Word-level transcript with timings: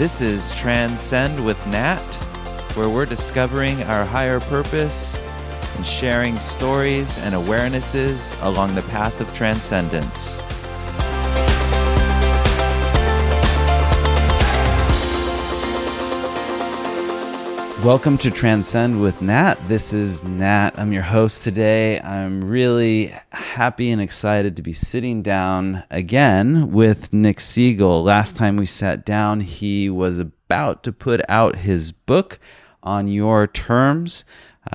This 0.00 0.22
is 0.22 0.50
Transcend 0.56 1.44
with 1.44 1.58
Nat, 1.66 2.14
where 2.74 2.88
we're 2.88 3.04
discovering 3.04 3.82
our 3.82 4.02
higher 4.02 4.40
purpose 4.40 5.14
and 5.76 5.84
sharing 5.84 6.38
stories 6.38 7.18
and 7.18 7.34
awarenesses 7.34 8.34
along 8.40 8.74
the 8.74 8.82
path 8.84 9.20
of 9.20 9.30
transcendence. 9.34 10.42
Welcome 17.84 18.18
to 18.18 18.30
Transcend 18.30 19.00
with 19.00 19.22
Nat. 19.22 19.54
This 19.66 19.94
is 19.94 20.22
Nat. 20.22 20.72
I'm 20.76 20.92
your 20.92 21.02
host 21.02 21.44
today. 21.44 21.98
I'm 21.98 22.44
really 22.44 23.10
happy 23.32 23.90
and 23.90 24.02
excited 24.02 24.56
to 24.56 24.62
be 24.62 24.74
sitting 24.74 25.22
down 25.22 25.82
again 25.90 26.72
with 26.72 27.10
Nick 27.14 27.38
Segal. 27.38 28.04
Last 28.04 28.36
time 28.36 28.58
we 28.58 28.66
sat 28.66 29.06
down, 29.06 29.40
he 29.40 29.88
was 29.88 30.18
about 30.18 30.82
to 30.82 30.92
put 30.92 31.22
out 31.26 31.56
his 31.56 31.90
book 31.90 32.38
on 32.82 33.08
your 33.08 33.46
terms, 33.46 34.26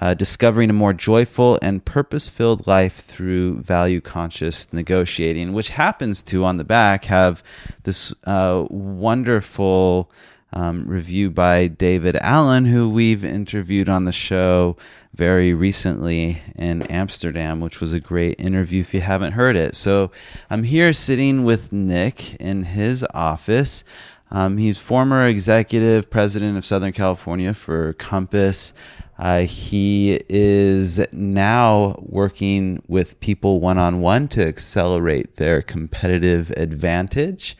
uh, 0.02 0.16
discovering 0.16 0.72
a 0.72 0.74
more 0.74 0.94
joyful 0.94 1.60
and 1.62 1.86
purpose 1.86 2.28
filled 2.28 2.66
life 2.66 3.06
through 3.06 3.58
value 3.58 4.02
conscious 4.02 4.74
negotiating, 4.74 5.54
which 5.54 5.70
happens 5.70 6.24
to, 6.24 6.44
on 6.44 6.58
the 6.58 6.64
back, 6.64 7.06
have 7.06 7.44
this 7.84 8.16
uh, 8.24 8.66
wonderful 8.72 10.10
um, 10.56 10.88
review 10.88 11.30
by 11.30 11.68
David 11.68 12.16
Allen, 12.22 12.66
who 12.66 12.90
we've 12.90 13.24
interviewed 13.26 13.90
on 13.90 14.06
the 14.06 14.12
show 14.12 14.78
very 15.14 15.54
recently 15.54 16.42
in 16.56 16.84
Amsterdam, 16.84 17.60
which 17.60 17.80
was 17.80 17.94
a 17.94 18.00
great 18.00 18.40
interview 18.40 18.82
if 18.82 18.94
you 18.94 19.02
haven't 19.02 19.34
heard 19.34 19.56
it. 19.56 19.76
So 19.76 20.12
I'm 20.50 20.64
here 20.64 20.94
sitting 20.94 21.44
with 21.44 21.72
Nick 21.72 22.36
in 22.36 22.64
his 22.64 23.06
office. 23.14 23.84
Um, 24.32 24.58
he's 24.58 24.80
former 24.80 25.28
executive 25.28 26.10
president 26.10 26.58
of 26.58 26.66
Southern 26.66 26.92
California 26.92 27.54
for 27.54 27.94
Compass. 27.94 28.74
Uh, 29.18 29.42
he 29.42 30.20
is 30.28 31.00
now 31.14 31.96
working 32.00 32.82
with 32.88 33.20
people 33.20 33.62
one 33.62 33.78
on 33.78 34.02
one 34.02 34.28
to 34.30 34.46
accelerate 34.46 35.38
their 35.38 35.62
competitive 35.62 36.52
advantage. 36.52 37.56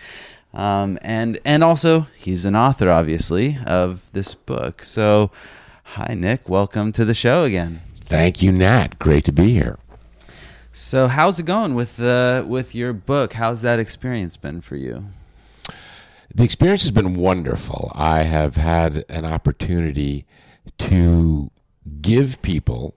Um, 0.56 0.98
and 1.02 1.38
and 1.44 1.64
also 1.64 2.08
he's 2.16 2.46
an 2.46 2.56
author, 2.56 2.90
obviously, 2.90 3.60
of 3.66 4.10
this 4.14 4.34
book. 4.36 4.84
So, 4.86 5.30
hi 5.84 6.14
Nick, 6.14 6.48
welcome 6.48 6.94
to 6.94 7.04
the 7.04 7.14
show 7.14 7.44
again. 7.44 7.82
Thank 8.06 8.42
you, 8.42 8.52
Nat. 8.54 8.98
Great 8.98 9.26
to 9.26 9.34
be 9.34 9.52
here. 9.52 9.78
So, 10.72 11.08
how's 11.08 11.40
it 11.40 11.46
going 11.46 11.76
with 11.76 11.98
the 11.98 12.46
with 12.48 12.74
your 12.74 12.94
book? 12.94 13.34
How's 13.34 13.64
that 13.64 13.80
experience 13.80 14.38
been 14.38 14.62
for 14.62 14.78
you? 14.78 15.08
The 16.34 16.44
experience 16.44 16.84
has 16.84 16.92
been 16.92 17.16
wonderful. 17.16 17.92
I 17.94 18.24
have 18.24 18.56
had 18.56 19.04
an 19.10 19.26
opportunity 19.26 20.26
to 20.80 21.52
give 22.02 22.42
people 22.42 22.96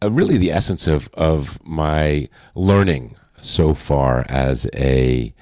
uh, 0.00 0.10
really 0.12 0.38
the 0.38 0.52
essence 0.52 0.86
of 0.86 1.08
of 1.14 1.58
my 1.64 2.28
learning 2.54 3.16
so 3.40 3.74
far 3.74 4.24
as 4.28 4.68
a 4.74 5.34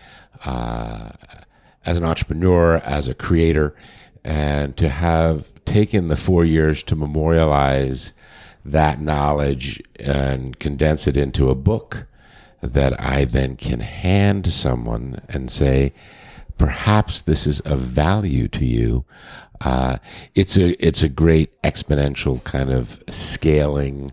uh, 0.45 1.11
as 1.85 1.97
an 1.97 2.05
entrepreneur, 2.05 2.77
as 2.79 3.09
a 3.09 3.15
creator, 3.15 3.75
and 4.25 4.77
to 4.77 4.89
have 4.89 5.51
taken 5.65 6.09
the 6.09 6.17
four 6.17 6.45
years 6.45 6.83
to 6.85 6.97
memorialize 6.97 8.13
that 8.65 9.01
knowledge 9.01 9.83
and 10.01 10.59
condense 10.59 11.07
it 11.07 11.17
into 11.17 11.51
a 11.51 11.55
book 11.55 12.07
that 12.63 12.99
I 13.01 13.27
then 13.27 13.57
can 13.57 13.81
hand 13.81 14.45
to 14.47 14.51
someone 14.51 15.21
and 15.29 15.51
say, 15.51 15.93
perhaps 16.57 17.23
this 17.23 17.47
is 17.47 17.61
of 17.61 17.81
value 17.81 18.49
to 18.49 18.65
you. 18.65 19.05
Uh, 19.61 19.99
it's 20.35 20.57
a 20.57 20.71
it's 20.85 21.03
a 21.03 21.09
great 21.09 21.61
exponential 21.63 22.43
kind 22.45 22.71
of 22.71 23.03
scaling 23.09 24.11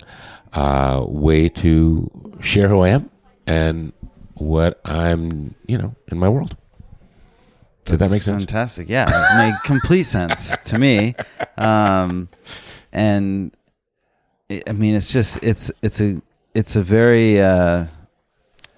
uh, 0.53 1.03
way 1.07 1.49
to 1.49 2.09
share 2.41 2.67
who 2.67 2.81
I 2.81 2.89
am 2.89 3.09
and 3.47 3.93
what 4.41 4.81
I'm, 4.85 5.55
you 5.67 5.77
know, 5.77 5.95
in 6.07 6.17
my 6.17 6.29
world. 6.29 6.57
Did 7.85 7.99
That's 7.99 8.09
that 8.09 8.15
make 8.15 8.21
sense? 8.21 8.43
Fantastic. 8.43 8.89
Yeah, 8.89 9.05
it 9.07 9.37
made 9.51 9.59
complete 9.63 10.03
sense 10.03 10.53
to 10.65 10.77
me. 10.77 11.15
Um, 11.57 12.29
and 12.91 13.55
it, 14.49 14.63
I 14.67 14.73
mean, 14.73 14.95
it's 14.95 15.11
just 15.11 15.43
it's 15.43 15.71
it's 15.81 15.99
a 16.01 16.21
it's 16.53 16.75
a 16.75 16.83
very 16.83 17.41
uh, 17.41 17.87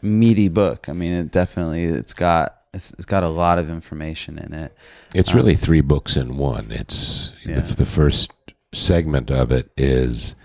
meaty 0.02 0.48
book. 0.48 0.88
I 0.88 0.94
mean, 0.94 1.12
it 1.12 1.32
definitely 1.32 1.86
it's 1.86 2.14
got 2.14 2.62
it's, 2.74 2.92
it's 2.94 3.06
got 3.06 3.24
a 3.24 3.30
lot 3.30 3.60
of 3.60 3.70
information 3.70 4.40
in 4.40 4.54
it. 4.54 4.76
It's 5.14 5.32
um, 5.32 5.38
really 5.38 5.56
three 5.56 5.82
books 5.82 6.16
in 6.16 6.38
one. 6.38 6.72
It's 6.72 7.32
yeah. 7.46 7.60
the, 7.60 7.76
the 7.76 7.86
first 7.86 8.32
segment 8.74 9.30
of 9.32 9.52
it 9.52 9.70
is 9.78 10.36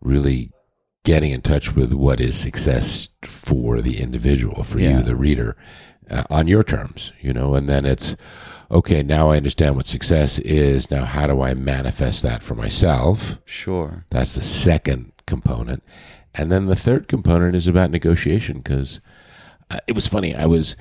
really 0.00 0.51
getting 1.04 1.32
in 1.32 1.42
touch 1.42 1.74
with 1.74 1.92
what 1.92 2.20
is 2.20 2.36
success 2.36 3.08
for 3.22 3.80
the 3.80 4.00
individual, 4.00 4.62
for 4.62 4.78
yeah. 4.78 4.98
you, 4.98 5.02
the 5.02 5.16
reader, 5.16 5.56
uh, 6.10 6.24
on 6.30 6.46
your 6.46 6.62
terms, 6.62 7.12
you 7.20 7.32
know, 7.32 7.54
and 7.54 7.68
then 7.68 7.84
it's, 7.84 8.16
okay, 8.70 9.02
now 9.02 9.30
I 9.30 9.36
understand 9.36 9.76
what 9.76 9.86
success 9.86 10.38
is. 10.40 10.90
Now, 10.90 11.04
how 11.04 11.26
do 11.26 11.42
I 11.42 11.54
manifest 11.54 12.22
that 12.22 12.42
for 12.42 12.54
myself? 12.54 13.38
Sure. 13.44 14.04
That's 14.10 14.34
the 14.34 14.42
second 14.42 15.12
component. 15.26 15.82
And 16.34 16.50
then 16.50 16.66
the 16.66 16.76
third 16.76 17.08
component 17.08 17.54
is 17.54 17.66
about 17.66 17.90
negotiation 17.90 18.58
because 18.58 19.00
uh, 19.70 19.78
it 19.86 19.94
was 19.94 20.06
funny. 20.06 20.34
I 20.34 20.46
was, 20.46 20.76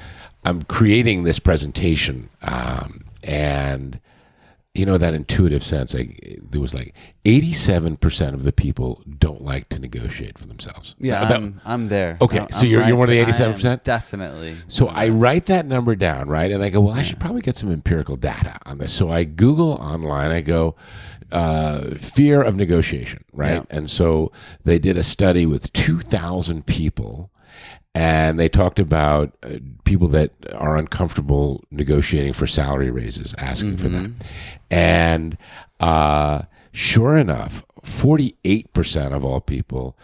I'm 0.46 0.64
creating 0.64 1.24
this 1.24 1.40
presentation 1.40 2.30
um, 2.44 3.06
and 3.24 4.00
you 4.74 4.86
know 4.86 4.98
that 4.98 5.14
intuitive 5.14 5.64
sense 5.64 5.94
like 5.94 6.40
there 6.50 6.62
was 6.62 6.74
like 6.74 6.94
87% 7.26 8.34
of 8.34 8.44
the 8.44 8.54
people 8.54 9.04
don't 9.20 9.42
like 9.42 9.68
to 9.70 9.80
negotiate 9.80 10.40
for 10.40 10.48
themselves. 10.48 10.96
Yeah 10.98 11.26
that, 11.26 11.36
I'm, 11.36 11.62
I'm 11.66 11.88
there. 11.90 12.18
Okay 12.22 12.40
I'm, 12.40 12.50
so 12.52 12.66
you're, 12.66 12.80
right, 12.80 12.88
you're 12.88 12.98
one 12.98 13.10
of 13.10 13.14
the 13.14 13.22
87% 13.22 13.84
definitely 13.84 14.56
so 14.70 14.88
i 14.88 15.10
write 15.10 15.48
that 15.48 15.66
number 15.66 15.96
down 15.96 16.30
right? 16.30 16.52
And 16.52 16.64
i 16.64 16.70
go 16.70 16.80
well 16.82 16.94
i 16.94 17.04
should 17.04 17.20
probably 17.20 17.42
get 17.42 17.58
some 17.58 17.72
empirical 17.72 18.16
data 18.16 18.58
on 18.66 18.78
this. 18.78 18.94
So 18.94 19.10
i 19.10 19.24
google 19.26 19.74
online 19.74 20.32
i 20.32 20.42
go 20.42 20.76
uh, 21.32 21.96
fear 21.96 22.42
of 22.42 22.56
negotiation 22.58 23.24
right? 23.34 23.54
Yeah. 23.54 23.64
and 23.70 23.90
so 23.90 24.32
they 24.66 24.80
did 24.80 24.98
a 24.98 25.04
study 25.04 25.46
with 25.46 25.72
2000 25.74 26.66
people 26.66 27.32
and 27.94 28.40
they 28.40 28.48
talked 28.48 28.80
about 28.80 29.38
uh, 29.44 29.58
people 29.84 30.08
that 30.10 30.32
are 30.54 30.78
uncomfortable 30.78 31.64
negotiating 31.72 32.34
for 32.34 32.48
salary 32.48 32.90
raises, 32.90 33.36
asking 33.38 33.76
mm-hmm. 33.76 33.84
for 33.84 33.90
them. 33.90 34.18
And 34.70 35.38
uh, 35.80 36.44
sure 36.72 37.18
enough, 37.18 37.66
48% 37.84 39.14
of 39.14 39.26
all 39.26 39.42
people 39.42 39.98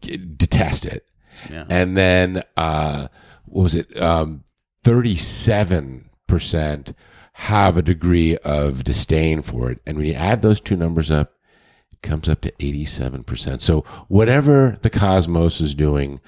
detest 0.00 0.86
it. 0.86 1.06
Yeah. 1.50 1.66
And 1.68 1.96
then, 1.96 2.42
uh, 2.56 3.08
what 3.44 3.64
was 3.64 3.74
it? 3.74 4.00
Um, 4.00 4.44
37% 4.84 6.94
have 7.34 7.76
a 7.76 7.82
degree 7.82 8.38
of 8.38 8.84
disdain 8.84 9.42
for 9.42 9.70
it. 9.70 9.80
And 9.86 9.98
when 9.98 10.06
you 10.06 10.14
add 10.14 10.40
those 10.40 10.60
two 10.60 10.76
numbers 10.76 11.10
up, 11.10 11.34
it 11.92 12.00
comes 12.00 12.30
up 12.30 12.40
to 12.42 12.52
87%. 12.52 13.60
So, 13.60 13.80
whatever 14.08 14.78
the 14.80 14.90
cosmos 14.90 15.60
is 15.60 15.74
doing, 15.74 16.20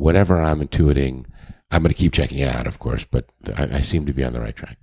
whatever 0.00 0.40
I'm 0.40 0.66
intuiting, 0.66 1.26
I'm 1.70 1.82
going 1.82 1.94
to 1.94 1.98
keep 1.98 2.12
checking 2.12 2.38
it 2.38 2.48
out, 2.48 2.66
of 2.66 2.78
course, 2.78 3.04
but 3.08 3.26
I, 3.56 3.76
I, 3.76 3.80
seem 3.82 4.06
to 4.06 4.12
be 4.12 4.24
on 4.24 4.32
the 4.32 4.40
right 4.40 4.56
track. 4.56 4.78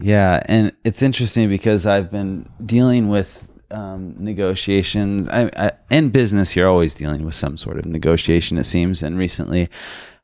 Yeah, 0.00 0.42
and 0.46 0.72
it's 0.82 1.02
interesting 1.02 1.48
because 1.48 1.86
I've 1.86 2.10
been 2.10 2.48
dealing 2.64 3.08
with 3.08 3.46
um, 3.70 4.14
negotiations. 4.18 5.28
I, 5.28 5.50
I, 5.56 5.72
in 5.90 6.10
business, 6.10 6.56
you're 6.56 6.68
always 6.68 6.94
dealing 6.94 7.24
with 7.24 7.34
some 7.34 7.56
sort 7.56 7.78
of 7.78 7.84
negotiation, 7.84 8.58
it 8.58 8.64
seems. 8.64 9.02
And 9.02 9.18
recently, 9.18 9.68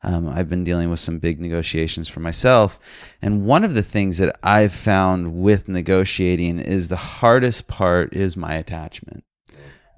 um, 0.01 0.27
I've 0.27 0.49
been 0.49 0.63
dealing 0.63 0.89
with 0.89 0.99
some 0.99 1.19
big 1.19 1.39
negotiations 1.39 2.09
for 2.09 2.19
myself. 2.19 2.79
And 3.21 3.45
one 3.45 3.63
of 3.63 3.75
the 3.75 3.83
things 3.83 4.17
that 4.17 4.37
I've 4.43 4.73
found 4.73 5.41
with 5.41 5.69
negotiating 5.69 6.59
is 6.59 6.87
the 6.87 6.95
hardest 6.95 7.67
part 7.67 8.13
is 8.13 8.35
my 8.35 8.55
attachment 8.55 9.23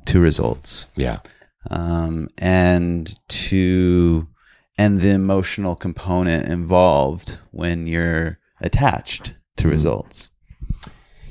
to 0.05 0.19
results. 0.19 0.87
Yeah. 0.95 1.19
Um, 1.69 2.27
and 2.37 3.13
to 3.29 4.27
and 4.81 4.99
the 4.99 5.09
emotional 5.09 5.75
component 5.75 6.47
involved 6.47 7.37
when 7.51 7.85
you're 7.85 8.39
attached 8.61 9.35
to 9.55 9.65
mm-hmm. 9.65 9.73
results. 9.73 10.31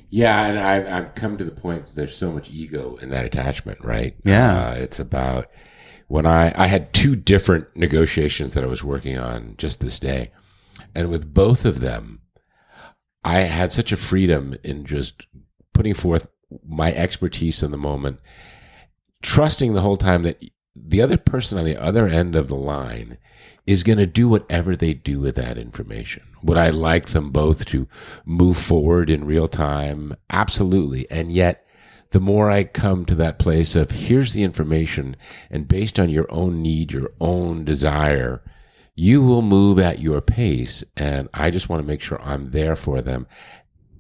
Yeah, 0.09 0.47
and 0.47 0.59
I've, 0.59 0.87
I've 0.87 1.15
come 1.17 1.37
to 1.37 1.45
the 1.45 1.51
point 1.51 1.85
that 1.85 1.97
there's 1.97 2.17
so 2.17 2.31
much 2.31 2.51
ego 2.51 2.97
in 3.03 3.11
that 3.11 3.25
attachment, 3.25 3.85
right? 3.85 4.15
Yeah. 4.25 4.69
Uh, 4.69 4.75
it's 4.75 5.01
about 5.01 5.49
when 6.07 6.27
I, 6.27 6.53
I 6.55 6.69
had 6.69 6.93
two 6.93 7.17
different 7.17 7.67
negotiations 7.75 8.55
that 8.55 8.63
I 8.63 8.69
was 8.69 8.85
working 8.85 9.19
on 9.19 9.57
just 9.59 9.81
this 9.81 9.99
day. 9.99 10.31
And 10.95 11.11
with 11.11 11.35
both 11.35 11.65
of 11.65 11.81
them, 11.81 12.21
I 13.25 13.41
had 13.41 13.73
such 13.73 13.91
a 13.91 13.97
freedom 13.97 14.57
in 14.63 14.85
just 14.85 15.27
putting 15.75 15.95
forth 15.95 16.29
my 16.65 16.93
expertise 16.93 17.65
in 17.65 17.73
the 17.73 17.77
moment, 17.77 18.21
trusting 19.23 19.73
the 19.73 19.83
whole 19.83 19.97
time 19.97 20.23
that 20.23 20.41
the 20.77 21.03
other 21.03 21.17
person 21.17 21.59
on 21.59 21.65
the 21.65 21.77
other 21.77 22.07
end 22.07 22.37
of 22.37 22.47
the 22.47 22.57
line 22.57 23.19
is 23.71 23.83
going 23.83 23.99
to 23.99 24.07
do 24.07 24.29
whatever 24.29 24.75
they 24.75 24.95
do 24.95 25.21
with 25.21 25.37
that 25.37 25.59
information. 25.59 26.23
Would 26.43 26.59
I 26.59 26.71
like 26.71 27.11
them 27.11 27.31
both 27.31 27.65
to 27.67 27.87
move 28.25 28.57
forward 28.57 29.11
in 29.11 29.25
real 29.25 29.49
time? 29.49 30.17
Absolutely. 30.31 31.11
And 31.11 31.31
yet, 31.31 31.67
the 32.11 32.21
more 32.21 32.51
I 32.51 32.65
come 32.65 33.05
to 33.07 33.15
that 33.17 33.39
place 33.39 33.77
of 33.77 33.93
here's 33.93 34.33
the 34.33 34.43
information, 34.43 35.17
and 35.51 35.69
based 35.69 36.01
on 36.01 36.11
your 36.11 36.27
own 36.31 36.61
need, 36.61 36.93
your 36.93 37.13
own 37.21 37.65
desire, 37.65 38.43
you 38.97 39.23
will 39.23 39.43
move 39.43 39.79
at 39.79 40.01
your 40.01 40.21
pace. 40.21 40.83
And 40.97 41.29
I 41.33 41.51
just 41.51 41.69
want 41.69 41.81
to 41.83 41.87
make 41.87 42.01
sure 42.01 42.21
I'm 42.21 42.51
there 42.51 42.75
for 42.75 43.01
them 43.01 43.27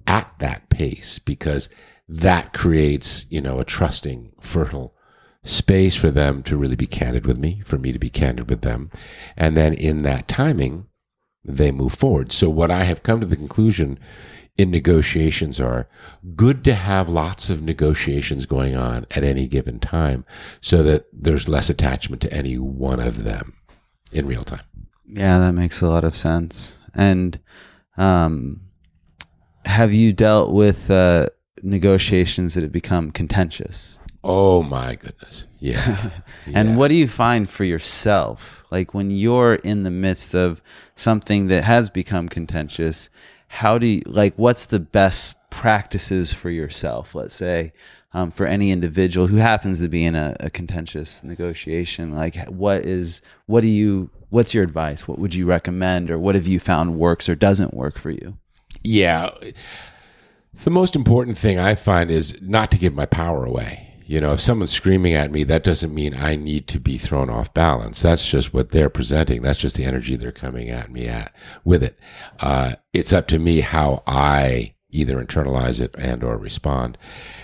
at 0.06 0.32
that 0.40 0.69
pace 0.70 1.20
because 1.20 1.69
that 2.08 2.52
creates, 2.52 3.26
you 3.31 3.40
know, 3.40 3.61
a 3.61 3.64
trusting, 3.64 4.32
fertile 4.40 4.94
space 5.42 5.94
for 5.94 6.10
them 6.10 6.42
to 6.44 6.56
really 6.56 6.76
be 6.76 6.87
candid 6.87 7.26
with 7.26 7.38
me, 7.38 7.62
for 7.64 7.78
me 7.78 7.92
to 7.92 7.98
be 7.98 8.10
candid 8.10 8.50
with 8.50 8.62
them. 8.62 8.90
And 9.37 9.56
then 9.56 9.72
in 9.72 10.02
that 10.02 10.28
timing, 10.28 10.87
they 11.44 11.70
move 11.70 11.94
forward. 11.94 12.32
So 12.32 12.50
what 12.50 12.70
I 12.70 12.84
have 12.84 13.02
come 13.02 13.20
to 13.20 13.26
the 13.26 13.37
conclusion 13.37 13.98
in 14.58 14.70
negotiations 14.70 15.58
are 15.58 15.88
good 16.37 16.62
to 16.64 16.75
have 16.75 17.08
lots 17.08 17.48
of 17.48 17.62
negotiations 17.62 18.44
going 18.44 18.76
on 18.76 19.06
at 19.12 19.25
any 19.25 19.46
given 19.46 19.81
time 19.81 20.25
so 20.60 20.82
that 20.82 21.06
there's 21.12 21.48
less 21.48 21.70
attachment 21.70 22.20
to 22.22 22.32
any 22.32 22.58
one 22.58 23.00
of 23.00 23.25
them 23.25 23.54
in 24.12 24.26
real 24.26 24.44
time. 24.44 24.60
Yeah, 25.06 25.38
that 25.38 25.52
makes 25.52 25.81
a 25.81 25.88
lot 25.88 26.04
of 26.04 26.14
sense. 26.14 26.78
And 26.94 27.40
um, 27.96 28.60
have 29.64 29.94
you 29.94 30.12
dealt 30.12 30.52
with 30.52 30.90
uh, 30.90 31.28
negotiations 31.62 32.54
that 32.54 32.62
have 32.62 32.72
become 32.72 33.10
contentious? 33.10 33.98
Oh 34.22 34.62
my 34.62 34.96
goodness. 34.96 35.46
Yeah. 35.58 36.11
and 36.46 36.70
Yeah. 36.70 36.76
what 36.76 36.88
do 36.88 36.94
you 36.94 37.08
find 37.08 37.49
for 37.49 37.64
yourself? 37.64 38.64
Like 38.70 38.93
when 38.94 39.11
you're 39.11 39.55
in 39.55 39.82
the 39.82 39.90
midst 39.90 40.34
of 40.34 40.62
something 40.94 41.46
that 41.49 41.64
has 41.64 41.88
become 41.90 42.28
contentious, 42.28 43.08
how 43.49 43.78
do 43.78 43.87
you, 43.87 44.02
like, 44.06 44.34
what's 44.37 44.67
the 44.67 44.78
best 44.78 45.34
practices 45.50 46.32
for 46.32 46.50
yourself, 46.50 47.14
let's 47.17 47.34
say, 47.34 47.72
um, 48.12 48.31
for 48.31 48.46
any 48.46 48.70
individual 48.70 49.26
who 49.26 49.37
happens 49.37 49.81
to 49.81 49.88
be 49.88 50.05
in 50.05 50.14
a, 50.14 50.37
a 50.38 50.50
contentious 50.50 51.25
negotiation? 51.25 52.14
Like, 52.14 52.37
what 52.46 52.87
is, 52.87 53.23
what 53.46 53.62
do 53.62 53.66
you, 53.66 54.11
what's 54.28 54.55
your 54.55 54.62
advice? 54.62 55.08
What 55.08 55.19
would 55.19 55.34
you 55.34 55.46
recommend 55.46 56.11
or 56.11 56.19
what 56.19 56.34
have 56.37 56.46
you 56.46 56.61
found 56.61 56.96
works 56.99 57.28
or 57.28 57.34
doesn't 57.34 57.75
work 57.75 57.99
for 57.99 58.11
you? 58.11 58.37
Yeah. 58.84 59.31
The 60.62 60.70
most 60.70 60.94
important 60.94 61.37
thing 61.37 61.58
I 61.58 61.75
find 61.75 62.11
is 62.11 62.37
not 62.40 62.70
to 62.73 62.78
give 62.78 62.94
my 62.94 63.06
power 63.06 63.44
away. 63.44 63.89
You 64.10 64.20
know, 64.20 64.32
if 64.32 64.40
someone's 64.40 64.72
screaming 64.72 65.12
at 65.12 65.30
me, 65.30 65.44
that 65.44 65.62
doesn't 65.62 65.94
mean 65.94 66.16
I 66.16 66.34
need 66.34 66.66
to 66.66 66.80
be 66.80 66.98
thrown 66.98 67.30
off 67.30 67.54
balance. 67.54 68.02
That's 68.02 68.28
just 68.28 68.52
what 68.52 68.72
they're 68.72 68.90
presenting. 68.90 69.40
That's 69.40 69.60
just 69.60 69.76
the 69.76 69.84
energy 69.84 70.16
they're 70.16 70.32
coming 70.32 70.68
at 70.68 70.90
me 70.90 71.06
at 71.06 71.32
with 71.62 71.84
it. 71.84 71.96
Uh, 72.40 72.74
it's 72.92 73.12
up 73.12 73.28
to 73.28 73.38
me 73.38 73.60
how 73.60 74.02
I 74.08 74.74
either 74.90 75.24
internalize 75.24 75.80
it 75.80 75.94
and 75.96 76.24
or 76.24 76.36
respond. 76.36 76.98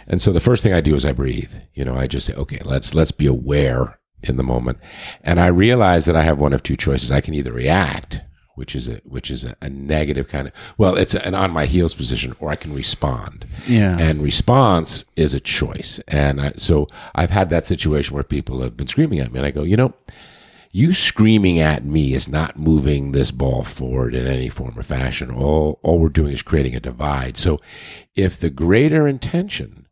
And 0.09 0.21
so 0.21 0.33
the 0.33 0.41
first 0.41 0.65
thing 0.65 0.73
I 0.73 0.81
do 0.81 0.97
is 0.97 1.05
I 1.05 1.13
breathe. 1.13 1.53
You 1.75 1.85
know, 1.85 1.95
I 1.95 2.09
just 2.09 2.27
say, 2.27 2.35
okay, 2.35 2.59
let's 2.65 2.97
let's 2.97 3.13
be 3.13 3.27
aware 3.27 4.01
in 4.25 4.37
the 4.37 4.43
moment. 4.43 4.79
And 5.23 5.39
I 5.39 5.47
realize 5.47 6.05
that 6.07 6.17
I 6.17 6.25
have 6.25 6.41
one 6.41 6.53
of 6.53 6.65
two 6.65 6.75
choices. 6.75 7.13
I 7.13 7.21
can 7.21 7.35
either 7.35 7.53
react 7.53 8.23
which 8.57 8.75
is 8.75 8.89
a 8.89 8.97
which 9.05 9.31
is 9.31 9.45
a, 9.45 9.55
a 9.63 9.71
negative 9.71 10.29
kind 10.29 10.49
of 10.49 10.53
well 10.77 10.97
it's 10.97 11.15
an 11.15 11.35
on 11.35 11.51
my 11.51 11.67
heels 11.67 11.95
position 11.95 12.35
or 12.41 12.51
i 12.51 12.57
can 12.57 12.75
respond. 12.75 13.47
Yeah. 13.67 13.97
and 13.99 14.23
response 14.23 15.05
is 15.17 15.35
a 15.35 15.41
choice. 15.41 16.01
And 16.09 16.41
I, 16.41 16.53
so 16.57 16.89
i've 17.15 17.31
had 17.31 17.51
that 17.51 17.67
situation 17.67 18.15
where 18.15 18.25
people 18.25 18.61
have 18.63 18.77
been 18.77 18.87
screaming 18.89 19.21
at 19.21 19.33
me 19.33 19.39
and 19.39 19.47
i 19.47 19.51
go 19.51 19.63
you 19.63 19.77
know 19.77 19.95
you 20.77 20.93
screaming 20.93 21.59
at 21.59 21.87
me 21.87 22.13
is 22.13 22.29
not 22.29 22.59
moving 22.59 23.13
this 23.13 23.31
ball 23.31 23.63
forward 23.63 24.15
in 24.15 24.27
any 24.27 24.51
form 24.51 24.79
or 24.79 24.83
fashion. 24.83 25.31
All 25.31 25.81
all 25.83 25.99
we're 25.99 26.11
doing 26.11 26.33
is 26.33 26.43
creating 26.43 26.75
a 26.75 26.81
divide. 26.81 27.39
So 27.39 27.63
if 28.15 28.39
the 28.39 28.51
greater 28.51 29.09
intention 29.09 29.87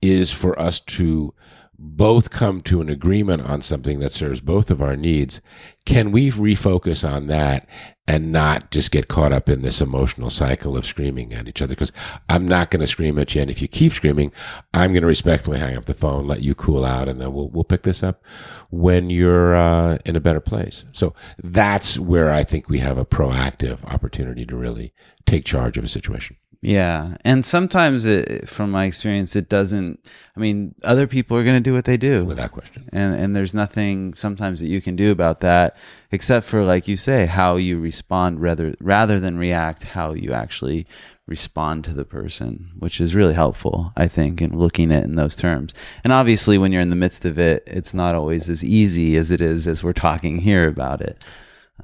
is 0.00 0.30
for 0.30 0.58
us 0.58 0.80
to 0.80 1.34
both 1.82 2.28
come 2.28 2.60
to 2.60 2.82
an 2.82 2.90
agreement 2.90 3.40
on 3.42 3.62
something 3.62 4.00
that 4.00 4.12
serves 4.12 4.42
both 4.42 4.70
of 4.70 4.82
our 4.82 4.96
needs, 4.96 5.40
can 5.86 6.12
we 6.12 6.30
refocus 6.30 7.08
on 7.08 7.26
that 7.28 7.66
and 8.06 8.30
not 8.30 8.70
just 8.70 8.90
get 8.90 9.08
caught 9.08 9.32
up 9.32 9.48
in 9.48 9.62
this 9.62 9.80
emotional 9.80 10.28
cycle 10.28 10.76
of 10.76 10.84
screaming 10.84 11.32
at 11.32 11.48
each 11.48 11.62
other? 11.62 11.70
Because 11.70 11.92
I'm 12.28 12.46
not 12.46 12.70
going 12.70 12.80
to 12.80 12.86
scream 12.86 13.18
at 13.18 13.34
you, 13.34 13.40
and 13.40 13.50
if 13.50 13.62
you 13.62 13.68
keep 13.68 13.94
screaming, 13.94 14.30
I'm 14.74 14.92
going 14.92 15.00
to 15.00 15.06
respectfully 15.06 15.58
hang 15.58 15.74
up 15.74 15.86
the 15.86 15.94
phone, 15.94 16.26
let 16.26 16.42
you 16.42 16.54
cool 16.54 16.84
out, 16.84 17.08
and 17.08 17.18
then 17.18 17.32
we'll 17.32 17.48
we'll 17.48 17.64
pick 17.64 17.84
this 17.84 18.02
up 18.02 18.22
when 18.68 19.08
you're 19.08 19.56
uh, 19.56 19.96
in 20.04 20.16
a 20.16 20.20
better 20.20 20.40
place. 20.40 20.84
So 20.92 21.14
that's 21.42 21.98
where 21.98 22.30
I 22.30 22.44
think 22.44 22.68
we 22.68 22.80
have 22.80 22.98
a 22.98 23.06
proactive 23.06 23.82
opportunity 23.86 24.44
to 24.44 24.56
really 24.56 24.92
take 25.24 25.46
charge 25.46 25.78
of 25.78 25.84
a 25.84 25.88
situation. 25.88 26.36
Yeah. 26.62 27.16
And 27.24 27.46
sometimes 27.46 28.04
it, 28.04 28.46
from 28.46 28.70
my 28.70 28.84
experience, 28.84 29.34
it 29.34 29.48
doesn't, 29.48 29.98
I 30.36 30.40
mean, 30.40 30.74
other 30.84 31.06
people 31.06 31.36
are 31.38 31.42
going 31.42 31.56
to 31.56 31.60
do 31.60 31.72
what 31.72 31.86
they 31.86 31.96
do. 31.96 32.24
Without 32.26 32.52
question. 32.52 32.86
and 32.92 33.14
and 33.14 33.34
there's 33.34 33.54
nothing 33.54 34.12
sometimes 34.12 34.60
that 34.60 34.66
you 34.66 34.82
can 34.82 34.94
do 34.94 35.10
about 35.10 35.40
that 35.40 35.74
except 36.12 36.44
for 36.46 36.62
like 36.64 36.86
you 36.86 36.96
say 36.96 37.24
how 37.26 37.56
you 37.56 37.78
respond 37.80 38.42
rather 38.42 38.74
rather 38.80 39.18
than 39.18 39.38
react 39.38 39.84
how 39.84 40.12
you 40.12 40.32
actually 40.34 40.86
respond 41.26 41.84
to 41.84 41.94
the 41.94 42.04
person 42.04 42.70
which 42.78 43.00
is 43.00 43.14
really 43.14 43.34
helpful 43.34 43.92
i 43.96 44.08
think 44.08 44.42
in 44.42 44.58
looking 44.58 44.90
at 44.90 45.02
it 45.02 45.06
in 45.06 45.14
those 45.14 45.36
terms 45.36 45.72
and 46.02 46.12
obviously 46.12 46.58
when 46.58 46.72
you're 46.72 46.82
in 46.82 46.90
the 46.90 46.96
midst 46.96 47.24
of 47.24 47.38
it 47.38 47.62
it's 47.68 47.94
not 47.94 48.16
always 48.16 48.50
as 48.50 48.64
easy 48.64 49.16
as 49.16 49.30
it 49.30 49.40
is 49.40 49.68
as 49.68 49.84
we're 49.84 49.92
talking 49.92 50.38
here 50.40 50.66
about 50.66 51.00
it 51.00 51.24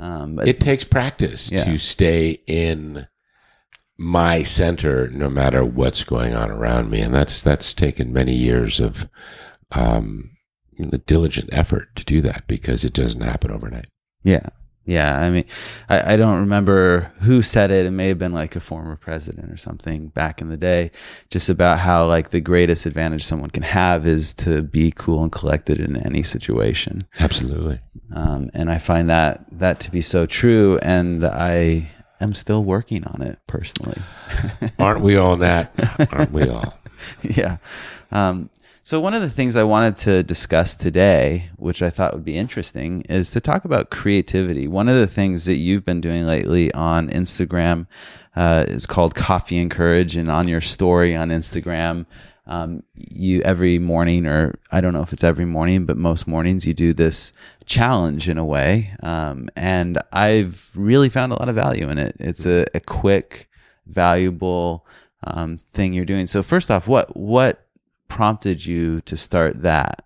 um, 0.01 0.35
but 0.37 0.49
it 0.49 0.61
takes 0.61 0.83
practice 0.85 1.51
Yeah. 1.51 1.63
to 1.65 1.79
stay 1.79 2.41
in 2.49 3.07
my 3.99 4.43
center 4.43 5.09
no 5.09 5.31
matter 5.31 5.65
what's 5.65 6.05
going 6.05 6.35
on 6.35 6.51
around 6.51 6.91
me 6.91 7.01
and 7.01 7.15
that's 7.15 7.41
that's 7.41 7.73
taken 7.73 8.13
many 8.13 8.35
years 8.35 8.79
of 8.79 9.09
um 9.73 10.31
diligent 11.07 11.49
effort 11.53 11.95
to 11.97 12.05
do 12.05 12.21
that 12.21 12.47
because 12.47 12.85
it 12.85 12.93
doesn't 12.93 13.23
happen 13.23 13.51
overnight 13.51 13.87
Yeah. 14.23 14.49
Yeah. 14.85 15.19
I 15.19 15.31
mean, 15.31 15.45
I, 15.89 16.13
I 16.13 16.17
don't 16.17 16.39
remember 16.39 17.13
who 17.23 17.43
said 17.43 17.73
it. 17.73 17.87
It 17.87 17.91
may 17.91 18.07
have 18.07 18.21
been 18.21 18.33
like 18.33 18.55
a 18.55 18.61
former 18.61 18.95
president 18.95 19.51
or 19.51 19.57
something 19.57 20.09
back 20.09 20.41
in 20.41 20.49
the 20.49 20.57
day, 20.57 20.93
just 21.29 21.49
about 21.49 21.79
how 21.81 22.07
like 22.07 22.31
the 22.31 22.41
greatest 22.41 22.87
advantage 22.87 23.25
someone 23.25 23.51
can 23.51 23.65
have 23.65 24.07
is 24.07 24.33
to 24.35 24.63
be 24.63 24.93
cool 24.93 25.25
and 25.25 25.33
collected 25.33 25.81
in 25.81 25.97
any 25.97 26.23
situation. 26.23 27.01
absolutely 27.19 27.81
Um, 28.15 28.49
and 28.55 28.71
I 28.71 28.79
find 28.79 29.11
that 29.11 29.45
that 29.59 29.81
to 29.81 29.91
be 29.91 30.03
so 30.03 30.25
true. 30.25 30.79
And 30.83 31.27
I 31.27 31.91
am 32.21 32.35
still 32.35 32.65
working 32.65 33.05
on 33.05 33.23
it 33.23 33.39
personally. 33.47 34.01
aren't 34.79 35.01
we 35.01 35.17
all 35.17 35.37
that 35.37 35.73
aren't 36.13 36.33
we 36.33 36.49
all 36.49 36.79
yeah. 37.23 37.59
Um, 38.11 38.51
so 38.83 39.01
one 39.01 39.15
of 39.15 39.23
the 39.23 39.31
things 39.31 39.57
I 39.57 39.65
wanted 39.65 39.97
to 39.97 40.23
discuss 40.23 40.77
today, 40.77 41.51
which 41.57 41.83
I 41.83 41.91
thought 41.91 42.15
would 42.15 42.25
be 42.25 42.37
interesting, 42.37 43.03
is 43.09 43.33
to 43.33 43.41
talk 43.41 43.65
about 43.65 43.91
creativity. 43.91 44.69
One 44.69 44.89
of 44.89 44.95
the 44.95 45.09
things 45.09 45.45
that 45.47 45.57
you've 45.57 45.85
been 45.85 46.01
doing 46.01 46.25
lately 46.25 46.73
on 46.73 47.11
Instagram 47.11 47.89
uh, 48.37 48.65
is 48.69 48.87
called 48.87 49.17
Coffee 49.17 49.59
and 49.59 49.71
Courage, 49.71 50.17
and 50.17 50.31
on 50.31 50.47
your 50.47 50.61
story 50.61 51.17
on 51.17 51.31
Instagram, 51.31 52.07
um, 52.47 52.83
you 52.95 53.43
every 53.43 53.79
morning, 53.79 54.27
or 54.27 54.55
I 54.71 54.81
don't 54.81 54.93
know 54.93 55.03
if 55.03 55.13
it's 55.13 55.25
every 55.25 55.45
morning, 55.45 55.87
but 55.87 55.97
most 55.97 56.27
mornings 56.27 56.67
you 56.67 56.75
do 56.75 56.93
this 56.93 57.33
challenge 57.65 58.29
in 58.29 58.39
a 58.39 58.45
way, 58.45 58.95
um, 59.03 59.49
and 59.57 59.99
I've 60.13 60.71
really 60.75 61.09
found 61.09 61.33
a 61.33 61.37
lot 61.37 61.49
of 61.49 61.55
value 61.55 61.89
in 61.89 61.99
it. 61.99 62.17
It's 62.21 62.47
a, 62.47 62.67
a 62.75 62.81
quick, 62.81 63.49
valuable 63.87 64.87
um, 65.25 65.59
thing 65.73 65.93
you're 65.93 66.05
doing. 66.05 66.27
So 66.27 66.43
first 66.43 66.71
off, 66.71 66.87
what 66.87 67.17
what 67.17 67.67
prompted 68.09 68.65
you 68.65 69.01
to 69.03 69.17
start 69.17 69.63
that? 69.63 70.05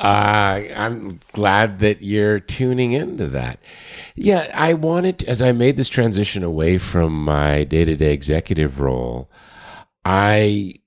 Uh, 0.00 0.62
I'm 0.74 1.20
glad 1.32 1.80
that 1.80 2.02
you're 2.02 2.40
tuning 2.40 2.92
into 2.92 3.28
that. 3.28 3.60
Yeah, 4.14 4.50
I 4.54 4.72
wanted, 4.72 5.24
as 5.24 5.42
I 5.42 5.52
made 5.52 5.76
this 5.76 5.90
transition 5.90 6.42
away 6.42 6.78
from 6.78 7.22
my 7.22 7.64
day 7.64 7.84
to 7.84 7.94
day 7.96 8.14
executive 8.14 8.80
role, 8.80 9.30
I 10.02 10.79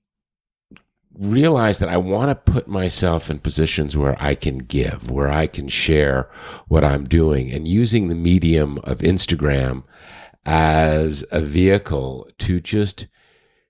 realized 1.18 1.80
that 1.80 1.88
I 1.88 1.96
want 1.96 2.28
to 2.30 2.52
put 2.52 2.66
myself 2.68 3.30
in 3.30 3.38
positions 3.38 3.96
where 3.96 4.16
I 4.22 4.34
can 4.34 4.58
give, 4.58 5.10
where 5.10 5.30
I 5.30 5.46
can 5.46 5.68
share 5.68 6.28
what 6.68 6.84
I'm 6.84 7.04
doing, 7.04 7.52
and 7.52 7.68
using 7.68 8.08
the 8.08 8.14
medium 8.14 8.78
of 8.84 8.98
Instagram 8.98 9.84
as 10.46 11.24
a 11.30 11.40
vehicle 11.40 12.28
to 12.38 12.60
just 12.60 13.06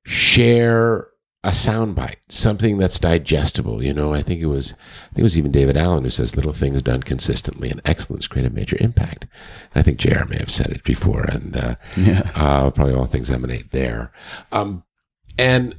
share 0.05 1.09
a 1.43 1.49
soundbite, 1.51 2.17
something 2.31 2.79
that's 2.79 2.99
digestible. 2.99 3.83
You 3.83 3.93
know, 3.93 4.15
I 4.15 4.23
think 4.23 4.41
it 4.41 4.47
was, 4.47 4.73
I 4.73 5.09
think 5.09 5.19
it 5.19 5.23
was 5.25 5.39
even 5.39 5.53
David 5.53 5.77
Allen 5.77 6.03
who 6.05 6.11
says, 6.11 6.37
"Little 6.37 6.55
things 6.55 6.81
done 6.81 7.03
consistently 7.03 7.71
and 7.71 7.83
excellence 7.85 8.27
create 8.27 8.47
a 8.47 8.51
major 8.51 8.79
impact." 8.81 9.27
And 9.75 9.81
I 9.81 9.83
think 9.83 9.99
JR 9.99 10.25
may 10.25 10.39
have 10.39 10.51
said 10.51 10.71
it 10.71 10.85
before, 10.85 11.25
and 11.25 11.55
uh, 11.57 11.75
Yeah. 11.99 12.31
uh, 12.35 12.71
probably 12.71 12.95
all 12.95 13.05
things 13.07 13.31
emanate 13.31 13.73
there. 13.73 14.11
Um, 14.53 14.85
and 15.37 15.75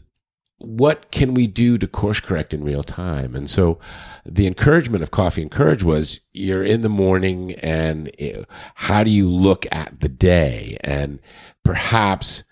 what 0.57 1.11
can 1.11 1.33
we 1.33 1.47
do 1.47 1.77
to 1.77 1.87
course 1.87 2.19
correct 2.19 2.53
in 2.53 2.63
real 2.63 2.83
time? 2.83 3.35
And 3.35 3.49
so 3.49 3.79
the 4.25 4.47
encouragement 4.47 5.03
of 5.03 5.11
Coffee 5.11 5.41
and 5.41 5.51
Courage 5.51 5.83
was 5.83 6.21
you're 6.33 6.63
in 6.63 6.81
the 6.81 6.89
morning 6.89 7.53
and 7.55 8.07
it, 8.17 8.45
how 8.75 9.03
do 9.03 9.11
you 9.11 9.29
look 9.29 9.65
at 9.71 9.99
the 9.99 10.09
day? 10.09 10.77
And 10.81 11.19
perhaps 11.63 12.43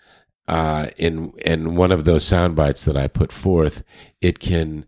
uh, 0.46 0.88
in 0.98 1.32
in 1.38 1.74
one 1.76 1.90
of 1.90 2.04
those 2.04 2.24
sound 2.24 2.54
bites 2.54 2.84
that 2.84 2.96
I 2.96 3.08
put 3.08 3.32
forth, 3.32 3.82
it 4.20 4.38
can 4.38 4.84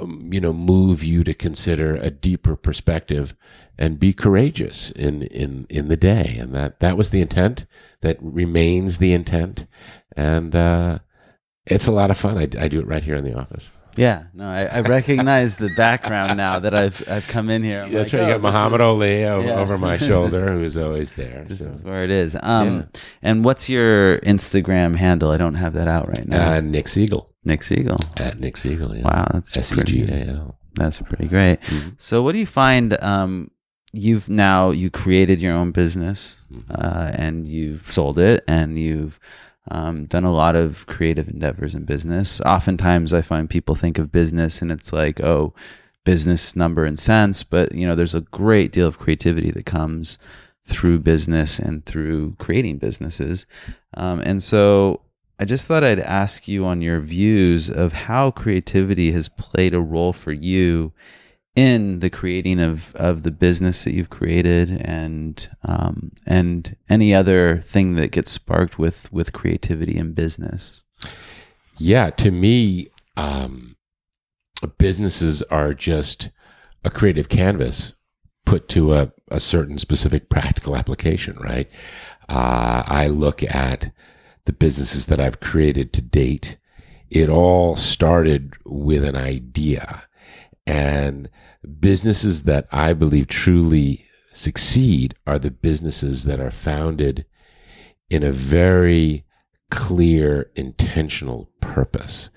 um, 0.00 0.28
you 0.30 0.40
know 0.40 0.52
move 0.52 1.02
you 1.02 1.24
to 1.24 1.32
consider 1.32 1.96
a 1.96 2.10
deeper 2.10 2.56
perspective 2.56 3.34
and 3.78 3.98
be 3.98 4.12
courageous 4.12 4.90
in 4.90 5.22
in 5.22 5.66
in 5.70 5.88
the 5.88 5.96
day 5.96 6.36
and 6.38 6.54
that 6.54 6.80
that 6.80 6.96
was 6.98 7.10
the 7.10 7.22
intent 7.22 7.64
that 8.02 8.18
remains 8.20 8.98
the 8.98 9.14
intent 9.14 9.66
and 10.14 10.54
uh, 10.54 10.98
it's 11.66 11.86
a 11.86 11.92
lot 11.92 12.10
of 12.10 12.16
fun 12.16 12.36
I, 12.38 12.48
I 12.58 12.68
do 12.68 12.80
it 12.80 12.86
right 12.86 13.02
here 13.04 13.16
in 13.16 13.24
the 13.24 13.34
office 13.38 13.70
Yeah, 13.96 14.24
no, 14.32 14.48
I, 14.48 14.62
I 14.64 14.80
recognize 14.80 15.56
the 15.56 15.68
background 15.76 16.36
now 16.38 16.58
that 16.58 16.72
I've 16.74 17.02
I've 17.08 17.26
come 17.28 17.50
in 17.50 17.62
here. 17.62 17.82
I'm 17.82 17.92
that's 17.92 18.10
like, 18.12 18.22
right 18.22 18.28
you 18.28 18.34
oh, 18.34 18.38
got 18.38 18.42
Muhammad 18.48 18.80
is- 18.80 18.84
Ali 18.84 19.24
over, 19.26 19.46
Yeah. 19.46 19.60
over 19.60 19.76
my 19.76 19.96
shoulder 20.08 20.48
is- 20.48 20.54
who's 20.56 20.76
always 20.78 21.12
there 21.12 21.44
This 21.46 21.58
so. 21.58 21.70
is 21.70 21.82
where 21.82 22.02
it 22.02 22.10
is. 22.10 22.34
Um, 22.42 22.88
and 23.20 23.44
what's 23.44 23.68
your 23.68 24.18
Instagram 24.20 24.96
handle? 24.96 25.30
I 25.30 25.36
don't 25.36 25.56
have 25.56 25.74
that 25.74 25.88
out 25.88 26.08
right 26.08 26.26
now. 26.26 26.54
uh, 26.54 26.60
Nick 26.62 26.86
Segal 26.86 27.26
Nick 27.44 27.60
Segal. 27.60 28.00
at 28.18 28.40
Nick 28.40 28.54
Segal 28.56 28.96
yeah. 28.96 29.04
Wow, 29.04 29.26
that's 29.34 29.54
S 29.56 29.72
E 29.72 29.74
pretty. 29.74 30.06
G 30.06 30.12
A 30.12 30.24
L 30.40 30.58
That's 30.74 30.98
pretty 31.02 31.28
great. 31.28 31.60
Mhm. 31.60 31.94
So, 31.98 32.22
what 32.22 32.32
do 32.32 32.38
you 32.38 32.46
find? 32.46 32.96
Um, 33.04 33.50
you've 33.92 34.30
now 34.30 34.70
you 34.70 34.88
created 34.90 35.42
your 35.42 35.52
own 35.52 35.70
business, 35.70 36.40
Mhm. 36.50 36.64
uh, 36.70 37.10
and 37.14 37.46
you've 37.46 37.90
sold 37.90 38.18
it, 38.18 38.42
and 38.48 38.78
you've 38.78 39.20
um, 39.70 40.06
done 40.06 40.24
a 40.24 40.32
lot 40.32 40.56
of 40.56 40.86
creative 40.86 41.28
endeavors 41.28 41.74
in 41.74 41.84
business. 41.84 42.40
Oftentimes, 42.40 43.14
I 43.14 43.22
find 43.22 43.48
people 43.48 43.74
think 43.74 43.98
of 43.98 44.12
business, 44.12 44.60
and 44.60 44.72
it's 44.72 44.92
like, 44.92 45.20
oh, 45.20 45.54
business 46.04 46.56
number 46.56 46.84
and 46.84 46.98
cents, 46.98 47.42
but 47.42 47.72
you 47.74 47.86
know, 47.86 47.94
there's 47.94 48.14
a 48.14 48.22
great 48.22 48.72
deal 48.72 48.88
of 48.88 48.98
creativity 48.98 49.50
that 49.50 49.66
comes 49.66 50.18
through 50.64 50.98
business 50.98 51.58
and 51.58 51.84
through 51.86 52.34
creating 52.38 52.78
businesses. 52.78 53.46
Um, 53.94 54.20
and 54.20 54.42
so 54.42 55.02
I 55.38 55.44
just 55.44 55.66
thought 55.66 55.84
I'd 55.84 56.00
ask 56.00 56.46
you 56.46 56.64
on 56.64 56.82
your 56.82 57.00
views 57.00 57.70
of 57.70 57.92
how 57.92 58.30
creativity 58.30 59.12
has 59.12 59.28
played 59.28 59.74
a 59.74 59.80
role 59.80 60.12
for 60.12 60.32
you 60.32 60.92
in 61.54 62.00
the 62.00 62.10
creating 62.10 62.60
of, 62.60 62.94
of 62.94 63.22
the 63.22 63.30
business 63.30 63.84
that 63.84 63.92
you've 63.92 64.10
created 64.10 64.80
and 64.80 65.50
um, 65.62 66.10
and 66.26 66.76
any 66.88 67.14
other 67.14 67.58
thing 67.58 67.94
that 67.96 68.10
gets 68.10 68.30
sparked 68.30 68.78
with 68.78 69.12
with 69.12 69.32
creativity 69.32 69.96
in 69.96 70.12
business. 70.12 70.84
Yeah, 71.78 72.10
to 72.10 72.30
me, 72.30 72.88
um, 73.16 73.76
businesses 74.78 75.42
are 75.44 75.74
just 75.74 76.30
a 76.84 76.90
creative 76.90 77.28
canvas 77.28 77.94
put 78.44 78.68
to 78.70 78.94
a, 78.94 79.12
a 79.28 79.40
certain 79.40 79.78
specific 79.78 80.28
practical 80.28 80.76
application, 80.76 81.36
right? 81.38 81.68
Uh, 82.28 82.82
I 82.86 83.06
look 83.08 83.42
at 83.42 83.92
the 84.44 84.52
businesses 84.52 85.06
that 85.06 85.20
I've 85.20 85.40
created 85.40 85.92
to 85.92 86.02
date. 86.02 86.58
It 87.10 87.28
all 87.28 87.76
started 87.76 88.54
with 88.64 89.04
an 89.04 89.16
idea. 89.16 90.04
And 90.66 91.28
businesses 91.80 92.44
that 92.44 92.66
I 92.70 92.92
believe 92.92 93.26
truly 93.26 94.06
succeed 94.32 95.14
are 95.26 95.38
the 95.38 95.50
businesses 95.50 96.24
that 96.24 96.40
are 96.40 96.50
founded 96.50 97.26
in 98.08 98.22
a 98.22 98.32
very 98.32 99.24
clear, 99.70 100.50
intentional 100.54 101.50
purpose. 101.60 102.30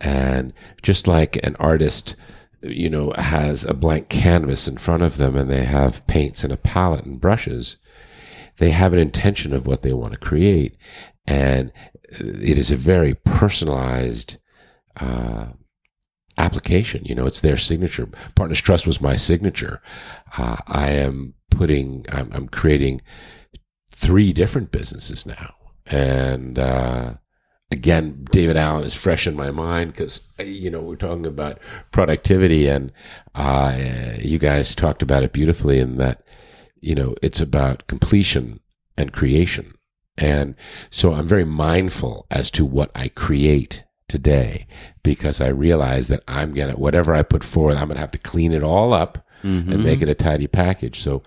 And 0.00 0.52
just 0.82 1.06
like 1.06 1.44
an 1.44 1.56
artist, 1.56 2.16
you 2.62 2.88
know, 2.88 3.12
has 3.16 3.64
a 3.64 3.74
blank 3.74 4.08
canvas 4.08 4.66
in 4.66 4.78
front 4.78 5.02
of 5.02 5.16
them 5.16 5.36
and 5.36 5.50
they 5.50 5.64
have 5.64 6.06
paints 6.06 6.44
and 6.44 6.52
a 6.52 6.56
palette 6.56 7.04
and 7.04 7.20
brushes, 7.20 7.76
they 8.58 8.70
have 8.70 8.92
an 8.92 8.98
intention 8.98 9.52
of 9.52 9.66
what 9.66 9.82
they 9.82 9.92
want 9.92 10.12
to 10.12 10.18
create. 10.18 10.76
And 11.26 11.72
it 12.10 12.58
is 12.58 12.70
a 12.70 12.76
very 12.76 13.14
personalized, 13.14 14.38
uh, 14.96 15.48
application. 16.38 17.04
You 17.04 17.14
know, 17.14 17.26
it's 17.26 17.40
their 17.40 17.56
signature. 17.56 18.08
Partners 18.34 18.60
Trust 18.60 18.86
was 18.86 19.00
my 19.00 19.16
signature. 19.16 19.82
Uh, 20.36 20.56
I 20.66 20.90
am 20.90 21.34
putting, 21.50 22.06
I'm, 22.10 22.30
I'm 22.32 22.48
creating 22.48 23.02
three 23.90 24.32
different 24.32 24.70
businesses 24.70 25.26
now. 25.26 25.54
And, 25.86 26.58
uh, 26.58 27.14
again, 27.70 28.24
David 28.30 28.56
Allen 28.56 28.84
is 28.84 28.94
fresh 28.94 29.26
in 29.26 29.34
my 29.34 29.50
mind 29.50 29.92
because, 29.92 30.20
you 30.38 30.70
know, 30.70 30.80
we're 30.80 30.96
talking 30.96 31.26
about 31.26 31.58
productivity 31.90 32.68
and, 32.68 32.92
uh, 33.34 33.76
you 34.18 34.38
guys 34.38 34.74
talked 34.74 35.02
about 35.02 35.22
it 35.22 35.32
beautifully 35.32 35.78
in 35.78 35.96
that, 35.96 36.22
you 36.80 36.94
know, 36.94 37.14
it's 37.22 37.40
about 37.40 37.86
completion 37.88 38.60
and 38.96 39.12
creation. 39.12 39.74
And 40.16 40.54
so 40.90 41.12
I'm 41.14 41.28
very 41.28 41.44
mindful 41.44 42.26
as 42.30 42.50
to 42.52 42.64
what 42.64 42.90
I 42.94 43.08
create 43.08 43.84
today 44.08 44.66
because 45.02 45.40
I 45.40 45.48
realize 45.48 46.08
that 46.08 46.24
I'm 46.26 46.52
going 46.52 46.72
to, 46.72 46.78
whatever 46.78 47.14
I 47.14 47.22
put 47.22 47.44
forward, 47.44 47.76
I'm 47.76 47.88
going 47.88 47.96
to 47.96 48.00
have 48.00 48.12
to 48.12 48.18
clean 48.18 48.52
it 48.52 48.62
all 48.62 48.92
up 48.92 49.24
and 49.72 49.84
make 49.84 50.02
it 50.02 50.08
a 50.08 50.14
tidy 50.14 50.46
package. 50.46 51.00
So 51.00 51.22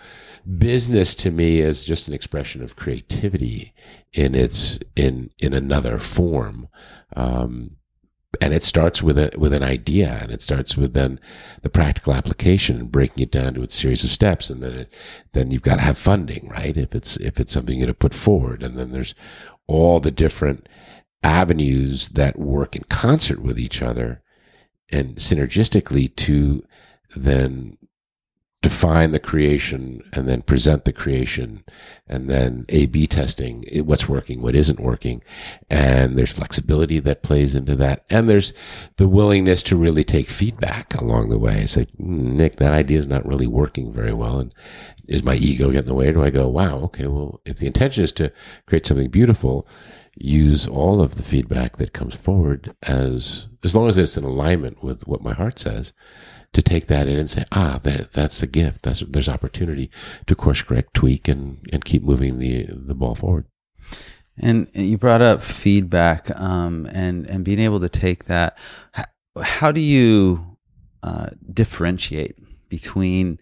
business 0.58 1.16
to 1.16 1.32
me 1.32 1.60
is 1.60 1.86
just 1.86 2.08
an 2.08 2.14
expression 2.14 2.62
of 2.62 2.76
creativity 2.76 3.74
in 4.12 4.36
its, 4.36 4.80
in, 4.96 5.30
in 5.40 5.54
another 5.54 5.98
form. 5.98 6.68
Um, 7.16 7.70
and 8.40 8.54
it 8.54 8.64
starts 8.64 9.04
with 9.04 9.18
a 9.18 9.32
with 9.38 9.52
an 9.52 9.64
idea 9.64 10.20
and 10.22 10.32
it 10.32 10.42
starts 10.42 10.78
with 10.78 10.94
then 10.94 11.20
the 11.64 11.70
practical 11.70 12.14
application 12.14 12.78
and 12.78 12.92
breaking 12.92 13.24
it 13.24 13.32
down 13.32 13.54
to 13.54 13.62
its 13.62 13.76
series 13.76 14.06
of 14.06 14.10
steps 14.10 14.50
and 14.50 14.64
then 14.64 14.74
it, 14.74 14.94
then 15.34 15.52
you've 15.52 15.62
got 15.62 15.76
to 15.76 15.82
have 15.82 15.98
funding 15.98 16.48
right 16.48 16.78
if 16.78 16.96
it's 16.96 17.18
if 17.18 17.40
it's 17.40 17.52
something 17.52 17.78
you're 17.78 17.88
going 17.88 17.94
to 17.94 17.98
put 17.98 18.14
forward 18.14 18.64
and 18.64 18.80
then 18.80 18.92
there's 18.92 19.14
all 19.68 20.00
the 20.00 20.12
different 20.12 20.68
avenues 21.24 22.10
that 22.10 22.40
work 22.40 22.76
in 22.76 22.84
concert 22.84 23.42
with 23.42 23.60
each 23.60 23.82
other 23.82 24.22
and 24.92 25.16
synergistically 25.18 26.14
to 26.16 26.64
then 27.16 27.78
define 28.62 29.10
the 29.10 29.20
creation 29.20 30.04
and 30.14 30.28
then 30.28 30.44
present 30.44 30.86
the 30.86 30.94
creation 30.94 31.64
and 32.06 32.30
then 32.30 32.64
A 32.70 32.86
B 32.86 33.08
testing 33.08 33.66
what's 33.86 34.08
working, 34.08 34.40
what 34.40 34.56
isn't 34.56 34.80
working. 34.80 35.24
And 35.68 36.16
there's 36.16 36.32
flexibility 36.32 37.00
that 37.00 37.24
plays 37.24 37.56
into 37.56 37.76
that. 37.78 38.06
And 38.12 38.30
there's 38.30 38.54
the 38.98 39.08
willingness 39.08 39.64
to 39.64 39.76
really 39.76 40.04
take 40.04 40.30
feedback 40.30 40.94
along 40.94 41.30
the 41.30 41.40
way. 41.40 41.62
It's 41.62 41.76
like, 41.76 41.90
"Hmm, 41.98 42.38
Nick, 42.38 42.58
that 42.58 42.72
idea 42.72 43.00
is 43.00 43.08
not 43.08 43.26
really 43.26 43.48
working 43.48 43.92
very 43.92 44.14
well. 44.14 44.40
And 44.40 44.54
is 45.08 45.24
my 45.24 45.36
ego 45.36 45.72
getting 45.72 45.80
in 45.80 45.86
the 45.86 45.96
way? 45.96 46.10
Or 46.10 46.14
do 46.14 46.24
I 46.24 46.30
go, 46.30 46.48
wow, 46.48 46.78
okay, 46.82 47.08
well, 47.08 47.42
if 47.46 47.56
the 47.56 47.68
intention 47.68 48.04
is 48.04 48.12
to 48.14 48.32
create 48.68 48.86
something 48.86 49.10
beautiful, 49.10 49.68
use 50.16 50.68
all 50.68 51.02
of 51.02 51.16
the 51.16 51.24
feedback 51.24 51.78
that 51.78 51.94
comes 51.94 52.16
forward 52.16 52.76
as, 52.84 53.48
as 53.64 53.76
long 53.76 53.88
as 53.88 53.98
it's 53.98 54.18
in 54.18 54.24
alignment 54.24 54.84
with 54.84 55.08
what 55.08 55.22
my 55.22 55.34
heart 55.34 55.60
says 55.60 55.94
to 56.54 56.62
take 56.62 56.88
that 56.88 57.08
in 57.08 57.18
and 57.18 57.30
say, 57.30 57.46
ah, 57.52 57.80
that, 57.84 58.12
that's 58.12 58.44
a 58.44 58.48
gift. 58.48 58.84
That's 58.84 59.00
there's 59.02 59.30
opportunity 59.30 59.90
to 60.28 60.36
course 60.36 60.62
correct, 60.62 60.94
tweak, 60.94 61.28
and 61.28 61.66
and 61.72 61.86
keep 61.86 62.04
moving 62.04 62.40
the 62.40 62.68
the 62.70 62.94
ball 62.94 63.16
forward. 63.16 63.46
And 64.38 64.68
you 64.74 64.98
brought 64.98 65.22
up 65.22 65.44
feedback, 65.44 66.30
um, 66.40 66.88
and 66.92 67.30
and 67.30 67.46
being 67.46 67.60
able 67.60 67.80
to 67.80 67.90
take 67.90 68.26
that. 68.26 68.58
How, 68.92 69.06
how 69.42 69.72
do 69.72 69.80
you 69.80 70.58
uh, 71.04 71.30
differentiate 71.52 72.36
between, 72.70 73.40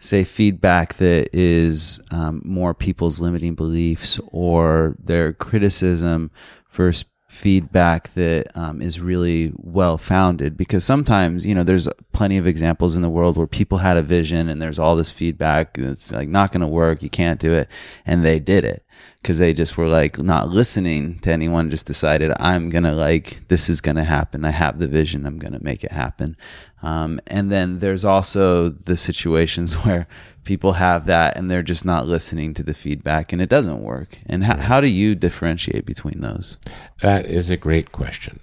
say, 0.00 0.24
feedback 0.24 0.94
that 0.94 1.28
is 1.32 2.00
um, 2.10 2.42
more 2.44 2.74
people's 2.74 3.20
limiting 3.20 3.54
beliefs 3.54 4.20
or 4.28 4.94
their 4.98 5.32
criticism 5.32 6.30
versus 6.70 7.04
feedback 7.28 8.12
that 8.14 8.46
um, 8.56 8.80
is 8.80 9.02
really 9.02 9.52
well 9.56 9.98
founded 9.98 10.56
because 10.56 10.82
sometimes 10.82 11.44
you 11.44 11.54
know 11.54 11.62
there's 11.62 11.86
plenty 12.12 12.38
of 12.38 12.46
examples 12.46 12.96
in 12.96 13.02
the 13.02 13.10
world 13.10 13.36
where 13.36 13.46
people 13.46 13.76
had 13.76 13.98
a 13.98 14.02
vision 14.02 14.48
and 14.48 14.62
there's 14.62 14.78
all 14.78 14.96
this 14.96 15.10
feedback 15.10 15.76
that's 15.76 16.10
like 16.10 16.26
not 16.26 16.52
going 16.52 16.62
to 16.62 16.66
work 16.66 17.02
you 17.02 17.10
can't 17.10 17.38
do 17.38 17.52
it 17.52 17.68
and 18.06 18.24
they 18.24 18.38
did 18.38 18.64
it 18.64 18.82
because 19.22 19.38
they 19.38 19.52
just 19.52 19.76
were 19.76 19.88
like 19.88 20.20
not 20.22 20.48
listening 20.48 21.18
to 21.20 21.30
anyone 21.30 21.70
just 21.70 21.86
decided 21.86 22.32
i'm 22.38 22.68
gonna 22.70 22.94
like 22.94 23.48
this 23.48 23.68
is 23.68 23.80
gonna 23.80 24.04
happen. 24.04 24.44
I 24.44 24.50
have 24.50 24.78
the 24.78 24.86
vision. 24.86 25.26
I'm 25.26 25.38
gonna 25.38 25.60
make 25.60 25.84
it 25.84 25.92
happen. 25.92 26.36
Um, 26.82 27.20
and 27.26 27.50
then 27.50 27.78
there's 27.78 28.04
also 28.04 28.68
the 28.68 28.96
situations 28.96 29.74
where 29.84 30.06
people 30.44 30.74
have 30.74 31.06
that 31.06 31.36
and 31.36 31.50
they're 31.50 31.62
just 31.62 31.84
not 31.84 32.06
listening 32.06 32.54
to 32.54 32.62
the 32.62 32.74
feedback 32.74 33.32
and 33.32 33.42
it 33.42 33.48
doesn't 33.48 33.82
work. 33.82 34.18
And 34.26 34.44
how, 34.44 34.56
how 34.58 34.80
do 34.80 34.88
you 34.88 35.14
differentiate 35.14 35.86
between 35.86 36.20
those? 36.20 36.58
That 37.02 37.26
is 37.26 37.50
a 37.50 37.56
great 37.56 37.92
question. 37.92 38.40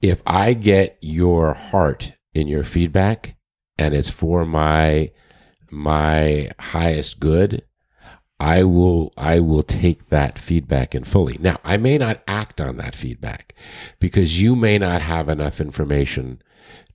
If 0.00 0.22
I 0.26 0.52
get 0.54 0.98
your 1.00 1.54
heart 1.54 2.12
in 2.34 2.48
your 2.48 2.64
feedback 2.64 3.36
and 3.78 3.94
it's 3.94 4.10
for 4.10 4.44
my 4.44 5.10
my 5.70 6.50
highest 6.60 7.18
good, 7.18 7.62
I 8.38 8.64
will 8.64 9.12
I 9.16 9.40
will 9.40 9.62
take 9.62 10.10
that 10.10 10.38
feedback 10.38 10.94
in 10.94 11.04
fully. 11.04 11.38
Now, 11.40 11.58
I 11.64 11.76
may 11.78 11.96
not 11.98 12.22
act 12.28 12.60
on 12.60 12.76
that 12.76 12.94
feedback 12.94 13.54
because 13.98 14.40
you 14.42 14.54
may 14.54 14.78
not 14.78 15.00
have 15.02 15.28
enough 15.28 15.60
information 15.60 16.42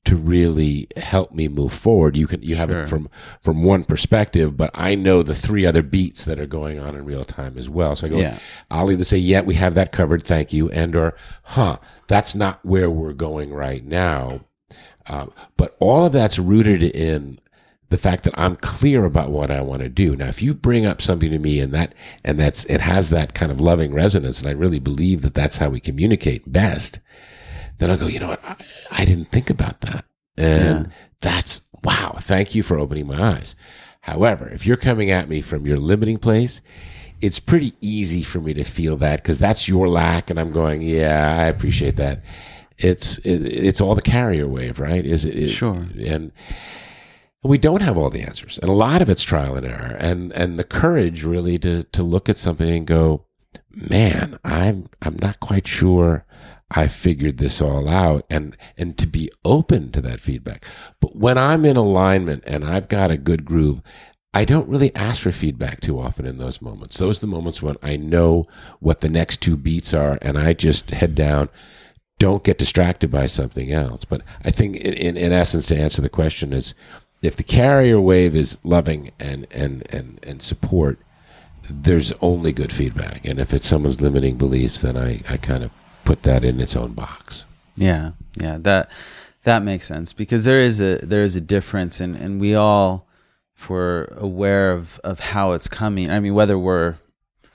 to 0.03 0.15
really 0.15 0.87
help 0.97 1.31
me 1.31 1.47
move 1.47 1.73
forward. 1.73 2.15
You 2.17 2.25
can 2.27 2.41
you 2.43 2.55
have 2.55 2.69
Sure. 2.69 2.81
it 2.83 2.89
from 2.89 3.09
from 3.41 3.63
one 3.63 3.83
perspective, 3.83 4.55
but 4.55 4.69
I 4.75 4.93
know 4.95 5.23
the 5.23 5.35
three 5.35 5.65
other 5.65 5.81
beats 5.83 6.25
that 6.25 6.39
are 6.39 6.47
going 6.47 6.79
on 6.79 6.95
in 6.95 7.05
real 7.05 7.25
time 7.25 7.57
as 7.57 7.69
well. 7.69 7.95
So 7.95 8.07
I 8.07 8.09
go, 8.09 8.17
Yeah. 8.19 8.37
I'll 8.69 8.91
either 8.91 9.03
say, 9.03 9.17
"Yeah, 9.17 9.41
we 9.41 9.55
have 9.55 9.73
that 9.75 9.91
covered, 9.91 10.23
thank 10.23 10.53
you," 10.53 10.69
and 10.71 10.95
or, 10.95 11.15
"Huh, 11.43 11.77
that's 12.07 12.35
not 12.35 12.63
where 12.63 12.89
we're 12.89 13.13
going 13.13 13.51
right 13.53 13.85
now." 13.85 14.41
Uh, 15.07 15.25
but 15.57 15.75
all 15.79 16.05
of 16.05 16.13
that's 16.13 16.37
rooted 16.39 16.83
in 16.83 17.39
the 17.91 17.97
fact 17.97 18.23
that 18.23 18.33
I'm 18.37 18.55
clear 18.55 19.05
about 19.05 19.29
what 19.31 19.51
I 19.51 19.61
want 19.61 19.83
to 19.83 19.89
do. 19.89 20.15
Now, 20.15 20.27
if 20.27 20.41
you 20.41 20.53
bring 20.55 20.85
up 20.85 21.01
something 21.01 21.29
to 21.29 21.37
me 21.37 21.59
and 21.59 21.71
that 21.73 21.93
and 22.23 22.39
that's 22.39 22.65
it 22.65 22.81
has 22.81 23.09
that 23.11 23.33
kind 23.35 23.51
of 23.51 23.61
loving 23.61 23.93
resonance, 23.93 24.39
and 24.39 24.49
I 24.49 24.53
really 24.53 24.79
believe 24.79 25.21
that 25.21 25.33
that's 25.35 25.57
how 25.57 25.69
we 25.69 25.79
communicate 25.79 26.51
best, 26.51 26.99
then 27.77 27.91
I'll 27.91 27.97
go. 27.97 28.07
You 28.07 28.19
know 28.19 28.29
what? 28.29 28.43
I, 28.43 28.55
I 28.89 29.05
didn't 29.05 29.29
think 29.31 29.49
about 29.51 29.81
that, 29.81 30.05
and 30.37 30.85
Yeah. 30.87 30.91
that's 31.21 31.61
wow. 31.83 32.15
Thank 32.19 32.55
you 32.55 32.63
for 32.63 32.79
opening 32.79 33.07
my 33.07 33.21
eyes. 33.37 33.55
However, 34.01 34.49
if 34.49 34.65
you're 34.65 34.77
coming 34.77 35.11
at 35.11 35.29
me 35.29 35.41
from 35.41 35.67
your 35.67 35.77
limiting 35.77 36.17
place, 36.17 36.59
it's 37.21 37.39
pretty 37.39 37.73
easy 37.81 38.23
for 38.23 38.39
me 38.39 38.53
to 38.55 38.63
feel 38.63 38.97
that 38.97 39.21
because 39.21 39.37
that's 39.37 39.67
your 39.67 39.87
lack, 39.87 40.29
and 40.31 40.39
I'm 40.39 40.51
going, 40.51 40.81
yeah, 40.81 41.37
I 41.39 41.45
appreciate 41.47 41.97
that. 41.97 42.23
It's 42.77 43.17
it, 43.19 43.45
it's 43.45 43.79
all 43.81 43.93
the 43.95 44.01
carrier 44.01 44.47
wave, 44.47 44.79
right? 44.79 45.05
Is 45.05 45.25
it? 45.25 45.35
it- 45.35 45.49
Sure. 45.49 45.85
And 46.03 46.31
we 47.43 47.57
don't 47.57 47.81
have 47.81 47.97
all 47.97 48.09
the 48.09 48.21
answers, 48.21 48.59
and 48.59 48.69
a 48.69 48.73
lot 48.73 49.01
of 49.01 49.09
it's 49.09 49.23
trial 49.23 49.55
and 49.55 49.65
error, 49.65 49.97
and 49.99 50.31
and 50.33 50.59
the 50.59 50.63
courage 50.63 51.23
really 51.23 51.57
to 51.59 51.83
to 51.83 52.03
look 52.03 52.29
at 52.29 52.37
something 52.37 52.69
and 52.69 52.87
go, 52.87 53.25
man, 53.71 54.37
I'm 54.43 54.89
I'm 55.01 55.17
not 55.19 55.39
quite 55.39 55.67
sure 55.67 56.25
I 56.69 56.87
figured 56.87 57.37
this 57.37 57.61
all 57.61 57.89
out, 57.89 58.25
and 58.29 58.55
and 58.77 58.97
to 58.97 59.07
be 59.07 59.31
open 59.43 59.91
to 59.91 60.01
that 60.01 60.19
feedback. 60.19 60.65
But 60.99 61.15
when 61.15 61.37
I'm 61.37 61.65
in 61.65 61.77
alignment 61.77 62.43
and 62.45 62.63
I've 62.63 62.87
got 62.87 63.11
a 63.11 63.17
good 63.17 63.43
groove, 63.43 63.81
I 64.33 64.45
don't 64.45 64.69
really 64.69 64.95
ask 64.95 65.21
for 65.21 65.31
feedback 65.31 65.81
too 65.81 65.99
often 65.99 66.25
in 66.25 66.37
those 66.37 66.61
moments. 66.61 66.97
Those 66.97 67.17
are 67.17 67.21
the 67.21 67.27
moments 67.27 67.61
when 67.61 67.75
I 67.81 67.97
know 67.97 68.47
what 68.79 69.01
the 69.01 69.09
next 69.09 69.41
two 69.41 69.57
beats 69.57 69.93
are, 69.93 70.17
and 70.21 70.37
I 70.37 70.53
just 70.53 70.91
head 70.91 71.15
down. 71.15 71.49
Don't 72.19 72.43
get 72.43 72.59
distracted 72.59 73.09
by 73.09 73.25
something 73.25 73.71
else. 73.71 74.05
But 74.05 74.21
I 74.45 74.51
think, 74.51 74.77
in, 74.77 75.17
in, 75.17 75.31
essence, 75.31 75.65
to 75.67 75.77
answer 75.77 76.03
the 76.03 76.09
question 76.09 76.53
is, 76.53 76.75
if 77.21 77.35
the 77.35 77.43
carrier 77.43 77.99
wave 77.99 78.35
is 78.35 78.57
loving 78.63 79.11
and 79.19 79.47
and 79.51 79.83
and 79.93 80.19
and 80.23 80.41
support, 80.41 80.99
there's 81.69 82.11
only 82.21 82.51
good 82.51 82.73
feedback. 82.73 83.25
And 83.25 83.39
if 83.39 83.53
it's 83.53 83.67
someone's 83.67 84.01
limiting 84.01 84.37
beliefs, 84.37 84.81
then 84.81 84.97
I 84.97 85.21
I 85.29 85.37
kind 85.37 85.63
of 85.63 85.71
put 86.03 86.23
that 86.23 86.43
in 86.43 86.59
its 86.59 86.75
own 86.75 86.93
box. 86.93 87.45
Yeah, 87.75 88.11
yeah, 88.35 88.57
that 88.61 88.91
that 89.43 89.63
makes 89.63 89.87
sense 89.87 90.13
because 90.13 90.43
there 90.45 90.59
is 90.59 90.81
a 90.81 90.97
there 90.97 91.23
is 91.23 91.35
a 91.35 91.41
difference, 91.41 92.01
and 92.01 92.15
and 92.15 92.41
we 92.41 92.55
all, 92.55 93.07
if 93.55 93.69
we're 93.69 94.05
aware 94.17 94.71
of 94.71 94.99
of 95.03 95.19
how 95.19 95.53
it's 95.53 95.67
coming. 95.67 96.09
I 96.09 96.19
mean, 96.19 96.33
whether 96.33 96.57
we're 96.57 96.97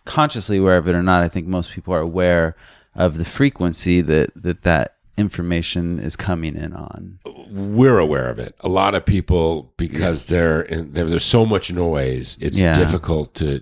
consciously 0.04 0.58
aware 0.58 0.76
of 0.76 0.88
it 0.88 0.94
or 0.94 1.02
not, 1.02 1.22
I 1.22 1.28
think 1.28 1.46
most 1.46 1.72
people 1.72 1.92
are 1.92 2.00
aware 2.00 2.56
of 2.94 3.18
the 3.18 3.24
frequency 3.24 4.00
that 4.00 4.30
that 4.34 4.62
that 4.62 4.95
information 5.16 5.98
is 5.98 6.16
coming 6.16 6.56
in 6.56 6.72
on. 6.72 7.18
we're 7.50 7.98
aware 7.98 8.28
of 8.28 8.38
it. 8.40 8.54
A 8.60 8.68
lot 8.68 8.94
of 8.94 9.04
people, 9.06 9.72
because 9.76 10.24
they're 10.26 10.62
in, 10.62 10.92
there, 10.92 11.04
there's 11.04 11.24
so 11.24 11.46
much 11.46 11.72
noise, 11.72 12.36
it's 12.40 12.60
Yeah. 12.60 12.74
difficult 12.74 13.34
to 13.36 13.60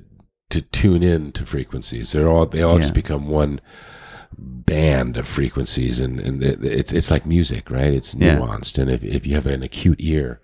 to 0.51 0.61
tune 0.61 1.03
in 1.03 1.33
to 1.33 1.45
frequencies. 1.47 2.13
They're 2.13 2.29
all 2.29 2.47
they 2.47 2.63
all 2.63 2.75
Yeah. 2.77 2.81
just 2.83 2.95
become 2.95 3.27
one 3.29 3.61
band 4.39 5.17
of 5.17 5.27
frequencies, 5.27 6.01
and 6.01 6.19
and 6.21 6.43
it's 6.43 6.93
it's 6.93 7.11
like 7.11 7.27
music, 7.27 7.71
right? 7.71 7.93
It's 7.93 8.15
Yeah. 8.15 8.39
nuanced, 8.39 8.79
and 8.79 8.91
if 8.91 9.03
if 9.05 9.27
you 9.27 9.35
have 9.35 9.47
an 9.47 9.63
acute 9.63 9.99
ear 10.01 10.41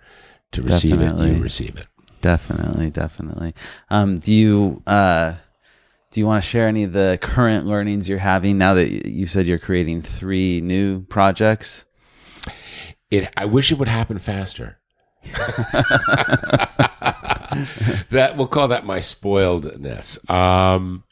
to 0.52 0.62
receive 0.62 0.94
it, 0.94 0.98
Definitely. 0.98 1.36
you 1.36 1.42
receive 1.42 1.76
it. 1.76 1.86
Definitely, 2.22 2.90
definitely. 2.90 3.54
Um, 3.88 4.18
do 4.18 4.32
you 4.32 4.82
uh, 4.86 5.34
do 6.10 6.20
you 6.20 6.26
want 6.26 6.42
to 6.42 6.48
share 6.48 6.66
any 6.66 6.82
of 6.82 6.92
the 6.92 7.18
current 7.20 7.66
learnings 7.66 8.08
you're 8.08 8.18
having 8.18 8.58
now 8.58 8.74
that 8.74 9.08
you 9.08 9.26
said 9.26 9.46
you're 9.46 9.58
creating 9.58 10.02
three 10.02 10.60
new 10.60 11.02
projects? 11.02 11.84
It. 13.10 13.32
I 13.36 13.44
wish 13.44 13.70
it 13.72 13.78
would 13.78 13.88
happen 13.88 14.18
faster. 14.18 14.78
that 18.10 18.34
we'll 18.36 18.46
call 18.46 18.68
that 18.68 18.86
my 18.86 18.98
spoiledness. 19.00 20.30
Um, 20.30 21.04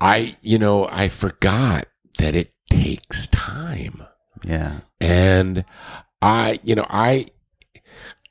I, 0.00 0.36
you 0.42 0.58
know, 0.58 0.88
I 0.90 1.08
forgot 1.08 1.86
that 2.18 2.34
it 2.34 2.52
takes 2.70 3.28
time, 3.28 4.02
Yeah, 4.44 4.80
and 5.00 5.64
I, 6.22 6.60
you 6.64 6.74
know, 6.74 6.86
I, 6.88 7.26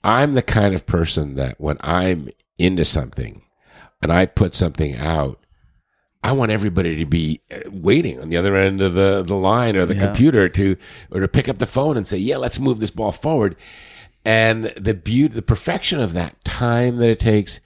I'm 0.03 0.33
the 0.33 0.41
kind 0.41 0.73
of 0.75 0.85
person 0.85 1.35
that 1.35 1.59
when 1.59 1.77
I'm 1.81 2.29
into 2.57 2.85
something, 2.85 3.43
and 4.01 4.11
I 4.11 4.25
put 4.25 4.53
something 4.53 4.95
out. 4.95 5.39
I 6.23 6.33
want 6.33 6.51
everybody 6.51 6.97
to 6.97 7.05
be 7.05 7.41
uh, 7.49 7.59
waiting 7.71 8.19
on 8.19 8.29
the 8.29 8.37
other 8.37 8.55
end 8.55 8.81
of 8.81 8.93
the, 8.93 9.23
the 9.23 9.35
line 9.35 9.75
or 9.77 9.85
the 9.85 9.95
Yeah. 9.95 10.05
computer 10.05 10.49
to 10.49 10.75
or 11.11 11.21
to 11.21 11.27
pick 11.27 11.47
up 11.47 11.59
the 11.59 11.65
phone 11.65 11.95
and 11.97 12.05
say, 12.07 12.17
"Yeah, 12.17 12.37
let's 12.37 12.59
move 12.59 12.79
this 12.79 12.91
ball 12.91 13.11
forward." 13.11 13.55
And 14.25 14.65
the 14.75 14.93
beauty, 14.93 15.33
the 15.33 15.41
perfection 15.41 15.99
of 15.99 16.13
that 16.13 16.43
time 16.43 16.97
that 16.97 17.09
it 17.09 17.19
takes 17.19 17.61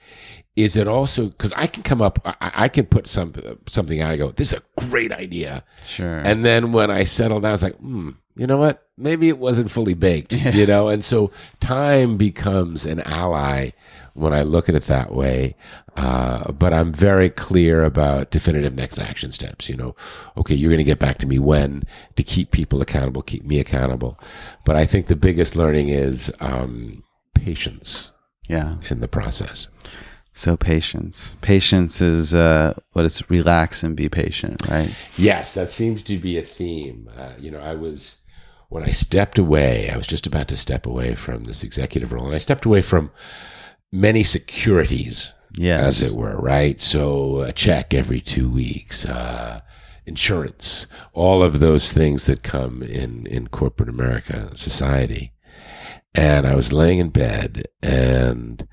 is 0.56 0.76
it 0.76 0.86
also 0.86 1.26
because 1.26 1.52
I 1.54 1.66
can 1.66 1.82
come 1.82 2.00
up, 2.00 2.20
I, 2.24 2.52
I 2.54 2.68
can 2.68 2.86
put 2.86 3.06
some 3.06 3.34
something 3.66 4.00
out 4.00 4.10
and 4.10 4.18
go, 4.18 4.30
"This 4.30 4.52
is 4.52 4.58
a 4.58 4.80
great 4.88 5.12
idea," 5.12 5.64
sure. 5.84 6.18
and 6.18 6.44
then 6.44 6.72
when 6.72 6.90
I 6.90 7.04
settle 7.04 7.40
down, 7.40 7.54
it's 7.54 7.62
like, 7.62 7.76
hmm, 7.76 8.10
you 8.36 8.46
know 8.46 8.56
what? 8.56 8.88
Maybe 8.96 9.28
it 9.28 9.38
wasn't 9.38 9.70
fully 9.70 9.94
baked, 9.94 10.32
you 10.32 10.66
know? 10.66 10.88
And 10.88 11.04
so 11.04 11.30
time 11.60 12.16
becomes 12.16 12.84
an 12.84 13.00
ally 13.00 13.70
when 14.14 14.32
I 14.32 14.42
look 14.42 14.68
at 14.68 14.74
it 14.74 14.86
that 14.86 15.12
way. 15.12 15.56
Uh, 15.96 16.50
but 16.50 16.72
I'm 16.72 16.92
very 16.92 17.30
clear 17.30 17.84
about 17.84 18.30
definitive 18.30 18.74
next 18.74 18.98
action 18.98 19.30
steps. 19.30 19.68
You 19.68 19.76
know, 19.76 19.94
okay, 20.36 20.54
you're 20.54 20.70
going 20.70 20.78
to 20.78 20.84
get 20.84 20.98
back 20.98 21.18
to 21.18 21.26
me 21.26 21.38
when 21.38 21.84
to 22.16 22.24
keep 22.24 22.50
people 22.50 22.82
accountable, 22.82 23.22
keep 23.22 23.44
me 23.44 23.60
accountable. 23.60 24.18
But 24.64 24.74
I 24.74 24.86
think 24.86 25.06
the 25.06 25.16
biggest 25.16 25.54
learning 25.54 25.90
is 25.90 26.32
um, 26.40 27.04
patience 27.34 28.10
yeah. 28.48 28.76
in 28.90 29.00
the 29.00 29.08
process. 29.08 29.68
So 30.36 30.56
patience. 30.56 31.36
Patience 31.42 32.02
is 32.02 32.34
uh, 32.34 32.74
what 32.92 33.04
it's 33.04 33.30
relax 33.30 33.84
and 33.84 33.94
be 33.96 34.08
patient, 34.08 34.66
right? 34.68 34.92
Yes, 35.16 35.54
that 35.54 35.70
seems 35.70 36.02
to 36.02 36.18
be 36.18 36.36
a 36.36 36.42
theme. 36.42 37.08
Uh, 37.16 37.34
you 37.38 37.52
know, 37.52 37.60
I 37.60 37.76
was 37.76 38.16
when 38.68 38.82
I 38.82 38.90
stepped 38.90 39.38
away. 39.38 39.88
I 39.90 39.96
was 39.96 40.08
just 40.08 40.26
about 40.26 40.48
to 40.48 40.56
step 40.56 40.86
away 40.86 41.14
from 41.14 41.44
this 41.44 41.62
executive 41.62 42.12
role, 42.12 42.26
and 42.26 42.34
I 42.34 42.38
stepped 42.38 42.64
away 42.64 42.82
from 42.82 43.12
many 43.92 44.24
securities, 44.24 45.32
Yes. 45.56 46.00
as 46.00 46.02
it 46.10 46.16
were. 46.16 46.36
Right, 46.36 46.80
so 46.80 47.42
a 47.42 47.52
check 47.52 47.94
every 47.94 48.20
two 48.20 48.50
weeks, 48.50 49.04
uh, 49.06 49.60
insurance, 50.04 50.88
all 51.12 51.44
of 51.44 51.60
those 51.60 51.92
things 51.92 52.26
that 52.26 52.42
come 52.42 52.82
in 52.82 53.24
in 53.28 53.46
corporate 53.46 53.88
America 53.88 54.50
society. 54.56 55.32
And 56.12 56.44
I 56.44 56.56
was 56.56 56.72
laying 56.72 56.98
in 56.98 57.10
bed, 57.10 57.66
and 57.82 58.66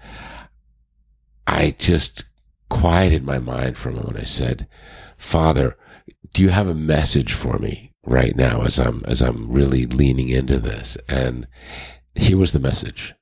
I 1.48 1.72
just 1.78 2.26
quieted 2.70 3.24
my 3.24 3.40
mind 3.40 3.78
for 3.78 3.90
a 3.90 3.94
moment. 3.94 4.18
I 4.18 4.24
said, 4.24 4.68
Father, 5.18 5.78
do 6.34 6.42
you 6.42 6.50
have 6.50 6.68
a 6.68 6.76
message 6.76 7.34
for 7.34 7.60
me 7.60 7.94
right 8.04 8.36
now 8.36 8.62
as 8.62 8.80
I'm 8.80 9.04
as 9.06 9.22
I'm 9.22 9.52
really 9.52 9.86
leaning 9.86 10.30
into 10.30 10.60
this? 10.60 10.98
And 11.08 11.48
here 12.16 12.38
was 12.38 12.54
the 12.54 12.60
message. 12.60 13.14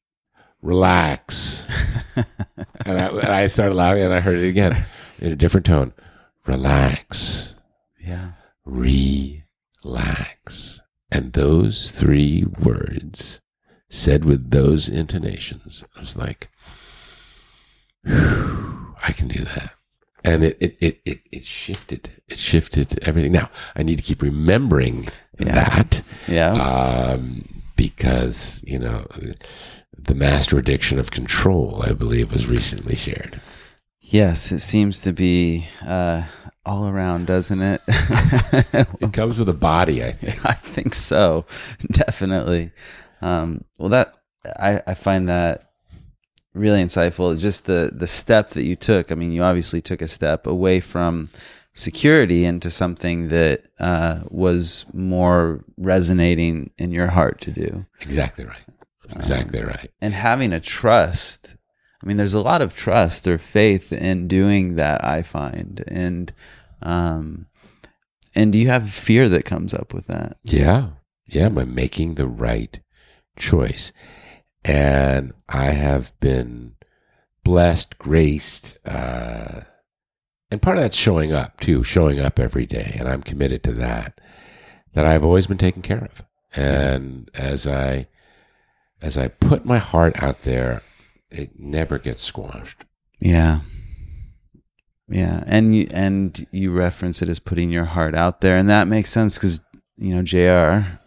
Relax. 0.62 1.66
and, 2.16 3.00
I, 3.00 3.08
and 3.08 3.30
I 3.30 3.48
started 3.48 3.76
laughing 3.76 4.04
and 4.04 4.14
I 4.14 4.20
heard 4.20 4.38
it 4.38 4.48
again 4.48 4.86
in 5.20 5.32
a 5.32 5.36
different 5.36 5.66
tone. 5.66 5.94
Relax. 6.46 7.56
yeah. 8.00 8.32
Relax. 8.66 9.20
And 11.12 11.34
those 11.34 11.92
three 11.92 12.46
words 12.60 13.42
said 13.90 14.26
with 14.26 14.52
those 14.52 14.88
intonations, 14.88 15.84
I 15.96 16.00
was 16.00 16.16
like, 16.16 16.50
"Whew, 16.59 16.59
I 18.08 19.12
can 19.14 19.28
do 19.28 19.44
that. 19.44 19.72
And 20.24 20.44
it, 20.44 20.58
it, 20.60 20.78
it, 20.82 21.02
it, 21.06 21.20
it 21.32 21.44
shifted. 21.46 22.10
It 22.28 22.38
shifted 22.38 23.00
everything. 23.02 23.32
Now, 23.32 23.50
I 23.76 23.84
need 23.84 23.98
to 23.98 24.04
keep 24.04 24.22
remembering 24.22 25.08
Yeah. 25.40 25.54
that 25.54 26.02
Yeah. 26.28 26.52
um, 26.52 27.46
because, 27.78 28.64
you 28.68 28.78
know, 28.80 29.06
the 29.98 30.16
master 30.16 30.58
addiction 30.58 31.00
of 31.00 31.12
control, 31.12 31.82
I 31.88 31.94
believe, 31.94 32.34
was 32.34 32.48
recently 32.48 32.96
shared. 32.96 33.40
yes, 34.02 34.52
it 34.52 34.60
seems 34.60 35.02
to 35.02 35.14
be 35.14 35.68
uh, 35.86 36.24
all 36.66 36.88
around, 36.90 37.28
doesn't 37.28 37.62
it? 37.62 37.82
It 39.02 39.14
comes 39.14 39.40
with 39.40 39.48
a 39.50 39.54
body, 39.54 40.04
I 40.04 40.12
think. 40.12 40.46
I 40.50 40.54
think 40.54 40.94
so, 40.94 41.46
definitely. 41.92 42.72
Um, 43.22 43.64
well, 43.78 43.90
that 43.90 44.16
I, 44.60 44.82
I 44.88 44.94
find 44.96 45.30
that 45.30 45.69
really 46.54 46.84
insightful. 46.84 47.38
Just 47.40 47.66
the 47.66 47.92
the 47.94 48.08
step 48.08 48.50
that 48.50 48.64
you 48.64 48.76
took. 48.76 49.12
I 49.12 49.16
mean, 49.16 49.32
you 49.32 49.44
obviously 49.44 49.82
took 49.82 50.02
a 50.02 50.08
step 50.08 50.48
away 50.48 50.80
from 50.80 51.30
security 51.74 52.46
into 52.46 52.70
something 52.70 53.30
that 53.30 53.68
uh, 53.80 54.22
was 54.30 54.86
more 54.94 55.64
resonating 55.78 56.72
in 56.78 56.92
your 56.92 57.08
heart 57.08 57.40
to 57.42 57.52
do. 57.52 57.86
Exactly 58.02 58.46
right. 58.46 58.66
Exactly 59.12 59.62
um, 59.62 59.68
right. 59.68 59.92
And 60.02 60.14
having 60.14 60.54
a 60.54 60.60
trust. 60.60 61.56
I 62.02 62.08
mean, 62.08 62.18
there's 62.18 62.34
a 62.34 62.42
lot 62.42 62.62
of 62.62 62.76
trust 62.76 63.28
or 63.28 63.38
faith 63.38 63.92
in 63.92 64.28
doing 64.28 64.76
that. 64.76 65.04
I 65.04 65.22
find, 65.22 65.84
and 65.88 66.32
um, 66.82 67.48
and 68.34 68.54
do 68.54 68.58
you 68.58 68.70
have 68.70 68.90
fear 68.90 69.28
that 69.30 69.44
comes 69.44 69.74
up 69.74 69.94
with 69.94 70.08
that? 70.08 70.38
Yeah, 70.44 70.90
yeah. 71.26 71.50
By 71.50 71.66
making 71.66 72.16
the 72.16 72.28
right 72.28 72.80
choice, 73.38 73.92
and 74.64 75.34
I 75.48 75.72
have 75.72 76.18
been 76.20 76.76
blessed, 77.44 77.98
graced. 77.98 78.78
Uh, 78.86 79.62
and 80.52 80.62
part 80.62 80.78
of 80.78 80.84
that's 80.84 80.96
showing 80.96 81.34
up 81.34 81.60
too, 81.60 81.84
showing 81.84 82.20
up 82.20 82.40
every 82.40 82.66
day, 82.66 82.96
and 83.00 83.08
I'm 83.08 83.22
committed 83.22 83.64
to 83.64 83.72
that. 83.74 84.20
That 84.94 85.06
I've 85.06 85.24
always 85.24 85.46
been 85.46 85.60
taken 85.60 85.84
care 85.84 86.04
of, 86.04 86.24
and 86.56 87.30
as 87.36 87.68
I 87.68 88.08
as 89.02 89.18
I 89.18 89.28
put 89.28 89.66
my 89.66 89.78
heart 89.78 90.14
out 90.22 90.42
there, 90.42 90.82
it 91.30 91.60
never 91.60 92.00
gets 92.00 92.22
squashed. 92.22 92.86
Yeah, 93.20 93.60
yeah, 95.08 95.44
and 95.46 95.76
you 95.76 95.88
and 95.92 96.48
you 96.52 96.72
reference 96.72 97.22
it 97.22 97.30
as 97.30 97.40
putting 97.40 97.70
your 97.70 97.86
heart 97.86 98.16
out 98.16 98.42
there, 98.42 98.58
and 98.58 98.70
that 98.70 98.88
makes 98.88 99.12
sense 99.12 99.38
because 99.38 99.60
you 99.98 100.16
know 100.16 100.24
JR 100.24 101.00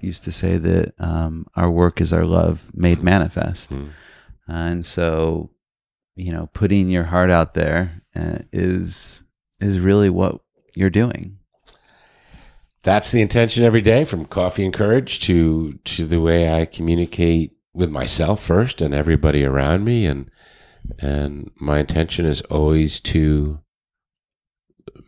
used 0.00 0.24
to 0.24 0.32
say 0.32 0.58
that 0.58 0.94
um, 0.98 1.46
our 1.56 1.70
work 1.70 2.00
is 2.00 2.12
our 2.12 2.24
love 2.24 2.70
made 2.74 3.02
manifest, 3.02 3.70
mm-hmm. 3.70 3.88
uh, 4.50 4.54
and 4.70 4.84
so 4.84 5.50
you 6.14 6.32
know 6.32 6.48
putting 6.52 6.88
your 6.90 7.04
heart 7.04 7.30
out 7.30 7.54
there 7.54 8.02
uh, 8.14 8.38
is 8.52 9.24
is 9.60 9.80
really 9.80 10.10
what 10.10 10.40
you're 10.74 10.90
doing. 10.90 11.38
That's 12.82 13.10
the 13.10 13.20
intention 13.20 13.64
every 13.64 13.80
day, 13.80 14.04
from 14.04 14.26
coffee 14.26 14.64
and 14.64 14.74
courage 14.74 15.20
to 15.20 15.72
to 15.84 16.04
the 16.04 16.20
way 16.20 16.52
I 16.52 16.66
communicate 16.66 17.52
with 17.74 17.90
myself 17.90 18.42
first 18.42 18.80
and 18.80 18.94
everybody 18.94 19.44
around 19.44 19.84
me, 19.84 20.06
and 20.06 20.30
and 20.98 21.50
my 21.56 21.80
intention 21.80 22.26
is 22.26 22.40
always 22.42 23.00
to 23.00 23.60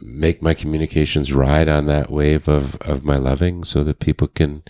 make 0.01 0.43
my 0.43 0.55
communications 0.55 1.33
ride 1.33 1.69
on 1.69 1.87
that 1.87 2.11
wave 2.11 2.49
of 2.49 2.77
of 2.77 3.05
my 3.05 3.17
loving, 3.17 3.65
so 3.65 3.85
that 3.85 4.01
people 4.01 4.29
can 4.29 4.63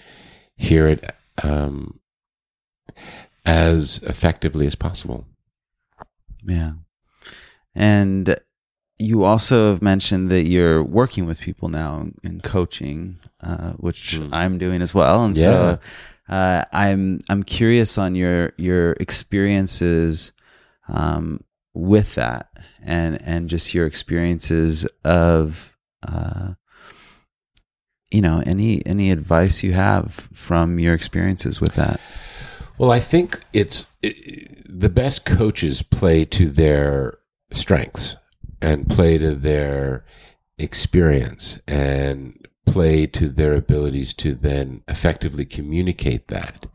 hear 0.57 0.88
it 0.88 1.14
um, 1.42 2.00
as 3.44 4.00
effectively 4.02 4.66
as 4.66 4.74
possible. 4.74 5.24
Yeah. 6.44 6.72
And 7.74 8.37
you 8.98 9.22
also 9.22 9.70
have 9.70 9.83
mentioned 9.83 10.31
that 10.31 10.42
you're 10.42 10.83
working 10.83 11.26
with 11.26 11.40
people 11.40 11.68
now 11.68 12.09
in 12.24 12.40
coaching, 12.40 13.20
uh, 13.40 13.72
which 13.72 14.18
mm. 14.18 14.28
I'm 14.33 14.59
doing 14.59 14.83
as 14.83 14.92
well. 14.92 15.24
And 15.24 15.37
yeah. 15.37 15.42
so 15.42 15.78
uh, 16.28 16.64
I'm 16.72 17.20
I'm 17.28 17.44
curious 17.44 17.98
on 17.98 18.14
your 18.16 18.52
your 18.57 18.92
experiences 18.94 20.33
um, 20.88 21.44
with 21.74 22.16
that, 22.16 22.50
and 22.82 23.20
and 23.22 23.48
just 23.48 23.74
your 23.74 23.86
experiences 23.86 24.86
of 25.04 25.76
uh, 26.06 26.54
you 28.10 28.20
know 28.20 28.42
any 28.46 28.84
any 28.86 29.10
advice 29.10 29.62
you 29.62 29.72
have 29.72 30.28
from 30.32 30.78
your 30.78 30.94
experiences 30.94 31.60
with 31.60 31.74
that. 31.74 32.00
Well, 32.78 32.92
I 32.92 33.00
think 33.00 33.44
it's 33.52 33.86
it, 34.02 34.64
the 34.68 34.88
best 34.88 35.24
coaches 35.24 35.82
play 35.82 36.24
to 36.26 36.48
their 36.48 37.18
strengths 37.52 38.16
and 38.60 38.88
play 38.88 39.18
to 39.18 39.34
their 39.34 40.04
experience 40.58 41.60
and 41.66 42.46
play 42.66 43.06
to 43.06 43.28
their 43.28 43.54
abilities 43.54 44.12
to 44.14 44.34
then 44.34 44.82
effectively 44.88 45.44
communicate 45.44 46.28
that. 46.28 46.66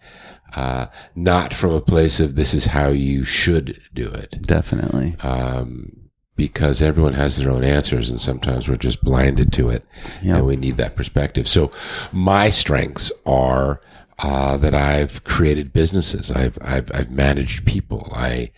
Uh, 0.56 0.88
not 1.16 1.54
from 1.54 1.72
a 1.72 1.82
place 1.82 2.20
of 2.20 2.36
this 2.36 2.54
is 2.54 2.66
how 2.66 2.90
you 2.90 3.24
should 3.24 3.80
do 3.94 4.08
it. 4.08 4.42
Definitely. 4.42 5.16
Um, 5.22 6.10
because 6.36 6.82
everyone 6.82 7.14
has 7.14 7.38
their 7.38 7.52
own 7.52 7.64
answers 7.64 8.10
and 8.10 8.20
sometimes 8.20 8.68
we're 8.68 8.76
just 8.76 9.04
blinded 9.04 9.54
to 9.54 9.70
it 9.70 9.86
yep. 10.22 10.38
and 10.38 10.46
we 10.46 10.56
need 10.56 10.76
that 10.76 10.96
perspective. 10.96 11.48
So 11.48 11.72
my 12.12 12.50
strengths 12.50 13.12
are 13.26 13.82
uh, 14.20 14.58
that 14.58 14.74
I've 14.74 15.24
created 15.24 15.74
businesses. 15.74 16.32
I've, 16.32 16.58
I've, 16.62 16.90
I've 16.94 17.12
managed 17.12 17.66
people. 17.66 18.12
I 18.16 18.52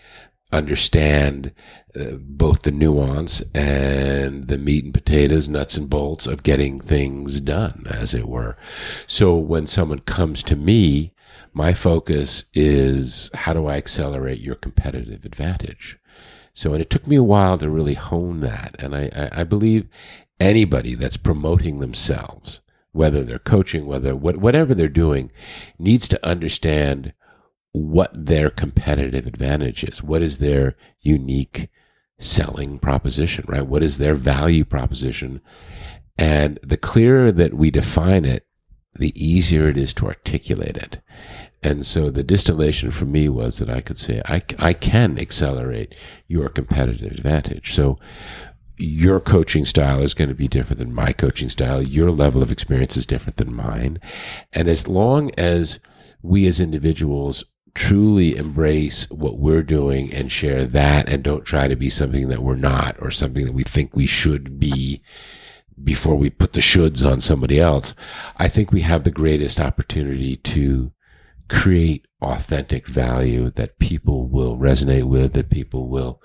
understand 0.51 1.51
uh, 1.99 2.17
both 2.19 2.61
the 2.61 2.71
nuance 2.71 3.41
and 3.53 4.47
the 4.47 4.57
meat 4.57 4.85
and 4.85 4.93
potatoes, 4.93 5.49
nuts 5.49 5.75
and 5.75 5.89
bolts 5.89 6.27
of 6.27 6.43
getting 6.43 6.79
things 6.79 7.41
done, 7.41 7.85
as 7.89 8.13
it 8.13 8.27
were. 8.27 8.57
So 9.07 9.35
when 9.35 9.67
someone 9.67 9.99
comes 9.99 10.43
to 10.43 10.55
me, 10.55 11.13
my 11.55 11.73
focus 11.73 12.45
is 12.53 13.31
how 13.33 13.53
do 13.53 13.65
I 13.65 13.77
accelerate 13.77 14.39
your 14.41 14.55
competitive 14.55 15.25
advantage? 15.25 15.97
So, 16.53 16.73
and 16.73 16.81
it 16.81 16.89
took 16.89 17.07
me 17.07 17.15
a 17.15 17.23
while 17.23 17.57
to 17.57 17.69
really 17.69 17.95
hone 17.95 18.41
that. 18.41 18.75
And 18.77 18.95
I, 18.95 19.09
I, 19.15 19.41
I 19.41 19.43
believe 19.43 19.87
anybody 20.39 20.95
that's 20.95 21.17
promoting 21.17 21.79
themselves 21.79 22.61
whether 22.95 23.23
they're 23.23 23.39
coaching, 23.39 23.85
whether 23.85 24.15
what, 24.15 24.37
whatever 24.37 24.73
they're 24.73 24.87
doing, 24.87 25.29
needs 25.77 26.07
to 26.07 26.25
understand 26.25 27.13
what 27.73 28.09
their 28.13 28.49
competitive 28.49 29.27
advantage 29.27 29.83
is. 29.83 30.01
What 30.01 30.21
is 30.21 30.37
their 30.37 30.77
unique 31.01 31.67
selling 32.19 32.79
proposition, 32.79 33.43
right? 33.49 33.67
What 33.67 33.83
is 33.83 33.97
their 33.97 34.15
value 34.15 34.63
proposition? 34.63 35.41
And 36.17 36.57
the 36.63 36.77
clearer 36.77 37.33
that 37.33 37.53
we 37.53 37.69
define 37.69 38.23
it, 38.23 38.44
the 38.97 39.13
easier 39.21 39.67
it 39.67 39.77
is 39.77 39.93
to 39.93 40.07
articulate 40.07 40.77
it. 40.77 41.01
And 41.61 41.85
so 41.85 42.09
the 42.09 42.23
distillation 42.23 42.91
for 42.91 43.05
me 43.05 43.27
was 43.27 43.57
that 43.57 43.69
I 43.69 43.81
could 43.81 43.97
say, 43.97 44.21
I, 44.25 44.43
I 44.59 44.73
can 44.73 45.17
accelerate 45.17 45.95
your 46.27 46.49
competitive 46.49 47.11
advantage. 47.11 47.73
So 47.73 47.97
your 48.77 49.19
coaching 49.19 49.65
style 49.65 50.01
is 50.01 50.13
going 50.13 50.29
to 50.29 50.35
be 50.35 50.47
different 50.47 50.79
than 50.79 50.93
my 50.93 51.11
coaching 51.11 51.49
style. 51.49 51.81
Your 51.81 52.11
level 52.11 52.43
of 52.43 52.51
experience 52.51 52.97
is 52.97 53.05
different 53.05 53.37
than 53.37 53.53
mine. 53.53 53.99
And 54.53 54.67
as 54.67 54.87
long 54.87 55.31
as 55.37 55.79
we 56.21 56.45
as 56.45 56.59
individuals 56.59 57.43
truly 57.73 58.37
embrace 58.37 59.09
what 59.09 59.37
we're 59.37 59.63
doing 59.63 60.13
and 60.13 60.31
share 60.31 60.65
that 60.65 61.09
and 61.09 61.23
don't 61.23 61.45
try 61.45 61.67
to 61.67 61.75
be 61.75 61.89
something 61.89 62.29
that 62.29 62.41
we're 62.41 62.55
not 62.55 62.95
or 62.99 63.11
something 63.11 63.45
that 63.45 63.53
we 63.53 63.63
think 63.63 63.95
we 63.95 64.05
should 64.05 64.59
be 64.59 65.01
before 65.83 66.15
we 66.15 66.29
put 66.29 66.53
the 66.53 66.61
shoulds 66.61 67.05
on 67.05 67.19
somebody 67.19 67.59
else, 67.59 67.93
I 68.37 68.47
think 68.47 68.71
we 68.71 68.81
have 68.81 69.03
the 69.03 69.11
greatest 69.11 69.59
opportunity 69.59 70.37
to 70.37 70.91
create 71.49 72.07
authentic 72.21 72.87
value 72.87 73.51
that 73.51 73.77
people 73.79 74.27
will 74.27 74.57
resonate 74.57 75.05
with, 75.05 75.33
that 75.33 75.49
people 75.49 75.89
will, 75.89 76.21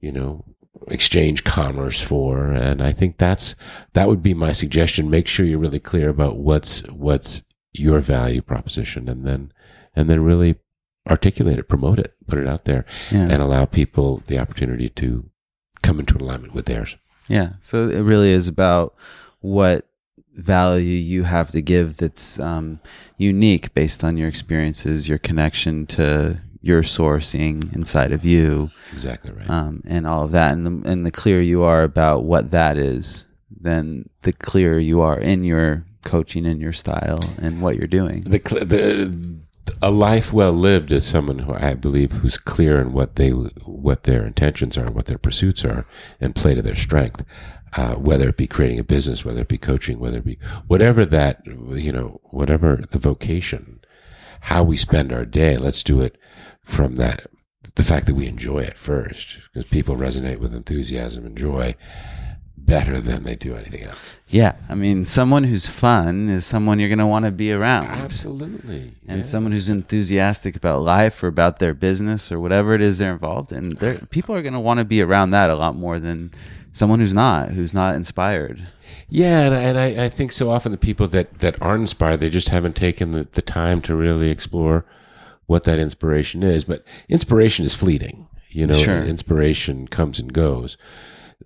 you 0.00 0.10
know, 0.10 0.44
exchange 0.88 1.44
commerce 1.44 2.00
for. 2.00 2.46
And 2.48 2.82
i 2.82 2.92
think 2.92 3.18
that's 3.18 3.54
that 3.92 4.08
would 4.08 4.22
be 4.22 4.34
my 4.34 4.52
suggestion. 4.52 5.10
Make 5.10 5.28
sure 5.28 5.46
you're 5.46 5.58
really 5.58 5.80
clear 5.80 6.08
about 6.08 6.38
what's 6.38 6.80
what's 6.88 7.42
your 7.72 8.00
value 8.00 8.42
proposition 8.42 9.08
and 9.08 9.26
then 9.26 9.52
and 9.94 10.08
then 10.08 10.20
really 10.20 10.56
articulate 11.08 11.58
it 11.58 11.68
promote 11.68 11.98
it 11.98 12.14
put 12.28 12.38
it 12.38 12.46
out 12.46 12.64
there 12.64 12.84
yeah. 13.10 13.22
and 13.22 13.42
allow 13.42 13.64
people 13.64 14.22
the 14.26 14.38
opportunity 14.38 14.88
to 14.88 15.28
come 15.82 15.98
into 15.98 16.16
alignment 16.16 16.54
with 16.54 16.66
theirs 16.66 16.96
yeah 17.32 17.50
so 17.60 17.88
it 17.88 18.00
really 18.00 18.30
is 18.30 18.48
about 18.48 18.94
what 19.40 19.86
value 20.34 20.96
you 20.96 21.24
have 21.24 21.50
to 21.50 21.60
give 21.60 21.96
that's 21.96 22.38
um, 22.38 22.80
unique 23.18 23.74
based 23.74 24.02
on 24.02 24.16
your 24.16 24.28
experiences 24.28 25.08
your 25.08 25.18
connection 25.18 25.86
to 25.86 26.38
your 26.62 26.82
sourcing 26.82 27.74
inside 27.74 28.12
of 28.12 28.24
you. 28.24 28.70
Exactly 28.92 29.32
right. 29.32 29.50
Um, 29.50 29.82
and 29.84 30.06
all 30.06 30.24
of 30.24 30.30
that, 30.30 30.52
and 30.52 30.84
the, 30.84 30.90
and 30.90 31.04
the 31.04 31.10
clearer 31.10 31.40
you 31.40 31.62
are 31.64 31.82
about 31.82 32.24
what 32.24 32.52
that 32.52 32.78
is, 32.78 33.26
then 33.50 34.08
the 34.22 34.32
clearer 34.32 34.78
you 34.78 35.00
are 35.00 35.18
in 35.18 35.44
your 35.44 35.84
coaching 36.04 36.46
and 36.46 36.60
your 36.60 36.72
style 36.72 37.20
and 37.38 37.60
what 37.60 37.76
you're 37.76 37.86
doing. 37.86 38.22
The 38.22 38.38
the 38.38 39.41
a 39.80 39.90
life 39.90 40.32
well 40.32 40.52
lived 40.52 40.92
is 40.92 41.04
someone 41.04 41.40
who 41.40 41.54
I 41.54 41.74
believe 41.74 42.12
who's 42.12 42.36
clear 42.36 42.80
in 42.80 42.92
what 42.92 43.16
they 43.16 43.30
what 43.30 44.04
their 44.04 44.26
intentions 44.26 44.76
are, 44.76 44.90
what 44.90 45.06
their 45.06 45.18
pursuits 45.18 45.64
are, 45.64 45.86
and 46.20 46.34
play 46.34 46.54
to 46.54 46.62
their 46.62 46.74
strength. 46.74 47.24
Uh, 47.74 47.94
whether 47.94 48.28
it 48.28 48.36
be 48.36 48.46
creating 48.46 48.78
a 48.78 48.84
business, 48.84 49.24
whether 49.24 49.40
it 49.40 49.48
be 49.48 49.56
coaching, 49.56 49.98
whether 49.98 50.18
it 50.18 50.26
be 50.26 50.38
whatever 50.66 51.06
that 51.06 51.40
you 51.46 51.90
know, 51.90 52.20
whatever 52.24 52.84
the 52.90 52.98
vocation, 52.98 53.80
how 54.42 54.62
we 54.62 54.76
spend 54.76 55.10
our 55.10 55.24
day. 55.24 55.56
Let's 55.56 55.82
do 55.82 56.02
it 56.02 56.18
from 56.62 56.96
that 56.96 57.28
the 57.74 57.84
fact 57.84 58.06
that 58.06 58.14
we 58.14 58.26
enjoy 58.26 58.58
it 58.58 58.76
first 58.76 59.38
because 59.52 59.68
people 59.70 59.96
resonate 59.96 60.38
with 60.38 60.54
enthusiasm 60.54 61.24
and 61.24 61.38
joy 61.38 61.74
better 62.66 63.00
than 63.00 63.24
they 63.24 63.36
do 63.36 63.54
anything 63.54 63.82
else. 63.82 64.14
Yeah, 64.28 64.54
I 64.68 64.74
mean, 64.74 65.04
someone 65.04 65.44
who's 65.44 65.66
fun 65.66 66.28
is 66.28 66.46
someone 66.46 66.78
you're 66.78 66.88
going 66.88 66.98
to 66.98 67.06
want 67.06 67.24
to 67.24 67.30
be 67.30 67.52
around. 67.52 67.86
Absolutely. 67.86 68.92
And 69.06 69.18
yeah. 69.18 69.22
someone 69.22 69.52
who's 69.52 69.68
enthusiastic 69.68 70.56
about 70.56 70.82
life 70.82 71.22
or 71.22 71.26
about 71.26 71.58
their 71.58 71.74
business 71.74 72.32
or 72.32 72.40
whatever 72.40 72.74
it 72.74 72.80
is 72.80 72.98
they're 72.98 73.12
involved 73.12 73.52
in, 73.52 73.70
they're, 73.74 73.98
people 74.10 74.34
are 74.34 74.42
going 74.42 74.54
to 74.54 74.60
want 74.60 74.78
to 74.78 74.84
be 74.84 75.02
around 75.02 75.30
that 75.30 75.50
a 75.50 75.54
lot 75.54 75.76
more 75.76 75.98
than 76.00 76.32
someone 76.72 77.00
who's 77.00 77.12
not, 77.12 77.50
who's 77.50 77.74
not 77.74 77.94
inspired. 77.94 78.66
Yeah, 79.08 79.40
and, 79.40 79.54
I, 79.54 79.60
and 79.60 79.78
I, 79.78 80.04
I 80.04 80.08
think 80.08 80.32
so 80.32 80.50
often 80.50 80.72
the 80.72 80.78
people 80.78 81.08
that, 81.08 81.40
that 81.40 81.60
aren't 81.60 81.82
inspired, 81.82 82.20
they 82.20 82.30
just 82.30 82.48
haven't 82.48 82.76
taken 82.76 83.12
the, 83.12 83.28
the 83.32 83.42
time 83.42 83.82
to 83.82 83.94
really 83.94 84.30
explore 84.30 84.86
what 85.46 85.64
that 85.64 85.78
inspiration 85.78 86.42
is. 86.42 86.64
But 86.64 86.84
inspiration 87.08 87.64
is 87.66 87.74
fleeting. 87.74 88.28
You 88.48 88.66
know, 88.66 88.74
Sure. 88.74 89.02
inspiration 89.02 89.88
comes 89.88 90.18
and 90.18 90.32
goes. 90.32 90.76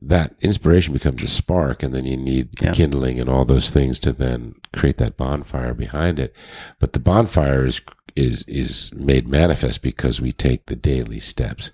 That 0.02 0.35
inspiration 0.40 0.92
becomes 0.92 1.22
a 1.22 1.28
spark, 1.28 1.82
and 1.82 1.94
then 1.94 2.04
you 2.04 2.16
need 2.16 2.52
the 2.56 2.70
kindling 2.72 3.20
and 3.20 3.28
all 3.28 3.44
those 3.44 3.70
things 3.70 3.98
to 4.00 4.12
then 4.12 4.54
create 4.74 4.98
that 4.98 5.16
bonfire 5.16 5.74
behind 5.74 6.18
it. 6.18 6.35
But 6.78 6.92
the 6.92 7.00
bonfire 7.00 7.64
is 7.64 7.80
is 8.14 8.42
is 8.44 8.92
made 8.94 9.28
manifest 9.28 9.82
because 9.82 10.20
we 10.20 10.32
take 10.32 10.66
the 10.66 10.76
daily 10.76 11.18
steps 11.18 11.70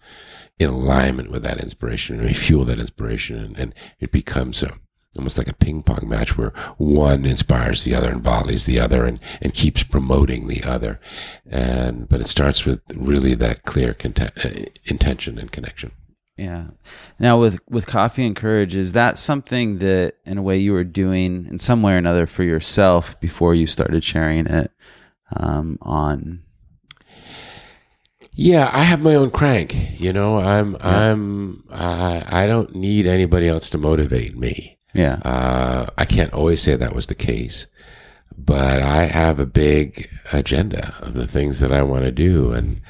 in 0.58 0.68
alignment 0.68 1.30
with 1.30 1.42
that 1.44 1.61
inspiration 1.61 2.18
and 2.18 2.26
we 2.26 2.35
fuel 2.35 2.64
that 2.64 2.78
inspiration 2.78 3.38
and, 3.38 3.58
and 3.58 3.74
it 4.00 4.11
becomes 4.11 4.62
a 4.62 4.74
almost 5.16 5.37
like 5.37 5.48
a 5.48 5.54
ping 5.54 5.82
pong 5.82 6.08
match 6.08 6.38
where 6.38 6.52
one 6.78 7.24
inspires 7.26 7.85
the 7.85 7.94
other 7.94 8.11
and 8.11 8.22
volleys 8.22 8.64
the 8.64 8.80
other 8.80 9.04
and, 9.04 9.20
and 9.42 9.54
keeps 9.54 9.82
promoting 9.82 10.48
the 10.48 10.62
other. 10.64 10.98
And 11.48 12.08
but 12.08 12.20
it 12.20 12.26
starts 12.26 12.64
with 12.64 12.80
really 12.94 13.35
that 13.35 13.64
clear 13.64 13.94
conte- 13.94 14.32
uh, 14.44 14.70
intention 14.85 15.38
and 15.38 15.52
connection 15.52 15.92
Yeah. 16.42 16.64
Now 17.18 17.38
with 17.40 17.61
with 17.68 17.87
coffee 17.87 18.26
and 18.26 18.35
courage, 18.35 18.74
is 18.74 18.92
that 18.92 19.18
something 19.18 19.78
that 19.78 20.14
in 20.24 20.38
a 20.38 20.42
way 20.42 20.59
you 20.59 20.72
were 20.72 20.85
doing 20.85 21.46
in 21.50 21.59
some 21.59 21.83
way 21.83 21.92
or 21.94 21.96
another 21.98 22.26
for 22.26 22.42
yourself 22.42 23.18
before 23.20 23.55
you 23.55 23.66
started 23.66 24.02
sharing 24.02 24.46
it 24.46 24.70
um, 25.37 25.78
on? 25.83 26.42
yeah 28.35 28.70
i 28.72 28.83
have 28.83 29.02
my 29.02 29.14
own 29.14 29.31
crank 29.31 30.00
you 30.00 30.11
know 30.11 30.38
i'm 30.38 30.74
i'm 30.81 31.62
I, 31.70 32.44
I 32.44 32.46
don't 32.46 32.74
need 32.74 33.05
anybody 33.07 33.46
else 33.46 33.68
to 33.70 33.76
motivate 33.78 34.35
me 34.38 34.78
Yeah. 34.94 35.16
Uh, 35.22 35.90
I 35.98 36.07
can't 36.07 36.33
always 36.33 36.62
say 36.62 36.74
that 36.76 36.94
was 36.94 37.07
the 37.09 37.14
case, 37.14 37.66
but 38.37 38.81
I 38.83 39.05
have 39.05 39.38
a 39.38 39.46
big 39.46 40.09
agenda 40.33 40.94
of 41.00 41.12
the 41.14 41.26
things 41.26 41.61
that 41.61 41.72
I 41.72 41.83
want 41.83 42.05
to 42.05 42.11
do, 42.11 42.52
and 42.52 42.81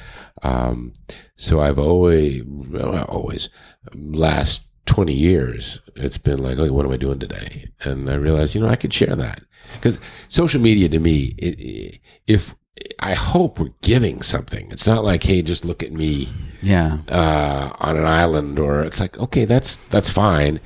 um, 0.43 0.93
so 1.35 1.59
I've 1.61 1.79
always, 1.79 2.43
well, 2.45 2.91
not 2.93 3.09
always, 3.09 3.49
last 3.95 4.63
twenty 4.85 5.13
years, 5.13 5.81
it's 5.95 6.17
been 6.17 6.39
like, 6.43 6.57
okay, 6.57 6.69
what 6.69 6.85
am 6.85 6.91
I 6.91 6.97
doing 6.97 7.19
today? 7.19 7.69
And 7.83 8.09
I 8.09 8.15
realized, 8.15 8.53
you 8.55 8.61
know, 8.61 8.67
I 8.69 8.75
could 8.75 8.93
share 8.93 9.15
that 9.15 9.43
because 9.75 9.97
social 10.27 10.61
media 10.61 10.89
to 10.89 10.99
me, 10.99 11.33
it, 11.37 11.59
it, 11.59 11.99
if 12.27 12.53
I 12.99 13.13
hope 13.13 13.59
we're 13.59 13.69
giving 13.81 14.21
something, 14.21 14.69
it's 14.71 14.87
not 14.87 15.03
like, 15.03 15.23
hey, 15.23 15.41
just 15.41 15.63
look 15.65 15.83
at 15.83 15.93
me 15.93 16.27
Yeah. 16.61 16.97
uh, 17.07 17.71
on 17.79 17.95
an 17.97 18.05
island, 18.05 18.59
or 18.59 18.81
it's 18.83 18.99
like, 18.99 19.17
okay, 19.19 19.45
that's 19.45 19.77
that's 19.89 20.09
fine, 20.09 20.59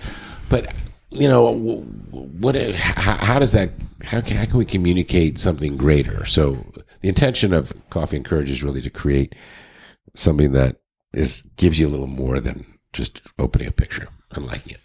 but 0.50 0.74
you 1.10 1.28
know, 1.28 1.54
what? 2.12 2.56
How, 2.56 3.18
how 3.26 3.40
does 3.40 3.52
that? 3.54 3.72
How 4.04 4.22
can, 4.22 4.38
how 4.38 4.46
can 4.46 4.58
we 4.58 4.66
communicate 4.66 5.40
something 5.40 5.78
greater? 5.78 6.26
So 6.26 6.58
the 7.02 7.08
intention 7.08 7.54
of 7.54 7.72
Coffee 7.90 8.18
and 8.18 8.26
Courage 8.26 8.52
is 8.52 8.62
really 8.64 8.82
to 8.82 8.90
create 8.90 9.34
something 10.18 10.52
that 10.54 10.78
is 11.14 11.44
gives 11.56 11.80
you 11.80 11.88
a 11.88 11.90
little 11.90 12.08
more 12.08 12.40
than 12.40 12.66
just 12.94 13.22
opening 13.38 13.68
a 13.68 13.72
picture 13.72 14.10
and 14.32 14.46
liking 14.46 14.74
it. 14.74 14.82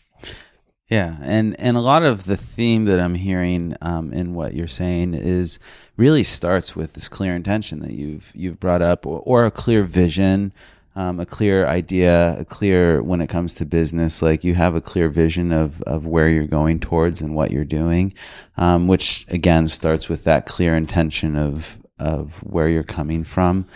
Yeah, 0.88 1.16
and 1.22 1.58
and 1.58 1.76
a 1.76 1.80
lot 1.80 2.02
of 2.02 2.24
the 2.24 2.36
theme 2.36 2.84
that 2.84 3.00
I'm 3.00 3.14
hearing 3.14 3.74
um, 3.80 4.12
in 4.12 4.34
what 4.34 4.54
you're 4.54 4.68
saying 4.68 5.14
is 5.14 5.58
really 5.96 6.22
starts 6.22 6.76
with 6.76 6.92
this 6.92 7.08
clear 7.08 7.34
intention 7.34 7.80
that 7.80 7.92
you've 7.92 8.30
you've 8.34 8.60
brought 8.60 8.82
up, 8.82 9.06
or, 9.06 9.20
or 9.20 9.46
a 9.46 9.50
clear 9.50 9.84
vision, 9.84 10.52
um, 10.94 11.18
a 11.18 11.24
clear 11.24 11.66
idea, 11.66 12.36
a 12.38 12.44
clear 12.44 13.02
when 13.02 13.22
it 13.22 13.30
comes 13.30 13.54
to 13.54 13.64
business, 13.64 14.20
like 14.20 14.44
you 14.44 14.54
have 14.54 14.74
a 14.74 14.82
clear 14.82 15.08
vision 15.08 15.50
of 15.50 15.80
of 15.82 16.06
where 16.06 16.28
you're 16.28 16.46
going 16.46 16.78
towards 16.78 17.22
and 17.22 17.34
what 17.34 17.50
you're 17.50 17.64
doing, 17.64 18.12
um, 18.58 18.86
which 18.86 19.24
again 19.28 19.68
starts 19.68 20.10
with 20.10 20.24
that 20.24 20.44
clear 20.44 20.76
intention 20.76 21.36
of 21.36 21.78
of 21.98 22.42
where 22.42 22.68
you're 22.68 22.82
coming 22.82 23.24
from. 23.24 23.66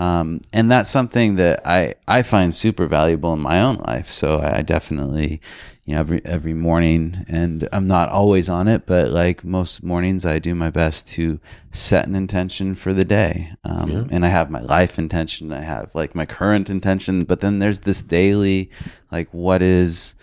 Um, 0.00 0.40
and 0.50 0.70
that's 0.70 0.88
something 0.88 1.34
that 1.36 1.60
I, 1.66 1.94
I 2.08 2.22
find 2.22 2.54
super 2.54 2.86
valuable 2.86 3.34
in 3.34 3.40
my 3.40 3.60
own 3.60 3.76
life. 3.86 4.10
So 4.10 4.40
I 4.40 4.62
definitely, 4.62 5.42
you 5.84 5.92
know, 5.92 6.00
every, 6.00 6.24
every 6.24 6.54
morning 6.54 7.26
and 7.28 7.68
I'm 7.70 7.86
not 7.86 8.08
always 8.08 8.48
on 8.48 8.66
it, 8.66 8.86
but 8.86 9.10
like 9.10 9.44
most 9.44 9.82
mornings 9.82 10.24
I 10.24 10.38
do 10.38 10.54
my 10.54 10.70
best 10.70 11.06
to 11.08 11.38
set 11.70 12.06
an 12.06 12.14
intention 12.14 12.74
for 12.74 12.94
the 12.94 13.04
day. 13.04 13.52
Um, 13.62 14.08
and 14.10 14.24
I 14.24 14.30
have 14.30 14.50
my 14.50 14.62
life 14.62 14.98
intention. 14.98 15.52
I 15.52 15.60
have 15.60 15.94
like 15.94 16.14
my 16.14 16.24
current 16.24 16.70
intention, 16.70 17.24
but 17.24 17.40
then 17.40 17.58
there's 17.58 17.80
this 17.80 18.00
daily, 18.00 18.70
like 19.12 19.28
what 19.34 19.60
is, 19.60 20.14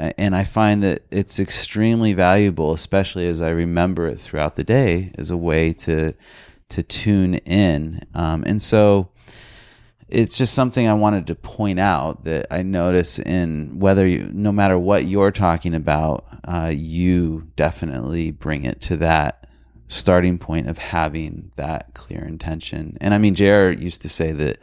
and 0.00 0.34
I 0.34 0.42
find 0.42 0.82
that 0.82 1.04
it's 1.12 1.38
extremely 1.38 2.12
valuable, 2.12 2.72
especially 2.72 3.28
as 3.28 3.40
I 3.40 3.50
remember 3.50 4.08
it 4.08 4.18
throughout 4.18 4.56
the 4.56 4.64
day 4.64 5.12
as 5.16 5.30
a 5.30 5.36
way 5.36 5.72
to, 5.74 6.14
to 6.70 6.82
tune 6.82 7.34
in. 7.34 8.00
Um, 8.14 8.42
and 8.46 8.60
so 8.60 9.11
it's 10.12 10.36
just 10.36 10.52
something 10.52 10.86
I 10.86 10.92
wanted 10.92 11.26
to 11.28 11.34
point 11.34 11.80
out 11.80 12.24
that 12.24 12.46
I 12.50 12.62
notice 12.62 13.18
in 13.18 13.78
whether 13.78 14.06
you, 14.06 14.30
no 14.34 14.52
matter 14.52 14.78
what 14.78 15.06
you're 15.06 15.30
talking 15.30 15.74
about, 15.74 16.26
uh, 16.44 16.70
you 16.74 17.48
definitely 17.56 18.30
bring 18.30 18.64
it 18.64 18.82
to 18.82 18.96
that 18.98 19.48
starting 19.88 20.36
point 20.36 20.68
of 20.68 20.76
having 20.76 21.50
that 21.56 21.94
clear 21.94 22.22
intention. 22.24 22.98
And 23.00 23.14
I 23.14 23.18
mean, 23.18 23.34
JR 23.34 23.70
used 23.70 24.02
to 24.02 24.08
say 24.10 24.32
that 24.32 24.58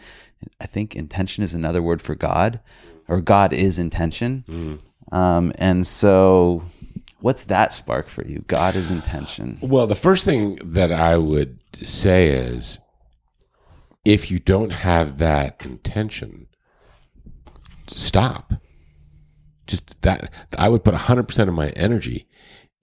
I 0.62 0.68
think 0.68 0.96
intention 0.96 1.44
is 1.44 1.56
another 1.56 1.82
word 1.82 2.02
for 2.02 2.14
God, 2.14 2.60
or 3.08 3.20
God 3.20 3.52
is 3.52 3.80
intention. 3.80 4.80
Um, 5.12 5.52
and 5.58 5.88
so, 5.88 6.64
what's 7.22 7.46
that 7.46 7.74
spark 7.74 8.08
for 8.08 8.24
you? 8.24 8.44
God 8.46 8.76
is 8.76 8.92
intention. 8.92 9.58
Well, 9.62 9.88
the 9.88 9.96
first 9.96 10.26
thing 10.26 10.60
that 10.64 10.92
I 10.92 11.18
would 11.18 11.58
say 11.84 12.28
is 12.28 12.80
if 14.10 14.32
you 14.32 14.39
don't 14.39 14.72
have 14.72 15.19
that 15.19 15.63
intention, 15.63 16.48
stop. 17.88 18.54
Just 19.67 20.02
that, 20.02 20.32
I 20.58 20.67
would 20.67 20.84
put 20.84 20.95
100% 20.95 21.48
of 21.48 21.54
my 21.54 21.69
energy 21.69 22.28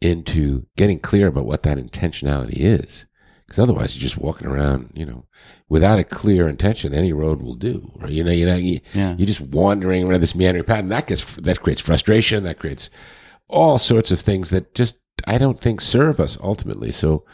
into 0.01 0.67
getting 0.77 1.01
clear 1.01 1.27
about 1.27 1.47
what 1.47 1.65
that 1.65 1.79
intentionality 1.79 2.59
is. 2.59 3.07
Because 3.45 3.59
otherwise, 3.61 3.97
you're 3.97 4.03
just 4.03 4.19
walking 4.19 4.47
around, 4.47 4.91
you 4.95 5.05
know, 5.05 5.27
without 5.69 5.99
a 5.99 6.05
clear 6.05 6.49
intention. 6.49 6.95
Any 6.95 7.13
road 7.13 7.43
will 7.43 7.55
do. 7.55 7.93
Or, 8.01 8.09
you 8.09 8.23
know, 8.23 8.31
you 8.33 8.47
know, 8.47 8.57
you, 8.57 8.81
Yeah. 8.95 9.15
you're 9.19 9.27
just 9.27 9.41
wandering 9.41 10.05
around 10.05 10.21
this 10.21 10.35
meandering 10.35 10.65
path, 10.65 10.81
and 10.81 10.93
that 10.93 11.07
gets 11.09 11.35
that 11.37 11.61
creates 11.61 11.81
frustration. 11.81 12.43
That 12.45 12.59
creates 12.59 12.89
all 13.49 13.79
sorts 13.79 14.11
of 14.11 14.21
things 14.21 14.51
that 14.51 14.75
just 14.75 14.99
I 15.27 15.39
don't 15.39 15.61
think 15.61 15.81
serve 15.81 16.19
us 16.21 16.39
ultimately. 16.43 16.91
So, 16.93 17.25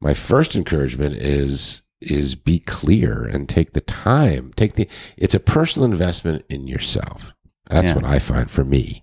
my 0.00 0.14
first 0.14 0.54
encouragement 0.54 1.16
is 1.16 1.82
is 2.00 2.34
be 2.34 2.58
clear 2.60 3.24
and 3.24 3.48
take 3.48 3.72
the 3.72 3.80
time. 3.80 4.52
Take 4.56 4.74
the 4.74 4.88
it's 5.16 5.34
a 5.34 5.40
personal 5.40 5.90
investment 5.90 6.44
in 6.48 6.66
yourself. 6.66 7.34
That's 7.68 7.90
Yeah. 7.90 7.96
what 7.96 8.04
I 8.04 8.18
find 8.18 8.50
for 8.50 8.64
me. 8.64 9.02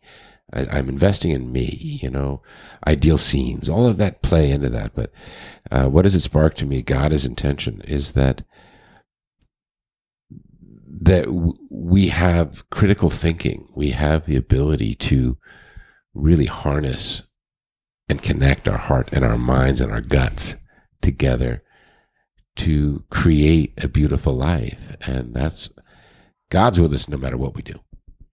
I, 0.54 0.66
I'm 0.66 0.90
investing 0.90 1.32
in 1.32 1.52
me, 1.52 2.00
you 2.02 2.10
know, 2.10 2.42
ideal 2.88 3.18
scenes, 3.18 3.68
all 3.68 3.86
of 3.88 3.98
that 3.98 4.22
play 4.22 4.52
into 4.52 4.70
that. 4.70 4.94
But 4.96 5.12
uh, 5.72 5.88
what 5.90 6.04
does 6.04 6.16
it 6.16 6.22
spark 6.22 6.56
to 6.56 6.66
me? 6.66 6.82
God 6.82 7.12
is 7.12 7.26
intention 7.26 7.82
is 7.82 8.14
that 8.14 8.44
that 11.02 11.26
w- 11.26 11.54
we 11.70 12.08
have 12.08 12.68
critical 12.70 13.10
thinking. 13.10 13.68
We 13.76 13.92
have 13.92 14.26
the 14.26 14.38
ability 14.38 14.96
to 14.96 15.38
really 16.14 16.46
harness 16.46 17.24
and 18.08 18.22
connect 18.22 18.68
our 18.68 18.78
heart 18.78 19.10
and 19.12 19.26
our 19.26 19.38
minds 19.38 19.82
and 19.82 19.92
our 19.92 20.02
guts 20.02 20.56
together 21.02 21.64
to 22.58 23.04
create 23.10 23.74
a 23.84 23.88
beautiful 23.88 24.34
life. 24.34 24.96
And 25.02 25.34
that's 25.34 25.70
God's 26.50 26.80
with 26.80 26.94
us 26.94 27.10
no 27.10 27.18
matter 27.18 27.38
what 27.38 27.56
we 27.56 27.62
do. 27.62 27.80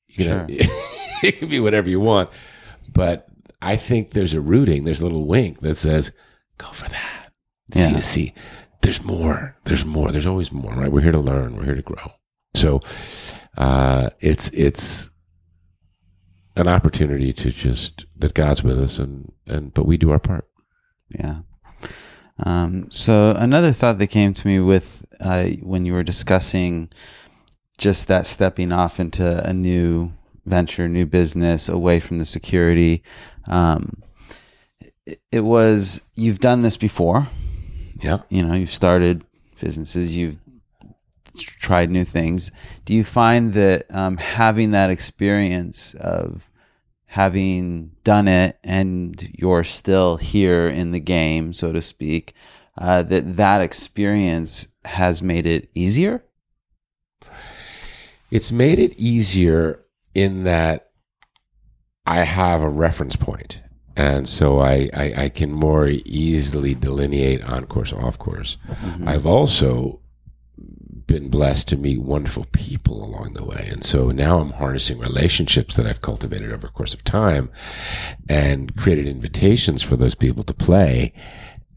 You 0.09 0.29
know, 0.29 0.47
it 0.49 1.39
can 1.39 1.49
be 1.49 1.61
whatever 1.61 1.89
you 1.89 2.01
want, 2.01 2.31
but 2.93 3.29
I 3.61 3.77
think 3.77 4.11
there's 4.11 4.35
a 4.35 4.41
rooting, 4.41 4.85
there's 4.85 5.01
a 5.01 5.05
little 5.05 5.27
wink 5.27 5.61
that 5.61 5.77
says, 5.77 6.13
go 6.59 6.67
for 6.69 6.89
that. 6.89 7.33
Yeah. 7.75 7.97
See, 7.97 8.03
see, 8.03 8.35
there's 8.83 9.03
more. 9.03 9.57
There's 9.65 9.85
more. 9.85 10.11
There's 10.11 10.27
always 10.27 10.53
more, 10.53 10.73
right? 10.75 10.93
We're 10.93 11.01
here 11.01 11.13
to 11.13 11.21
learn. 11.21 11.57
We're 11.57 11.65
here 11.65 11.75
to 11.77 11.83
grow. 11.83 12.13
So 12.55 12.81
uh, 13.57 14.11
it's 14.21 14.49
it's 14.51 15.11
an 16.57 16.69
opportunity 16.69 17.33
to 17.33 17.51
just 17.51 18.05
that 18.17 18.35
God's 18.35 18.63
with 18.63 18.79
us 18.79 18.99
and 18.99 19.33
and 19.47 19.73
but 19.73 19.87
we 19.87 19.97
do 19.97 20.11
our 20.11 20.19
part. 20.19 20.47
Yeah. 21.09 21.39
Um, 22.45 22.91
so 22.91 23.35
another 23.37 23.73
thought 23.73 23.99
that 23.99 24.09
came 24.09 24.33
to 24.33 24.47
me 24.47 24.59
with 24.61 25.05
uh, 25.21 25.45
when 25.63 25.87
you 25.87 25.93
were 25.93 26.03
discussing 26.03 26.91
just 27.79 28.09
that 28.09 28.27
stepping 28.27 28.73
off 28.73 29.01
into 29.01 29.45
a 29.49 29.53
new 29.53 30.13
venture, 30.45 30.89
new 30.89 31.07
business, 31.07 31.69
away 31.69 32.01
from 32.01 32.19
the 32.19 32.25
security. 32.25 33.03
Um, 33.47 34.03
it, 35.07 35.21
it 35.31 35.41
was 35.41 36.03
you've 36.15 36.41
done 36.41 36.63
this 36.63 36.77
before. 36.77 37.29
Yeah. 38.03 38.19
You 38.29 38.45
know, 38.45 38.55
you've 38.55 38.71
started 38.71 39.25
businesses, 39.61 40.17
you've 40.17 40.39
tried 41.35 41.91
new 41.91 42.05
things. 42.05 42.51
Do 42.85 42.95
you 42.95 43.05
find 43.05 43.53
that 43.55 43.87
um, 43.95 44.17
having 44.17 44.73
that 44.73 44.91
experience 44.91 45.95
of 45.95 46.49
having 47.13 47.91
done 48.05 48.27
it 48.27 48.59
and 48.65 49.29
you're 49.35 49.65
still 49.65 50.17
here 50.17 50.67
in 50.67 50.93
the 50.93 50.99
game, 50.99 51.53
so 51.53 51.71
to 51.71 51.83
speak, 51.83 52.33
uh, 52.79 53.03
that 53.03 53.37
that 53.37 53.61
experience 53.61 54.69
has 54.87 55.21
made 55.21 55.45
it 55.45 55.69
easier? 55.75 56.25
It's 58.31 58.51
made 58.51 58.79
it 58.79 58.95
easier 58.99 59.79
in 60.15 60.45
that 60.45 60.89
I 62.07 62.21
have 62.21 62.63
a 62.63 62.69
reference 62.71 63.15
point. 63.15 63.61
And 63.95 64.27
so 64.27 64.61
I, 64.61 64.89
I, 64.95 65.15
I 65.25 65.29
can 65.29 65.53
more 65.53 65.89
easily 65.89 66.75
delineate 66.75 67.45
on 67.45 67.67
course, 67.67 67.93
off 67.93 68.19
course. 68.19 68.57
Mm-hmm. 68.67 69.07
I've 69.07 69.27
also 69.27 70.01
been 71.07 71.29
blessed 71.29 71.69
to 71.69 71.77
meet 71.77 72.03
wonderful 72.03 72.47
people 72.53 73.05
along 73.05 73.35
the 73.35 73.45
way. 73.45 73.69
And 73.71 73.85
so 73.85 74.11
now 74.11 74.39
I'm 74.39 74.53
harnessing 74.53 74.99
relationships 74.99 75.77
that 75.77 75.87
I've 75.87 76.03
cultivated 76.03 76.53
over 76.53 76.67
a 76.67 76.71
course 76.71 76.95
of 76.95 77.05
time 77.05 77.51
and 78.29 78.77
created 78.77 79.07
invitations 79.07 79.83
for 79.83 79.97
those 79.97 80.15
people 80.15 80.45
to 80.45 80.55
play. 80.55 81.13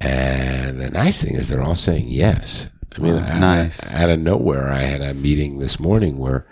And 0.02 0.82
the 0.82 0.90
nice 0.90 1.22
thing 1.22 1.36
is 1.36 1.48
they're 1.48 1.62
all 1.62 1.76
saying 1.76 2.08
yes. 2.10 2.70
I 2.96 3.02
mean, 3.02 3.14
oh, 3.14 3.20
nice. 3.20 3.92
out 3.92 4.10
of 4.10 4.20
nowhere, 4.20 4.70
I 4.70 4.80
had 4.80 5.02
a 5.02 5.14
meeting 5.14 5.60
this 5.60 5.80
morning 5.80 6.18
where 6.18 6.48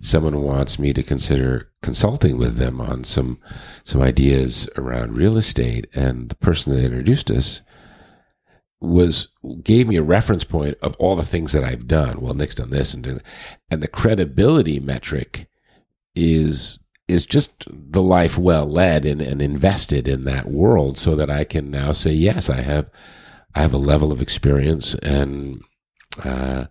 someone 0.00 0.42
wants 0.42 0.78
me 0.78 0.92
to 0.92 1.02
consider 1.02 1.70
consulting 1.82 2.36
with 2.36 2.56
them 2.56 2.80
on 2.80 3.02
some 3.04 3.38
some 3.84 4.02
ideas 4.02 4.68
around 4.76 5.16
real 5.16 5.36
estate, 5.36 5.86
and 5.94 6.28
the 6.28 6.34
person 6.34 6.74
that 6.74 6.84
introduced 6.84 7.30
us 7.30 7.62
was 8.86 9.28
gave 9.62 9.88
me 9.88 9.96
a 9.96 10.02
reference 10.02 10.44
point 10.44 10.76
of 10.82 10.96
all 10.96 11.16
the 11.16 11.24
things 11.24 11.52
that 11.52 11.64
I've 11.64 11.86
done. 11.86 12.20
Well, 12.20 12.34
Nick's 12.34 12.54
done 12.54 12.70
this 12.70 12.94
and 12.94 13.22
and 13.70 13.82
the 13.82 13.88
credibility 13.88 14.80
metric 14.80 15.48
is 16.14 16.78
is 17.08 17.24
just 17.24 17.64
the 17.68 18.02
life 18.02 18.36
well 18.36 18.66
led 18.66 19.04
and, 19.04 19.22
and 19.22 19.40
invested 19.40 20.08
in 20.08 20.24
that 20.24 20.46
world 20.46 20.98
so 20.98 21.14
that 21.14 21.30
I 21.30 21.44
can 21.44 21.70
now 21.70 21.92
say 21.92 22.10
yes 22.12 22.50
I 22.50 22.62
have 22.62 22.90
I 23.54 23.60
have 23.60 23.72
a 23.72 23.78
level 23.78 24.12
of 24.12 24.20
experience 24.20 24.94
and 24.96 25.62
uh, 26.22 26.66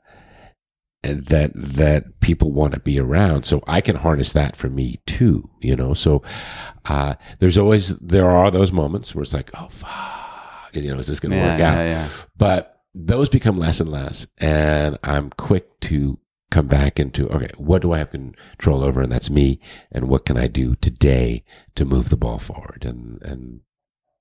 and 1.03 1.25
that 1.27 1.51
that 1.55 2.19
people 2.19 2.51
want 2.51 2.73
to 2.73 2.79
be 2.79 2.99
around. 2.99 3.43
So 3.43 3.63
i 3.67 3.79
can 3.81 3.95
harness 3.95 4.31
that 4.33 4.55
for 4.55 4.69
me 4.69 4.99
too 5.05 5.49
you 5.61 5.75
know? 5.75 5.93
So 5.93 6.21
uh, 6.85 7.15
there's 7.39 7.57
always 7.57 7.95
there 7.97 8.29
are 8.29 8.51
those 8.51 8.71
moments 8.71 9.15
where 9.15 9.23
it's 9.23 9.33
like 9.33 9.51
oh 9.55 9.69
fuck 9.69 10.24
you 10.83 10.93
know 10.93 10.99
is 10.99 11.07
this 11.07 11.19
going 11.19 11.31
to 11.31 11.37
Yeah, 11.37 11.51
work 11.53 11.61
out? 11.61 11.77
yeah, 11.77 11.83
yeah. 11.85 12.07
but 12.37 12.81
those 12.93 13.29
become 13.29 13.57
less 13.59 13.79
and 13.79 13.91
less 13.91 14.25
and 14.37 14.97
i'm 15.03 15.29
quick 15.31 15.79
to 15.81 16.17
come 16.51 16.67
back 16.67 16.99
into 16.99 17.27
okay 17.29 17.49
what 17.57 17.81
do 17.81 17.91
i 17.91 17.97
have 17.97 18.11
control 18.11 18.83
over? 18.83 19.01
And 19.01 19.11
that's 19.11 19.29
me. 19.29 19.59
And 19.91 20.07
what 20.07 20.25
can 20.25 20.37
i 20.37 20.47
do 20.47 20.75
today 20.75 21.43
to 21.75 21.83
move 21.85 22.09
the 22.09 22.17
ball 22.17 22.39
forward? 22.39 22.85
And 22.85 23.21
and 23.23 23.61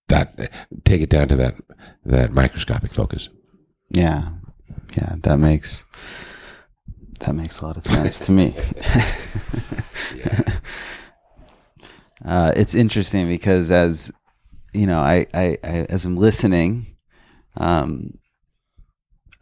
that 0.09 0.51
take 0.85 1.03
it 1.03 1.11
down 1.11 1.29
to 1.29 1.37
that 1.37 1.55
that 2.05 2.33
microscopic 2.33 2.93
focus. 2.93 3.29
Yeah, 3.90 4.31
yeah, 4.97 5.17
that 5.21 5.38
makes 5.38 5.85
that 7.21 7.35
makes 7.35 7.61
a 7.61 7.67
lot 7.67 7.77
of 7.77 7.85
sense 7.85 8.19
to 8.21 8.33
me. 8.33 8.55
uh, 12.25 12.53
it's 12.57 12.75
interesting 12.75 13.29
because 13.29 13.71
as 13.71 14.11
you 14.75 14.87
know, 14.87 14.99
I, 14.99 15.27
I, 15.33 15.59
I 15.65 15.87
as 15.89 16.05
I'm 16.05 16.17
listening, 16.17 16.87
um, 17.57 18.19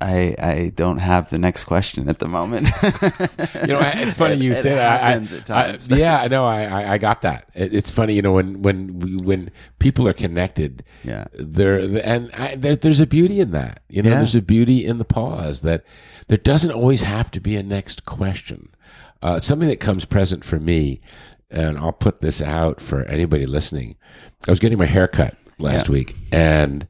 I 0.00 0.34
I 0.38 0.72
don't 0.74 0.98
have 0.98 1.30
the 1.30 1.38
next 1.38 1.64
question 1.64 2.08
at 2.08 2.18
the 2.18 2.26
moment. 2.26 2.66
you 2.82 3.68
know, 3.68 3.80
it's 3.94 4.14
funny 4.14 4.34
you 4.34 4.52
say 4.54 4.72
it 4.72 4.74
that. 4.74 5.02
I- 5.02 5.12
at 5.12 5.32
I- 5.32 5.40
times. 5.70 5.88
yeah, 5.88 6.20
I 6.20 6.28
know. 6.28 6.44
I, 6.44 6.64
I, 6.64 6.92
I 6.94 6.98
got 6.98 7.20
that. 7.22 7.48
It, 7.54 7.72
it's 7.72 7.90
funny, 7.90 8.14
you 8.14 8.22
know, 8.22 8.32
when 8.32 8.62
when 8.62 8.98
we, 8.98 9.16
when 9.22 9.50
people 9.78 10.08
are 10.08 10.12
connected, 10.12 10.82
yeah, 11.04 11.26
there 11.34 11.78
and 12.04 12.32
I, 12.32 12.56
there, 12.56 12.74
there's 12.74 12.98
a 13.00 13.06
beauty 13.06 13.38
in 13.40 13.52
that. 13.52 13.82
You 13.88 14.02
know, 14.02 14.10
Yeah. 14.10 14.16
there's 14.16 14.34
a 14.34 14.42
beauty 14.42 14.84
in 14.84 14.98
the 14.98 15.04
pause 15.04 15.60
that 15.60 15.84
there 16.26 16.38
doesn't 16.38 16.72
always 16.72 17.02
have 17.02 17.30
to 17.32 17.40
be 17.40 17.54
a 17.56 17.62
next 17.62 18.04
question. 18.04 18.70
Uh, 19.22 19.38
something 19.38 19.68
that 19.68 19.78
comes 19.78 20.04
present 20.04 20.44
for 20.44 20.58
me, 20.58 21.00
and 21.52 21.78
I'll 21.78 21.92
put 21.92 22.20
this 22.20 22.40
out 22.42 22.80
for 22.80 23.02
anybody 23.04 23.46
listening. 23.46 23.96
I 24.48 24.50
was 24.50 24.58
getting 24.60 24.78
my 24.78 24.86
hair 24.86 25.06
cut 25.08 25.36
last 25.58 25.86
Yeah. 25.88 25.92
week, 25.92 26.16
and 26.32 26.86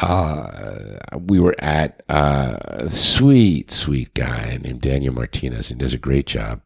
uh, 0.00 0.98
we 1.20 1.38
were 1.38 1.54
at 1.58 2.02
uh, 2.08 2.58
a 2.62 2.88
sweet, 2.88 3.70
sweet 3.70 4.12
guy 4.14 4.58
named 4.62 4.80
Daniel 4.80 5.14
Martinez, 5.14 5.70
and 5.70 5.78
does 5.80 5.94
a 5.94 5.98
great 5.98 6.26
job. 6.26 6.60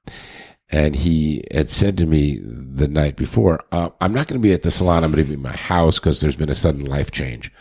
And 0.70 0.96
he 0.96 1.44
had 1.53 1.70
said 1.70 1.96
to 1.99 2.07
me 2.07 2.40
the 2.42 2.88
night 2.88 3.14
before, 3.16 3.61
uh, 3.72 3.90
"I'm 4.01 4.12
not 4.12 4.27
going 4.27 4.40
to 4.40 4.46
be 4.49 4.53
at 4.53 4.62
the 4.62 4.70
salon. 4.70 5.05
I'm 5.05 5.12
going 5.12 5.22
to 5.25 5.29
be 5.29 5.35
at 5.35 5.40
my 5.40 5.57
house 5.57 5.99
because 5.99 6.20
there's 6.20 6.35
been 6.37 6.51
a 6.51 6.55
sudden 6.57 6.85
life 6.85 7.11
change." 7.11 7.53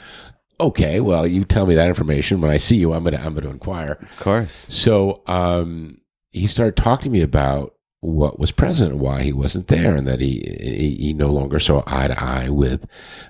Okay, 0.60 1.02
well, 1.02 1.28
you 1.28 1.44
tell 1.44 1.66
me 1.68 1.76
that 1.76 1.88
information. 1.88 2.42
When 2.42 2.50
I 2.50 2.58
see 2.58 2.78
you, 2.78 2.94
I'm 2.94 3.04
going 3.04 3.14
to 3.16 3.22
I'm 3.22 3.34
going 3.34 3.44
to 3.46 3.52
inquire. 3.52 4.00
of 4.02 4.20
course. 4.20 4.66
So 4.70 5.22
um, 5.28 6.00
he 6.32 6.48
started 6.48 6.78
talking 6.78 7.04
to 7.04 7.10
me 7.10 7.22
about 7.22 7.75
what 8.02 8.40
was 8.40 8.52
present 8.52 8.98
why 8.98 9.24
he 9.24 9.34
wasn't 9.34 9.68
there, 9.68 9.96
and 9.96 10.08
that 10.08 10.20
he 10.20 10.44
he, 10.62 10.96
he 11.08 11.14
no 11.14 11.28
longer 11.28 11.60
saw 11.60 11.84
eye 11.88 12.08
to 12.08 12.24
eye 12.24 12.50
with 12.50 12.86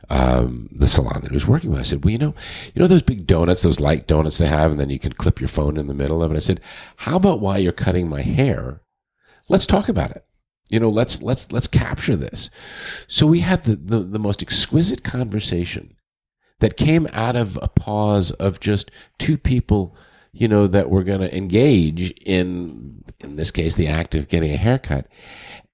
um, 0.10 0.70
the 0.72 0.88
salon 0.88 1.22
that 1.22 1.32
he 1.32 1.36
was 1.36 1.48
working 1.48 1.72
with. 1.72 1.80
I 1.80 1.84
said, 1.84 2.04
"Well, 2.04 2.12
you 2.12 2.18
know, 2.18 2.36
you 2.74 2.82
know 2.82 2.88
those 2.88 3.02
big 3.02 3.26
donuts, 3.26 3.62
those 3.62 3.80
light 3.80 4.08
donuts 4.08 4.38
they 4.38 4.48
have, 4.48 4.72
and 4.72 4.80
then 4.80 4.90
you 4.90 5.00
can 5.00 5.14
clip 5.14 5.40
your 5.40 5.48
phone 5.48 5.78
in 5.78 5.88
the 5.88 5.94
middle 5.94 6.22
of 6.22 6.32
it." 6.32 6.36
I 6.36 6.40
said, 6.40 6.62
"How 6.98 7.16
about 7.16 7.40
while 7.40 7.60
you're 7.60 7.72
cutting 7.72 8.10
my 8.10 8.22
hair, 8.22 8.82
let's 9.50 9.66
talk 9.66 9.88
about 9.90 10.12
it." 10.12 10.26
You 10.70 10.80
know, 10.80 10.90
let's 10.90 11.22
let's 11.22 11.52
let's 11.52 11.68
capture 11.68 12.16
this. 12.16 12.50
So 13.08 13.28
we 13.28 13.42
had 13.42 13.64
the, 13.64 13.76
the, 13.76 14.00
the 14.00 14.20
most 14.20 14.42
exquisite 14.42 15.04
conversation 15.04 15.96
that 16.60 16.78
came 16.78 17.08
out 17.14 17.36
of 17.36 17.60
a 17.62 17.68
pause 17.68 18.32
of 18.32 18.60
just 18.60 18.90
two 19.20 19.38
people, 19.38 19.96
you 20.36 20.50
know, 20.50 20.68
that 20.68 20.90
were 20.90 21.04
going 21.04 21.22
to 21.22 21.36
engage 21.36 22.12
in, 22.26 23.04
in 23.22 23.38
this 23.38 23.52
case, 23.52 23.74
the 23.74 23.88
act 23.88 24.16
of 24.16 24.28
getting 24.28 24.52
a 24.52 24.58
haircut. 24.58 25.08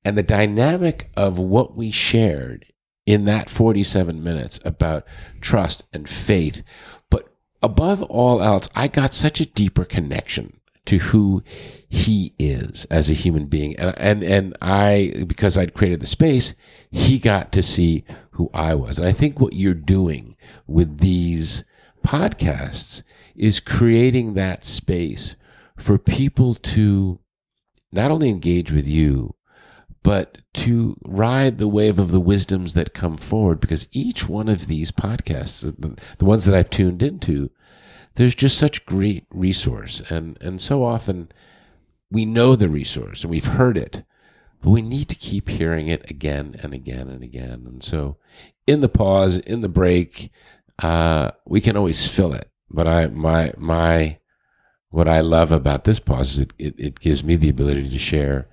And 0.06 0.16
the 0.18 0.24
dynamic 0.24 1.10
of 1.18 1.40
what 1.40 1.76
we 1.76 1.90
shared 1.90 2.68
in 3.08 3.26
that 3.26 3.50
47 3.50 4.24
minutes 4.24 4.60
about 4.64 5.06
trust 5.42 5.84
and 5.92 6.08
faith. 6.08 6.62
But 7.10 7.34
above 7.64 8.04
all 8.04 8.42
else, 8.42 8.70
I 8.76 8.88
got 8.88 9.16
such 9.16 9.42
a 9.42 9.48
deeper 9.48 9.84
connection 9.84 10.60
to 10.86 11.00
who 11.00 11.44
he 11.90 12.34
is 12.38 12.86
as 12.86 13.10
a 13.10 13.14
human 13.14 13.48
being. 13.48 13.76
And, 13.78 13.96
and, 13.98 14.24
and 14.24 14.58
I, 14.62 15.26
because 15.28 15.58
I'd 15.58 15.74
created 15.74 16.02
the 16.02 16.08
space, 16.08 16.54
he 16.92 17.18
got 17.18 17.52
to 17.54 17.64
see 17.64 18.04
who 18.32 18.52
I 18.54 18.76
was. 18.76 19.00
And 19.00 19.08
I 19.08 19.12
think 19.12 19.40
what 19.40 19.54
you're 19.54 19.74
doing 19.74 20.36
with 20.68 21.00
these 21.00 21.64
podcasts 22.06 23.02
is 23.36 23.60
creating 23.60 24.34
that 24.34 24.66
space 24.66 25.36
for 25.78 25.98
people 25.98 26.56
to 26.56 27.20
not 27.92 28.12
only 28.12 28.30
engage 28.30 28.72
with 28.72 28.88
you, 28.88 29.36
but 30.04 30.40
to 30.54 30.98
ride 31.04 31.58
the 31.58 31.68
wave 31.68 32.00
of 32.00 32.12
the 32.12 32.20
wisdoms 32.20 32.74
that 32.74 32.94
come 32.94 33.18
forward 33.18 33.60
because 33.60 33.88
each 33.92 34.28
one 34.28 34.50
of 34.50 34.68
these 34.68 34.92
podcasts, 34.92 35.62
the, 36.18 36.26
ones 36.26 36.46
that 36.46 36.56
I've 36.56 36.70
tuned 36.70 37.04
into, 37.04 37.52
there's 38.16 38.36
just 38.36 38.58
such 38.58 38.86
great 38.86 39.26
resource. 39.30 40.02
And, 40.10 40.38
and 40.42 40.60
so 40.60 40.84
often 40.84 41.32
we 42.10 42.26
know 42.26 42.56
the 42.56 42.70
resource 42.70 43.24
and 43.24 43.32
we've 43.32 43.46
heard 43.46 43.78
it, 43.78 44.04
but 44.62 44.72
we 44.72 44.82
need 44.82 45.08
to 45.10 45.16
keep 45.16 45.50
hearing 45.50 45.88
it 45.88 46.10
again 46.10 46.56
and 46.62 46.74
again 46.74 47.08
and 47.08 47.24
again. 47.24 47.66
And 47.68 47.84
so 47.84 48.18
in 48.68 48.82
the 48.82 48.90
pause, 48.90 49.38
in 49.38 49.62
the 49.62 49.70
break, 49.70 50.32
uh, 50.80 51.32
we 51.46 51.62
can 51.62 51.78
always 51.78 52.14
fill 52.14 52.34
it. 52.34 52.51
But 52.74 52.88
I, 52.88 53.08
my, 53.08 53.54
my, 53.58 54.20
what 54.90 55.08
I 55.08 55.20
love 55.22 55.52
about 55.52 55.84
this 55.84 56.00
pause 56.00 56.34
is 56.34 56.40
it, 56.40 56.54
it, 56.58 56.76
it 56.78 57.00
gives 57.00 57.24
me 57.24 57.36
the 57.36 57.50
ability 57.50 57.90
to 57.90 58.00
share 58.00 58.48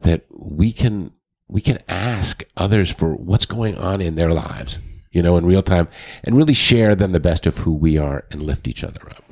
that 0.00 0.24
we 0.30 0.72
can 0.72 1.12
we 1.48 1.60
can 1.60 1.78
ask 1.86 2.42
others 2.56 2.90
for 2.90 3.14
what's 3.14 3.44
going 3.44 3.76
on 3.76 4.00
in 4.00 4.14
their 4.14 4.32
lives, 4.32 4.78
you 5.10 5.22
know, 5.22 5.36
in 5.36 5.44
real 5.44 5.60
time, 5.60 5.86
and 6.24 6.34
really 6.34 6.54
share 6.54 6.94
them 6.94 7.12
the 7.12 7.20
best 7.20 7.46
of 7.46 7.58
who 7.58 7.72
we 7.72 7.98
are 7.98 8.24
and 8.30 8.42
lift 8.42 8.66
each 8.66 8.82
other 8.82 9.10
up. 9.10 9.22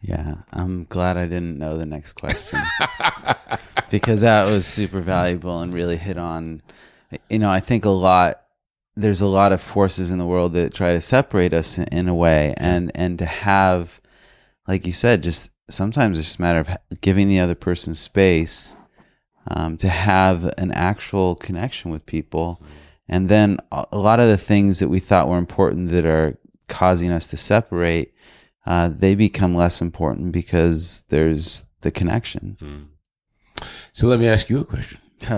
Yeah, 0.00 0.36
I'm 0.50 0.86
glad 0.88 1.18
I 1.18 1.24
didn't 1.24 1.58
know 1.58 1.76
the 1.76 1.84
next 1.84 2.14
question 2.14 2.62
because 3.90 4.22
that 4.22 4.44
was 4.44 4.66
super 4.66 5.02
valuable 5.02 5.60
and 5.60 5.74
really 5.74 5.98
hit 5.98 6.16
on. 6.16 6.62
You 7.28 7.38
know, 7.38 7.50
I 7.50 7.60
think 7.60 7.84
a 7.84 7.90
lot. 7.90 8.40
There's 8.96 9.20
a 9.20 9.26
lot 9.26 9.52
of 9.52 9.60
forces 9.60 10.10
in 10.10 10.18
the 10.18 10.26
world 10.26 10.52
that 10.54 10.74
try 10.74 10.92
to 10.92 11.00
separate 11.00 11.52
us 11.52 11.78
in, 11.78 11.84
in 11.84 12.08
a 12.08 12.14
way, 12.14 12.54
and 12.56 12.90
and 12.94 13.18
to 13.18 13.26
have, 13.26 14.00
like 14.66 14.86
you 14.86 14.92
said, 14.92 15.22
just 15.22 15.50
sometimes 15.70 16.18
it's 16.18 16.28
just 16.28 16.38
a 16.38 16.42
matter 16.42 16.60
of 16.60 17.00
giving 17.00 17.28
the 17.28 17.40
other 17.40 17.54
person 17.54 17.94
space 17.94 18.76
um, 19.48 19.76
to 19.78 19.88
have 19.88 20.52
an 20.58 20.72
actual 20.72 21.34
connection 21.34 21.90
with 21.90 22.04
people. 22.06 22.60
And 23.08 23.28
then 23.28 23.58
a 23.72 23.86
a 23.92 23.98
lot 23.98 24.20
of 24.20 24.28
the 24.28 24.36
things 24.36 24.78
that 24.80 24.88
we 24.88 25.00
thought 25.00 25.28
were 25.28 25.38
important 25.38 25.90
that 25.90 26.04
are 26.04 26.38
causing 26.68 27.10
us 27.10 27.26
to 27.28 27.36
separate, 27.36 28.14
uh, 28.66 28.88
they 28.88 29.14
become 29.14 29.54
less 29.54 29.80
important 29.80 30.32
because 30.32 31.02
there's 31.08 31.64
the 31.80 31.90
connection. 31.90 32.56
So 33.92 34.06
let 34.06 34.20
me 34.20 34.28
ask 34.28 34.48
you 34.48 34.60
a 34.60 34.64
question. 34.64 35.00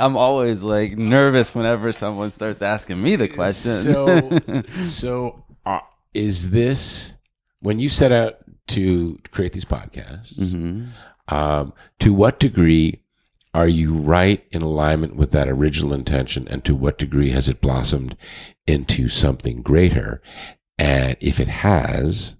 I'm 0.00 0.16
always 0.16 0.62
like 0.62 0.96
nervous 0.96 1.54
whenever 1.54 1.92
someone 1.92 2.30
starts 2.30 2.62
asking 2.62 3.02
me 3.02 3.16
the 3.16 3.28
question. 3.28 3.92
So, 3.92 4.38
so 4.86 5.44
uh, 5.66 5.80
is 6.14 6.50
this 6.50 7.14
when 7.60 7.78
you 7.78 7.88
set 7.88 8.12
out 8.12 8.38
to 8.68 9.18
create 9.30 9.52
these 9.52 9.64
podcasts? 9.64 10.38
Mhm. 10.38 10.88
Um, 11.28 11.72
to 11.98 12.14
what 12.14 12.40
degree 12.40 13.02
are 13.54 13.68
you 13.68 13.92
right 13.92 14.44
in 14.50 14.62
alignment 14.62 15.16
with 15.16 15.30
that 15.32 15.48
original 15.48 15.92
intention, 15.92 16.46
and 16.48 16.64
to 16.64 16.74
what 16.74 16.98
degree 16.98 17.30
has 17.30 17.48
it 17.48 17.60
blossomed 17.60 18.16
into 18.66 19.08
something 19.08 19.62
greater? 19.62 20.22
And 20.78 21.16
if 21.20 21.40
it 21.40 21.48
has, 21.48 22.34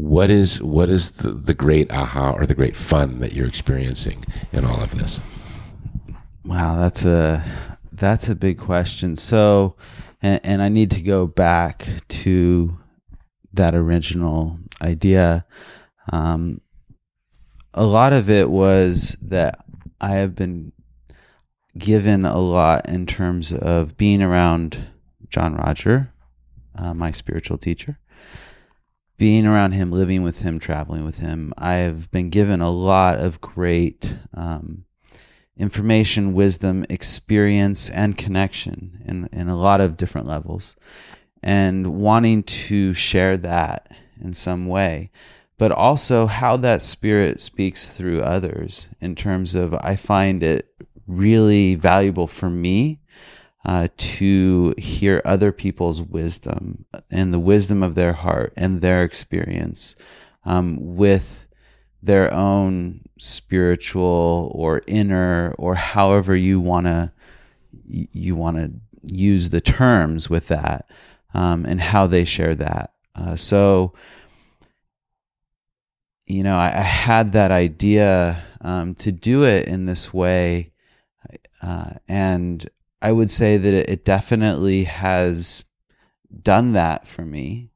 what 0.00 0.30
is 0.30 0.62
what 0.62 0.88
is 0.88 1.10
the, 1.12 1.30
the 1.30 1.54
great 1.54 1.90
aha 1.92 2.32
or 2.32 2.46
the 2.46 2.54
great 2.54 2.76
fun 2.76 3.20
that 3.20 3.32
you're 3.32 3.46
experiencing 3.46 4.24
in 4.52 4.64
all 4.64 4.80
of 4.82 4.96
this? 4.96 5.20
Wow, 6.44 6.80
that's 6.80 7.04
a 7.04 7.44
that's 7.92 8.28
a 8.28 8.34
big 8.34 8.58
question. 8.58 9.14
So, 9.14 9.76
and, 10.22 10.40
and 10.42 10.62
I 10.62 10.68
need 10.68 10.90
to 10.92 11.02
go 11.02 11.26
back 11.26 11.86
to 12.08 12.78
that 13.52 13.74
original 13.74 14.58
idea. 14.80 15.44
Um, 16.10 16.62
a 17.74 17.84
lot 17.84 18.12
of 18.12 18.30
it 18.30 18.48
was 18.50 19.16
that 19.20 19.64
I 20.00 20.12
have 20.12 20.34
been 20.34 20.72
given 21.76 22.24
a 22.24 22.38
lot 22.38 22.88
in 22.88 23.06
terms 23.06 23.52
of 23.52 23.96
being 23.96 24.22
around 24.22 24.88
John-Roger, 25.28 26.12
uh, 26.74 26.94
my 26.94 27.12
spiritual 27.12 27.58
teacher. 27.58 27.99
Being 29.20 29.44
around 29.44 29.72
him, 29.72 29.92
living 29.92 30.22
with 30.22 30.38
him, 30.38 30.58
traveling 30.58 31.04
with 31.04 31.18
him, 31.18 31.52
I 31.58 31.74
have 31.74 32.10
been 32.10 32.30
given 32.30 32.62
a 32.62 32.70
lot 32.70 33.18
of 33.18 33.38
great 33.42 34.16
um, 34.32 34.86
information, 35.58 36.32
wisdom, 36.32 36.86
experience, 36.88 37.90
and 37.90 38.16
connection 38.16 39.02
in, 39.04 39.28
in 39.30 39.50
a 39.50 39.58
lot 39.58 39.82
of 39.82 39.98
different 39.98 40.26
levels. 40.26 40.74
And 41.42 42.00
wanting 42.00 42.44
to 42.44 42.94
share 42.94 43.36
that 43.36 43.92
in 44.18 44.32
some 44.32 44.66
way, 44.66 45.10
but 45.58 45.70
also 45.70 46.24
how 46.24 46.56
that 46.56 46.80
spirit 46.80 47.42
speaks 47.42 47.90
through 47.90 48.22
others 48.22 48.88
in 49.02 49.16
terms 49.16 49.54
of 49.54 49.74
I 49.74 49.96
find 49.96 50.42
it 50.42 50.66
really 51.06 51.74
valuable 51.74 52.26
for 52.26 52.48
me 52.48 52.99
uh, 53.64 53.88
to 53.96 54.74
hear 54.78 55.20
other 55.24 55.52
people's 55.52 56.02
wisdom 56.02 56.86
and 57.10 57.32
the 57.32 57.38
wisdom 57.38 57.82
of 57.82 57.94
their 57.94 58.14
heart 58.14 58.52
and 58.56 58.80
their 58.80 59.02
experience 59.02 59.94
um, 60.44 60.78
with 60.80 61.46
their 62.02 62.32
own 62.32 63.02
spiritual 63.18 64.50
or 64.54 64.80
inner 64.86 65.54
or 65.58 65.74
however 65.74 66.34
you 66.34 66.58
want 66.58 66.86
to 66.86 67.12
you 67.86 68.34
want 68.34 68.56
to 68.56 68.72
use 69.14 69.50
the 69.50 69.60
terms 69.60 70.30
with 70.30 70.48
that 70.48 70.88
um, 71.34 71.64
and 71.66 71.80
how 71.80 72.06
they 72.06 72.24
share 72.24 72.54
that. 72.54 72.92
Uh, 73.14 73.36
so 73.36 73.92
you 76.26 76.42
know 76.42 76.56
I, 76.56 76.68
I 76.68 76.82
had 76.82 77.32
that 77.32 77.50
idea 77.50 78.42
um, 78.62 78.94
to 78.96 79.12
do 79.12 79.44
it 79.44 79.66
in 79.66 79.84
this 79.84 80.14
way 80.14 80.72
uh, 81.62 81.92
and 82.08 82.66
i 83.02 83.12
would 83.12 83.30
say 83.30 83.56
that 83.56 83.74
it, 83.74 83.88
it 83.88 84.04
definitely 84.04 84.84
has 84.84 85.64
done 86.42 86.72
that 86.72 87.06
for 87.06 87.24
me 87.24 87.70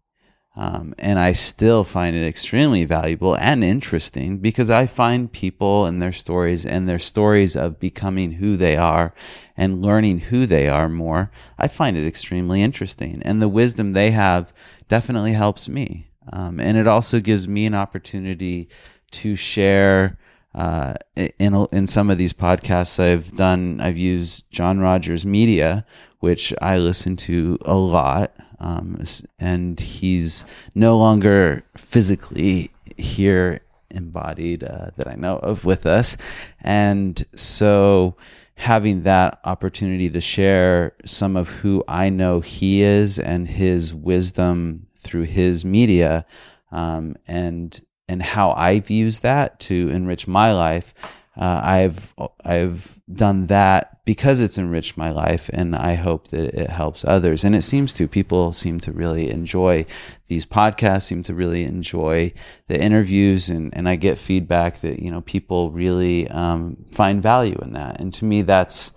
um, 0.56 0.94
and 0.98 1.18
I 1.18 1.32
still 1.32 1.82
find 1.82 2.14
it 2.14 2.24
extremely 2.24 2.84
valuable 2.84 3.36
and 3.36 3.64
interesting 3.64 4.38
because 4.38 4.70
I 4.70 4.86
find 4.86 5.32
people 5.32 5.84
and 5.84 6.00
their 6.00 6.12
stories 6.12 6.64
and 6.64 6.88
their 6.88 7.00
stories 7.00 7.56
of 7.56 7.80
becoming 7.80 8.32
who 8.32 8.56
they 8.56 8.76
are 8.76 9.14
and 9.56 9.82
learning 9.82 10.20
who 10.20 10.46
they 10.46 10.68
are 10.68 10.88
more. 10.88 11.32
I 11.58 11.66
find 11.66 11.96
it 11.96 12.06
extremely 12.06 12.62
interesting. 12.62 13.20
And 13.22 13.42
the 13.42 13.48
wisdom 13.48 13.92
they 13.92 14.12
have 14.12 14.52
definitely 14.88 15.32
helps 15.32 15.68
me. 15.68 16.10
Um, 16.32 16.60
and 16.60 16.78
it 16.78 16.86
also 16.86 17.18
gives 17.18 17.48
me 17.48 17.66
an 17.66 17.74
opportunity 17.74 18.68
to 19.10 19.34
share. 19.34 20.18
Uh, 20.54 20.94
in 21.38 21.66
in 21.72 21.86
some 21.86 22.10
of 22.10 22.18
these 22.18 22.32
podcasts 22.32 23.00
I've 23.00 23.34
done, 23.34 23.80
I've 23.80 23.98
used 23.98 24.50
John-Roger's 24.50 25.26
Media, 25.26 25.84
which 26.20 26.54
I 26.62 26.78
listen 26.78 27.16
to 27.16 27.58
a 27.64 27.74
lot, 27.74 28.32
um, 28.60 29.02
and 29.38 29.80
he's 29.80 30.46
no 30.74 30.96
longer 30.96 31.64
physically 31.76 32.70
here 32.96 33.60
embodied 33.90 34.62
uh, 34.62 34.90
that 34.96 35.08
I 35.08 35.14
know 35.14 35.38
of 35.38 35.64
with 35.64 35.86
us, 35.86 36.16
and 36.60 37.24
so 37.34 38.16
having 38.56 39.02
that 39.02 39.40
opportunity 39.44 40.08
to 40.08 40.20
share 40.20 40.92
some 41.04 41.36
of 41.36 41.48
who 41.48 41.82
I 41.88 42.08
know 42.08 42.38
he 42.38 42.82
is 42.82 43.18
and 43.18 43.48
his 43.48 43.92
wisdom 43.92 44.86
through 44.96 45.24
his 45.24 45.64
media, 45.64 46.24
um, 46.70 47.16
and 47.26 47.80
and 48.08 48.22
how 48.22 48.52
I've 48.52 48.90
used 48.90 49.22
that 49.22 49.58
to 49.60 49.88
enrich 49.88 50.26
my 50.26 50.52
life. 50.52 50.94
Uh, 51.36 51.60
I've 51.64 52.14
I've 52.44 53.02
done 53.12 53.48
that 53.48 54.04
because 54.04 54.40
it's 54.40 54.58
enriched 54.58 54.96
my 54.96 55.10
life, 55.10 55.50
and 55.52 55.74
I 55.74 55.94
hope 55.94 56.28
that 56.28 56.54
it 56.54 56.70
helps 56.70 57.04
others. 57.04 57.42
And 57.42 57.56
it 57.56 57.62
seems 57.62 57.92
to 57.94 58.06
people 58.06 58.52
seem 58.52 58.78
to 58.80 58.92
really 58.92 59.30
enjoy 59.30 59.86
these 60.28 60.46
podcasts, 60.46 61.04
seem 61.04 61.22
to 61.24 61.34
really 61.34 61.64
enjoy 61.64 62.32
the 62.68 62.80
interviews, 62.80 63.48
and 63.48 63.74
and 63.76 63.88
I 63.88 63.96
get 63.96 64.16
feedback 64.16 64.80
that 64.82 65.00
you 65.00 65.10
know 65.10 65.22
people 65.22 65.72
really 65.72 66.28
um, 66.28 66.84
find 66.92 67.20
value 67.20 67.58
in 67.62 67.72
that. 67.72 68.00
And 68.00 68.14
to 68.14 68.24
me, 68.24 68.42
that's 68.42 68.92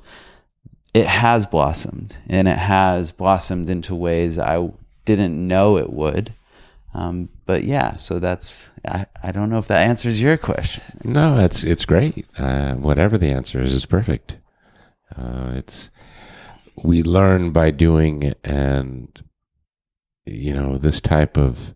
it 0.93 1.07
has 1.07 1.47
blossomed, 1.47 2.17
and 2.27 2.47
it 2.47 2.57
has 2.57 3.11
blossomed 3.11 3.69
into 3.69 3.95
ways 3.95 4.37
I 4.37 4.69
didn't 5.05 5.47
know 5.47 5.77
it 5.77 5.91
would. 5.91 6.33
Um, 6.97 7.29
but 7.45 7.63
yeah, 7.63 7.95
so 7.95 8.17
that's 8.17 8.71
I, 8.83 9.05
I 9.21 9.31
don't 9.31 9.51
know 9.51 9.59
if 9.59 9.67
that 9.67 9.87
answers 9.87 10.19
your 10.19 10.35
question. 10.35 10.81
No, 11.03 11.37
it's 11.37 11.63
it's 11.63 11.85
great. 11.85 12.25
Uh, 12.39 12.73
whatever 12.73 13.19
the 13.19 13.29
answer 13.29 13.61
is, 13.61 13.71
is 13.71 13.85
perfect. 13.85 14.37
Uh, 15.15 15.51
it's 15.53 15.91
we 16.83 17.03
learn 17.03 17.51
by 17.51 17.69
doing, 17.69 18.33
and 18.43 19.23
you 20.25 20.55
know 20.55 20.79
this 20.79 20.99
type 20.99 21.37
of 21.37 21.75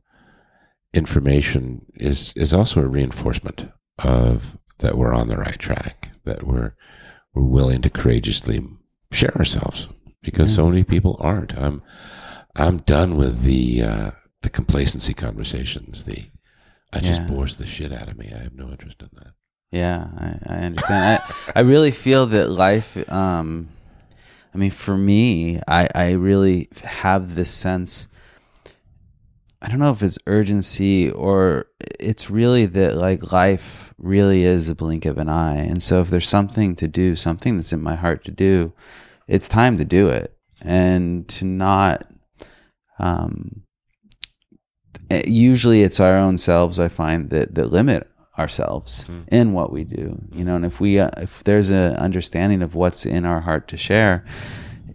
information 0.91 1.85
is 1.93 2.33
is 2.35 2.51
also 2.51 2.81
a 2.81 2.87
reinforcement 2.87 3.71
of 3.99 4.57
that 4.79 4.97
we're 4.97 5.13
on 5.13 5.27
the 5.27 5.37
right 5.37 5.59
track, 5.59 6.09
that 6.25 6.47
we're 6.47 6.73
we're 7.35 7.43
willing 7.43 7.83
to 7.83 7.91
courageously 7.91 8.67
share 9.11 9.37
ourselves 9.37 9.87
because 10.23 10.55
so 10.55 10.67
many 10.67 10.83
people 10.83 11.15
aren't. 11.19 11.55
I'm 11.55 11.83
I'm 12.55 12.77
done 12.77 13.17
with 13.17 13.43
the 13.43 13.83
uh, 13.83 14.11
the 14.41 14.49
complacency 14.49 15.13
conversations. 15.13 16.03
The 16.03 16.25
I 16.93 16.99
just 16.99 17.21
Yeah. 17.21 17.27
bores 17.27 17.55
the 17.55 17.65
shit 17.65 17.93
out 17.93 18.09
of 18.09 18.17
me. 18.17 18.31
I 18.35 18.39
have 18.43 18.53
no 18.55 18.69
interest 18.69 19.01
in 19.01 19.09
that. 19.13 19.33
Yeah, 19.71 20.07
I, 20.17 20.53
I 20.53 20.57
understand. 20.65 21.21
I, 21.23 21.51
I 21.55 21.59
really 21.61 21.91
feel 21.91 22.25
that 22.27 22.49
life, 22.49 22.97
um, 23.09 23.69
I 24.53 24.57
mean, 24.57 24.71
for 24.71 24.97
me, 24.97 25.61
I, 25.67 25.87
I 25.95 26.11
really 26.11 26.67
have 26.83 27.35
this 27.35 27.49
sense. 27.49 28.09
I 29.61 29.69
don't 29.69 29.79
know 29.79 29.91
if 29.91 30.03
it's 30.03 30.17
urgency 30.27 31.09
or 31.09 31.67
it's 31.99 32.29
really 32.29 32.65
that 32.65 32.95
like 32.97 33.31
life 33.31 33.93
really 33.97 34.43
is 34.43 34.67
a 34.67 34.75
blink 34.75 35.05
of 35.05 35.17
an 35.17 35.29
eye. 35.29 35.57
And 35.57 35.81
so 35.81 36.01
if 36.01 36.09
there's 36.09 36.27
something 36.27 36.75
to 36.75 36.87
do, 36.89 37.15
something 37.15 37.55
that's 37.55 37.71
in 37.71 37.81
my 37.81 37.95
heart 37.95 38.25
to 38.25 38.31
do, 38.31 38.73
it's 39.27 39.47
time 39.47 39.77
to 39.77 39.85
do 39.85 40.09
it 40.09 40.35
and 40.59 41.25
to 41.29 41.45
not, 41.45 42.05
um, 42.99 43.61
usually 45.25 45.83
it's 45.83 45.99
our 45.99 46.15
own 46.17 46.37
selves 46.37 46.79
I 46.79 46.87
find 46.87 47.29
that 47.29 47.55
that 47.55 47.67
limit 47.71 48.07
ourselves 48.39 49.05
in 49.27 49.53
what 49.53 49.71
we 49.71 49.83
do 49.83 50.17
you 50.33 50.43
know 50.45 50.55
and 50.55 50.65
if 50.65 50.79
we 50.79 50.97
uh, 50.99 51.09
if 51.17 51.43
there's 51.43 51.69
an 51.69 51.95
understanding 51.97 52.61
of 52.61 52.73
what's 52.73 53.05
in 53.05 53.25
our 53.25 53.41
heart 53.41 53.67
to 53.67 53.77
share 53.77 54.23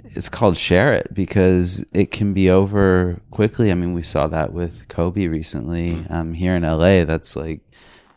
it's 0.04 0.30
called 0.30 0.56
share 0.56 0.94
it 0.94 1.12
because 1.12 1.84
it 1.92 2.10
can 2.10 2.32
be 2.32 2.48
over 2.48 3.20
quickly. 3.30 3.70
I 3.70 3.74
mean 3.74 3.92
we 3.92 4.02
saw 4.02 4.26
that 4.28 4.52
with 4.52 4.88
kobe 4.88 5.26
recently 5.26 6.06
um, 6.08 6.32
here 6.32 6.56
in 6.56 6.62
la 6.62 7.04
that's 7.04 7.36
like 7.36 7.60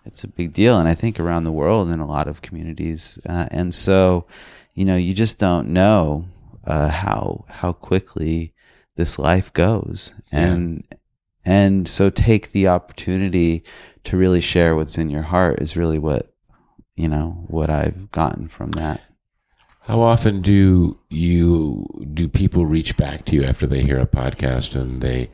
it's 0.05 0.23
a 0.23 0.27
big 0.27 0.53
deal 0.53 0.79
and 0.79 0.87
i 0.87 0.95
think 0.95 1.19
around 1.19 1.43
the 1.43 1.51
world 1.51 1.89
in 1.89 1.99
a 1.99 2.07
lot 2.07 2.27
of 2.27 2.41
communities 2.41 3.19
uh, 3.27 3.47
and 3.51 3.73
so 3.73 4.25
you 4.73 4.85
know 4.85 4.95
you 4.95 5.13
just 5.13 5.37
don't 5.37 5.67
know 5.67 6.25
uh, 6.65 6.87
how 6.89 7.43
how 7.49 7.73
quickly 7.73 8.53
this 8.95 9.19
life 9.19 9.51
goes 9.53 10.13
and 10.31 10.83
and 11.45 11.87
so 11.87 12.09
take 12.09 12.51
the 12.51 12.67
opportunity 12.67 13.63
to 14.03 14.17
really 14.17 14.41
share 14.41 14.75
what's 14.75 14.97
in 14.97 15.09
your 15.09 15.23
heart 15.23 15.61
is 15.61 15.77
really 15.77 15.99
what 15.99 16.33
you 16.95 17.07
know 17.07 17.45
what 17.47 17.69
I've 17.69 18.11
gotten 18.11 18.47
from 18.47 18.71
that. 18.71 19.01
How 19.81 20.01
often 20.01 20.41
do 20.41 20.99
you 21.09 21.87
do 22.13 22.27
people 22.27 22.65
reach 22.65 22.95
back 22.95 23.25
to 23.25 23.35
you 23.35 23.43
after 23.43 23.65
they 23.65 23.81
hear 23.81 23.99
a 23.99 24.05
podcast 24.05 24.79
and 24.79 25.01
they 25.01 25.31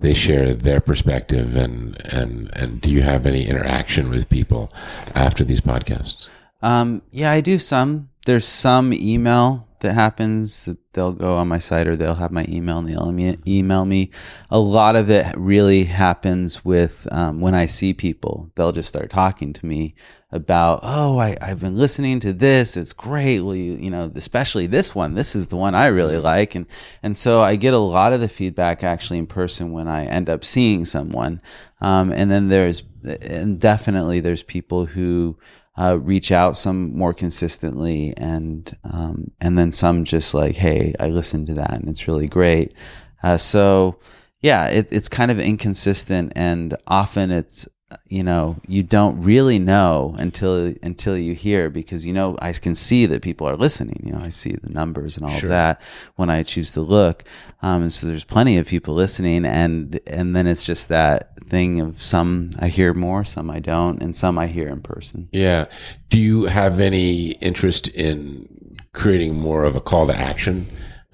they 0.00 0.14
share 0.14 0.54
their 0.54 0.80
perspective 0.80 1.56
and 1.56 2.00
and 2.06 2.50
and 2.54 2.80
do 2.80 2.90
you 2.90 3.02
have 3.02 3.26
any 3.26 3.46
interaction 3.46 4.08
with 4.08 4.30
people 4.30 4.72
after 5.14 5.44
these 5.44 5.60
podcasts? 5.60 6.30
Um, 6.62 7.02
yeah, 7.10 7.30
I 7.30 7.40
do 7.40 7.58
some. 7.58 8.08
There's 8.24 8.46
some 8.46 8.92
email 8.94 9.67
that 9.80 9.94
happens 9.94 10.64
that 10.64 10.78
they'll 10.92 11.12
go 11.12 11.34
on 11.36 11.48
my 11.48 11.58
site 11.58 11.86
or 11.86 11.96
they'll 11.96 12.14
have 12.16 12.32
my 12.32 12.44
email 12.48 12.78
and 12.78 12.88
they'll 12.88 13.36
email 13.46 13.84
me. 13.84 14.10
A 14.50 14.58
lot 14.58 14.96
of 14.96 15.10
it 15.10 15.26
really 15.36 15.84
happens 15.84 16.64
with 16.64 17.06
um, 17.12 17.40
when 17.40 17.54
I 17.54 17.66
see 17.66 17.94
people. 17.94 18.50
They'll 18.54 18.72
just 18.72 18.88
start 18.88 19.10
talking 19.10 19.52
to 19.52 19.66
me 19.66 19.94
about, 20.30 20.80
oh, 20.82 21.18
I, 21.18 21.36
I've 21.40 21.60
been 21.60 21.76
listening 21.76 22.20
to 22.20 22.32
this. 22.32 22.76
It's 22.76 22.92
great. 22.92 23.40
Well, 23.40 23.54
you, 23.54 23.74
you 23.74 23.90
know, 23.90 24.10
especially 24.14 24.66
this 24.66 24.94
one. 24.94 25.14
This 25.14 25.34
is 25.34 25.48
the 25.48 25.56
one 25.56 25.74
I 25.74 25.86
really 25.86 26.18
like. 26.18 26.54
And, 26.54 26.66
and 27.02 27.16
so 27.16 27.40
I 27.40 27.56
get 27.56 27.72
a 27.72 27.78
lot 27.78 28.12
of 28.12 28.20
the 28.20 28.28
feedback 28.28 28.82
actually 28.82 29.18
in 29.18 29.26
person 29.26 29.72
when 29.72 29.88
I 29.88 30.04
end 30.04 30.28
up 30.28 30.44
seeing 30.44 30.84
someone. 30.84 31.40
Um, 31.80 32.12
and 32.12 32.30
then 32.30 32.48
there's, 32.48 32.82
and 33.04 33.58
definitely 33.58 34.20
there's 34.20 34.42
people 34.42 34.86
who, 34.86 35.38
uh, 35.78 35.96
reach 36.02 36.32
out 36.32 36.56
some 36.56 36.96
more 36.96 37.14
consistently 37.14 38.12
and 38.16 38.76
um, 38.82 39.30
and 39.40 39.56
then 39.56 39.70
some 39.70 40.04
just 40.04 40.34
like 40.34 40.56
hey 40.56 40.92
I 40.98 41.08
listened 41.08 41.46
to 41.46 41.54
that 41.54 41.72
and 41.72 41.88
it's 41.88 42.08
really 42.08 42.26
great. 42.26 42.74
Uh, 43.22 43.36
so 43.36 43.98
yeah 44.42 44.66
it, 44.66 44.88
it's 44.90 45.08
kind 45.08 45.30
of 45.30 45.38
inconsistent 45.38 46.32
and 46.34 46.76
often 46.86 47.30
it's 47.30 47.68
you 48.06 48.22
know 48.22 48.56
you 48.66 48.82
don't 48.82 49.22
really 49.22 49.58
know 49.58 50.14
until 50.18 50.74
until 50.82 51.16
you 51.16 51.32
hear 51.34 51.70
because 51.70 52.04
you 52.04 52.12
know 52.12 52.36
I 52.40 52.52
can 52.52 52.74
see 52.74 53.06
that 53.06 53.22
people 53.22 53.48
are 53.48 53.56
listening 53.56 54.02
you 54.04 54.12
know 54.12 54.20
I 54.20 54.28
see 54.28 54.52
the 54.52 54.70
numbers 54.70 55.16
and 55.16 55.24
all 55.24 55.38
sure. 55.38 55.46
of 55.46 55.50
that 55.50 55.80
when 56.16 56.28
I 56.28 56.42
choose 56.42 56.72
to 56.72 56.82
look. 56.82 57.24
Um, 57.62 57.82
and 57.82 57.92
so 57.92 58.06
there's 58.06 58.24
plenty 58.24 58.58
of 58.58 58.66
people 58.66 58.94
listening 58.94 59.46
and 59.46 59.98
and 60.06 60.36
then 60.36 60.46
it's 60.46 60.64
just 60.64 60.88
that 60.88 61.32
thing 61.44 61.80
of 61.80 62.02
some 62.02 62.50
I 62.58 62.68
hear 62.68 62.92
more 62.92 63.24
some 63.24 63.50
I 63.50 63.58
don't 63.58 64.02
and 64.02 64.14
some 64.14 64.38
I 64.38 64.48
hear 64.48 64.68
in 64.68 64.82
person. 64.82 65.28
Yeah. 65.32 65.66
Do 66.10 66.18
you 66.18 66.44
have 66.44 66.80
any 66.80 67.32
interest 67.32 67.88
in 67.88 68.76
creating 68.92 69.38
more 69.38 69.64
of 69.64 69.76
a 69.76 69.80
call 69.80 70.06
to 70.08 70.14
action 70.14 70.66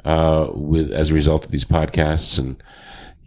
uh, 0.04 0.48
with 0.52 0.92
as 0.92 1.10
a 1.10 1.14
result 1.14 1.44
of 1.44 1.50
these 1.52 1.64
podcasts? 1.64 2.38
And 2.38 2.60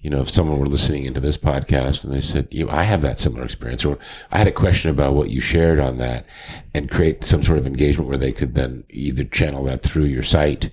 you 0.01 0.09
know, 0.09 0.21
if 0.21 0.29
someone 0.29 0.59
were 0.59 0.67
listening 0.67 1.05
into 1.05 1.19
this 1.19 1.37
podcast 1.37 2.03
and 2.03 2.13
they 2.13 2.21
said, 2.21 2.47
you 2.51 2.65
know, 2.65 2.71
I 2.71 2.83
have 2.83 3.01
that 3.01 3.19
similar 3.19 3.43
experience, 3.43 3.83
or 3.83 3.97
I 4.31 4.37
had 4.37 4.47
a 4.47 4.51
question 4.51 4.89
about 4.89 5.15
what 5.15 5.29
you 5.29 5.41
shared 5.41 5.79
on 5.79 5.97
that 5.97 6.25
and 6.73 6.89
create 6.89 7.23
some 7.23 7.43
sort 7.43 7.57
of 7.57 7.67
engagement 7.67 8.07
where 8.07 8.17
they 8.17 8.31
could 8.31 8.55
then 8.55 8.83
either 8.89 9.23
channel 9.23 9.63
that 9.65 9.81
through 9.81 10.05
your 10.05 10.23
site 10.23 10.69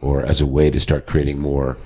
or 0.00 0.22
as 0.22 0.40
a 0.40 0.46
way 0.46 0.70
to 0.70 0.80
start 0.80 1.06
creating 1.06 1.38
more 1.38 1.76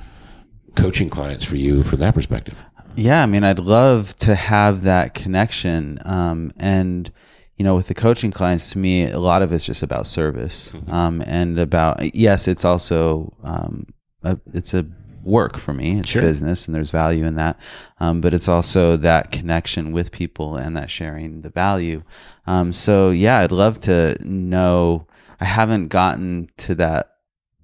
coaching 0.77 1.09
clients 1.09 1.45
for 1.45 1.57
you 1.57 1.83
from 1.83 2.01
that 2.01 2.15
perspective. 2.15 2.59
Yeah. 2.95 3.23
I 3.23 3.27
mean, 3.27 3.43
I'd 3.43 3.59
love 3.59 4.15
to 4.19 4.35
have 4.35 4.83
that 4.85 5.15
connection. 5.15 5.99
Um, 6.05 6.53
and, 6.59 7.11
you 7.57 7.65
know, 7.65 7.75
with 7.75 7.89
the 7.89 7.95
coaching 7.95 8.31
clients, 8.31 8.71
to 8.73 8.79
me, 8.79 9.11
a 9.11 9.19
lot 9.19 9.41
of 9.41 9.53
it's 9.53 9.65
just 9.65 9.83
about 9.83 10.07
service, 10.07 10.73
mm-hmm. 10.73 10.91
um, 10.93 11.23
and 11.27 11.59
about, 11.59 12.15
yes, 12.15 12.49
it's 12.49 12.65
also, 12.65 13.35
um, 13.43 13.87
a, 14.23 14.39
it's 14.53 14.75
a 14.75 14.87
work 15.23 15.57
for 15.57 15.73
me. 15.73 15.99
It's 15.99 16.09
sure. 16.09 16.23
business, 16.23 16.67
and 16.67 16.75
there's 16.75 16.91
value 16.91 17.25
in 17.25 17.37
that. 17.37 17.59
Um, 18.01 18.21
but 18.21 18.35
it's 18.35 18.49
also 18.49 18.97
that 18.97 19.33
connection 19.33 19.93
with 19.93 20.13
people 20.13 20.57
and 20.57 20.77
that 20.77 20.91
sharing 20.91 21.43
the 21.43 21.51
value. 21.51 22.03
Um, 22.47 22.73
so 22.73 23.11
yeah, 23.11 23.41
I'd 23.41 23.53
love 23.53 23.81
to 23.81 24.17
know. 24.21 25.07
I 25.41 25.45
haven't 25.45 25.89
gotten 25.89 26.51
to 26.59 26.75
that 26.77 27.13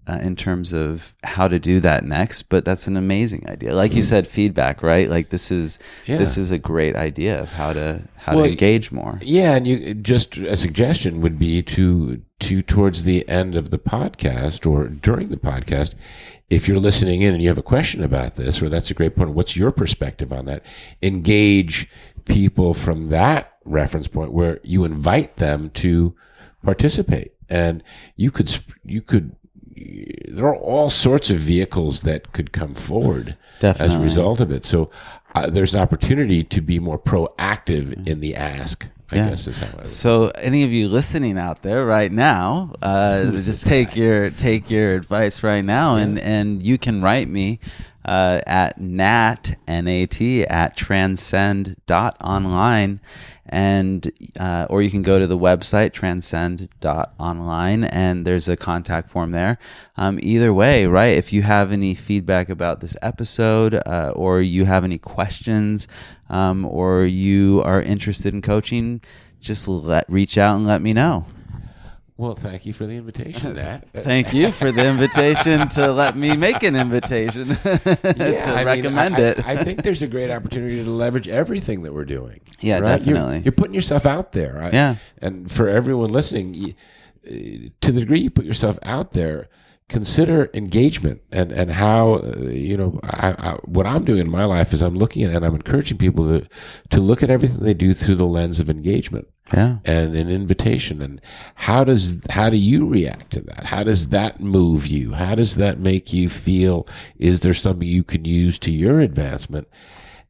uh, 0.08 0.18
in 0.22 0.34
terms 0.34 0.72
of 0.72 1.14
how 1.22 1.46
to 1.46 1.58
do 1.58 1.80
that 1.80 2.02
next 2.02 2.44
but 2.44 2.64
that's 2.64 2.86
an 2.86 2.96
amazing 2.96 3.44
idea 3.46 3.74
like 3.74 3.92
you 3.92 4.02
mm. 4.02 4.06
said 4.06 4.26
feedback 4.26 4.82
right 4.82 5.10
like 5.10 5.28
this 5.28 5.50
is 5.50 5.78
yeah. 6.06 6.16
this 6.16 6.38
is 6.38 6.50
a 6.50 6.58
great 6.58 6.96
idea 6.96 7.38
of 7.38 7.50
how 7.50 7.74
to 7.74 8.00
how 8.16 8.34
well, 8.34 8.44
to 8.44 8.50
engage 8.50 8.90
more 8.90 9.18
yeah 9.20 9.54
and 9.54 9.68
you 9.68 9.92
just 9.94 10.38
a 10.38 10.56
suggestion 10.56 11.20
would 11.20 11.38
be 11.38 11.62
to 11.62 12.22
to 12.40 12.62
towards 12.62 13.04
the 13.04 13.28
end 13.28 13.54
of 13.54 13.68
the 13.68 13.78
podcast 13.78 14.66
or 14.68 14.88
during 14.88 15.28
the 15.28 15.36
podcast 15.36 15.94
if 16.50 16.66
you're 16.66 16.78
listening 16.78 17.22
in 17.22 17.34
and 17.34 17.42
you 17.42 17.48
have 17.48 17.58
a 17.58 17.62
question 17.62 18.02
about 18.02 18.36
this, 18.36 18.62
or 18.62 18.68
that's 18.68 18.90
a 18.90 18.94
great 18.94 19.14
point, 19.14 19.30
what's 19.30 19.56
your 19.56 19.70
perspective 19.70 20.32
on 20.32 20.46
that? 20.46 20.64
Engage 21.02 21.88
people 22.24 22.74
from 22.74 23.08
that 23.10 23.54
reference 23.64 24.08
point 24.08 24.32
where 24.32 24.60
you 24.62 24.84
invite 24.84 25.36
them 25.36 25.70
to 25.70 26.14
participate. 26.62 27.32
And 27.50 27.82
you 28.16 28.30
could, 28.30 28.58
you 28.84 29.02
could, 29.02 29.36
there 29.76 30.46
are 30.46 30.56
all 30.56 30.90
sorts 30.90 31.30
of 31.30 31.38
vehicles 31.38 32.02
that 32.02 32.32
could 32.32 32.52
come 32.52 32.74
forward 32.74 33.36
Definitely. 33.60 33.94
as 33.94 34.00
a 34.00 34.02
result 34.02 34.40
of 34.40 34.50
it. 34.50 34.64
So 34.64 34.90
uh, 35.34 35.50
there's 35.50 35.74
an 35.74 35.80
opportunity 35.80 36.44
to 36.44 36.60
be 36.60 36.78
more 36.78 36.98
proactive 36.98 38.06
in 38.06 38.20
the 38.20 38.34
ask. 38.34 38.88
I 39.10 39.16
yeah. 39.16 39.28
guess 39.30 39.46
is 39.46 39.58
how 39.58 39.78
I 39.78 39.84
So, 39.84 40.28
any 40.28 40.64
of 40.64 40.70
you 40.70 40.88
listening 40.88 41.38
out 41.38 41.62
there 41.62 41.84
right 41.86 42.12
now, 42.12 42.74
uh, 42.82 43.24
just 43.30 43.66
take 43.66 43.96
your 43.96 44.30
take 44.30 44.70
your 44.70 44.94
advice 44.94 45.42
right 45.42 45.64
now, 45.64 45.96
yeah. 45.96 46.02
and 46.02 46.18
and 46.18 46.62
you 46.62 46.76
can 46.76 47.00
write 47.00 47.28
me 47.28 47.58
uh, 48.08 48.40
at 48.46 48.80
nat 48.80 49.58
n-a-t 49.66 50.46
at 50.46 50.74
transcend 50.74 51.76
dot 51.86 52.16
online 52.22 53.00
and 53.50 54.10
uh, 54.40 54.66
or 54.70 54.80
you 54.80 54.90
can 54.90 55.02
go 55.02 55.18
to 55.18 55.26
the 55.26 55.36
website 55.36 55.92
transcend 55.92 56.70
dot 56.80 57.12
online 57.18 57.84
and 57.84 58.26
there's 58.26 58.48
a 58.48 58.56
contact 58.56 59.10
form 59.10 59.30
there 59.32 59.58
um, 59.98 60.18
either 60.22 60.54
way 60.54 60.86
right 60.86 61.18
if 61.18 61.34
you 61.34 61.42
have 61.42 61.70
any 61.70 61.94
feedback 61.94 62.48
about 62.48 62.80
this 62.80 62.96
episode 63.02 63.74
uh, 63.74 64.12
or 64.16 64.40
you 64.40 64.64
have 64.64 64.84
any 64.84 64.98
questions 64.98 65.86
um, 66.30 66.64
or 66.64 67.04
you 67.04 67.62
are 67.64 67.80
interested 67.80 68.34
in 68.34 68.42
coaching 68.42 69.00
just 69.40 69.68
let 69.68 70.04
reach 70.10 70.36
out 70.36 70.56
and 70.56 70.66
let 70.66 70.82
me 70.82 70.92
know 70.92 71.26
well, 72.18 72.34
thank 72.34 72.66
you 72.66 72.72
for 72.72 72.84
the 72.84 72.94
invitation, 72.94 73.54
Nat. 73.54 73.84
thank 73.94 74.34
you 74.34 74.50
for 74.50 74.72
the 74.72 74.84
invitation 74.84 75.68
to 75.68 75.92
let 75.92 76.16
me 76.16 76.36
make 76.36 76.64
an 76.64 76.74
invitation 76.74 77.50
yeah, 77.64 77.94
to 78.02 78.52
I 78.52 78.64
recommend 78.64 79.14
mean, 79.14 79.22
I, 79.22 79.28
it. 79.28 79.46
I, 79.46 79.62
think 79.62 79.84
there's 79.84 80.02
a 80.02 80.08
great 80.08 80.28
opportunity 80.28 80.82
to 80.82 80.90
leverage 80.90 81.28
everything 81.28 81.82
that 81.82 81.94
we're 81.94 82.04
doing. 82.04 82.40
Yeah, 82.58 82.80
right? 82.80 82.98
definitely. 82.98 83.34
You're, 83.34 83.44
you're, 83.44 83.52
putting 83.52 83.74
yourself 83.74 84.04
out 84.04 84.32
there. 84.32 84.68
yeah. 84.72 84.96
And 85.22 85.48
for 85.48 85.68
everyone 85.68 86.10
listening, 86.10 86.54
you, 86.54 86.74
uh, 87.24 87.70
to 87.82 87.92
the 87.92 88.00
degree 88.00 88.22
you 88.22 88.30
put 88.30 88.44
yourself 88.44 88.80
out 88.82 89.12
there, 89.12 89.48
consider 89.88 90.50
engagement 90.52 91.22
and 91.32 91.50
and 91.50 91.70
how 91.70 92.16
uh, 92.16 92.40
you 92.48 92.76
know 92.76 93.00
I, 93.04 93.30
I, 93.30 93.52
what 93.64 93.86
I'm 93.86 94.04
doing 94.04 94.20
in 94.20 94.30
my 94.30 94.44
life 94.44 94.74
is 94.74 94.82
I'm 94.82 94.94
looking 94.94 95.24
at 95.24 95.32
and 95.32 95.44
I'm 95.44 95.54
encouraging 95.54 95.96
people 95.96 96.28
to 96.28 96.48
to 96.90 97.00
look 97.00 97.22
at 97.22 97.30
everything 97.30 97.60
they 97.60 97.74
do 97.74 97.94
through 97.94 98.16
the 98.16 98.26
lens 98.26 98.60
of 98.60 98.68
engagement 98.68 99.28
yeah. 99.52 99.78
and 99.84 100.14
an 100.14 100.28
invitation. 100.28 101.00
And 101.00 101.20
how 101.54 101.84
does 101.84 102.18
how 102.28 102.50
do 102.50 102.56
you 102.56 102.86
react 102.86 103.32
to 103.32 103.40
that? 103.42 103.64
How 103.64 103.82
does 103.82 104.08
that 104.08 104.40
move 104.40 104.86
you? 104.86 105.12
How 105.12 105.34
does 105.34 105.56
that 105.56 105.78
make 105.78 106.12
you 106.12 106.28
feel? 106.28 106.86
Is 107.18 107.40
there 107.40 107.54
something 107.54 107.88
you 107.88 108.04
can 108.04 108.24
use 108.24 108.58
to 108.60 108.72
your 108.72 109.00
advancement? 109.00 109.68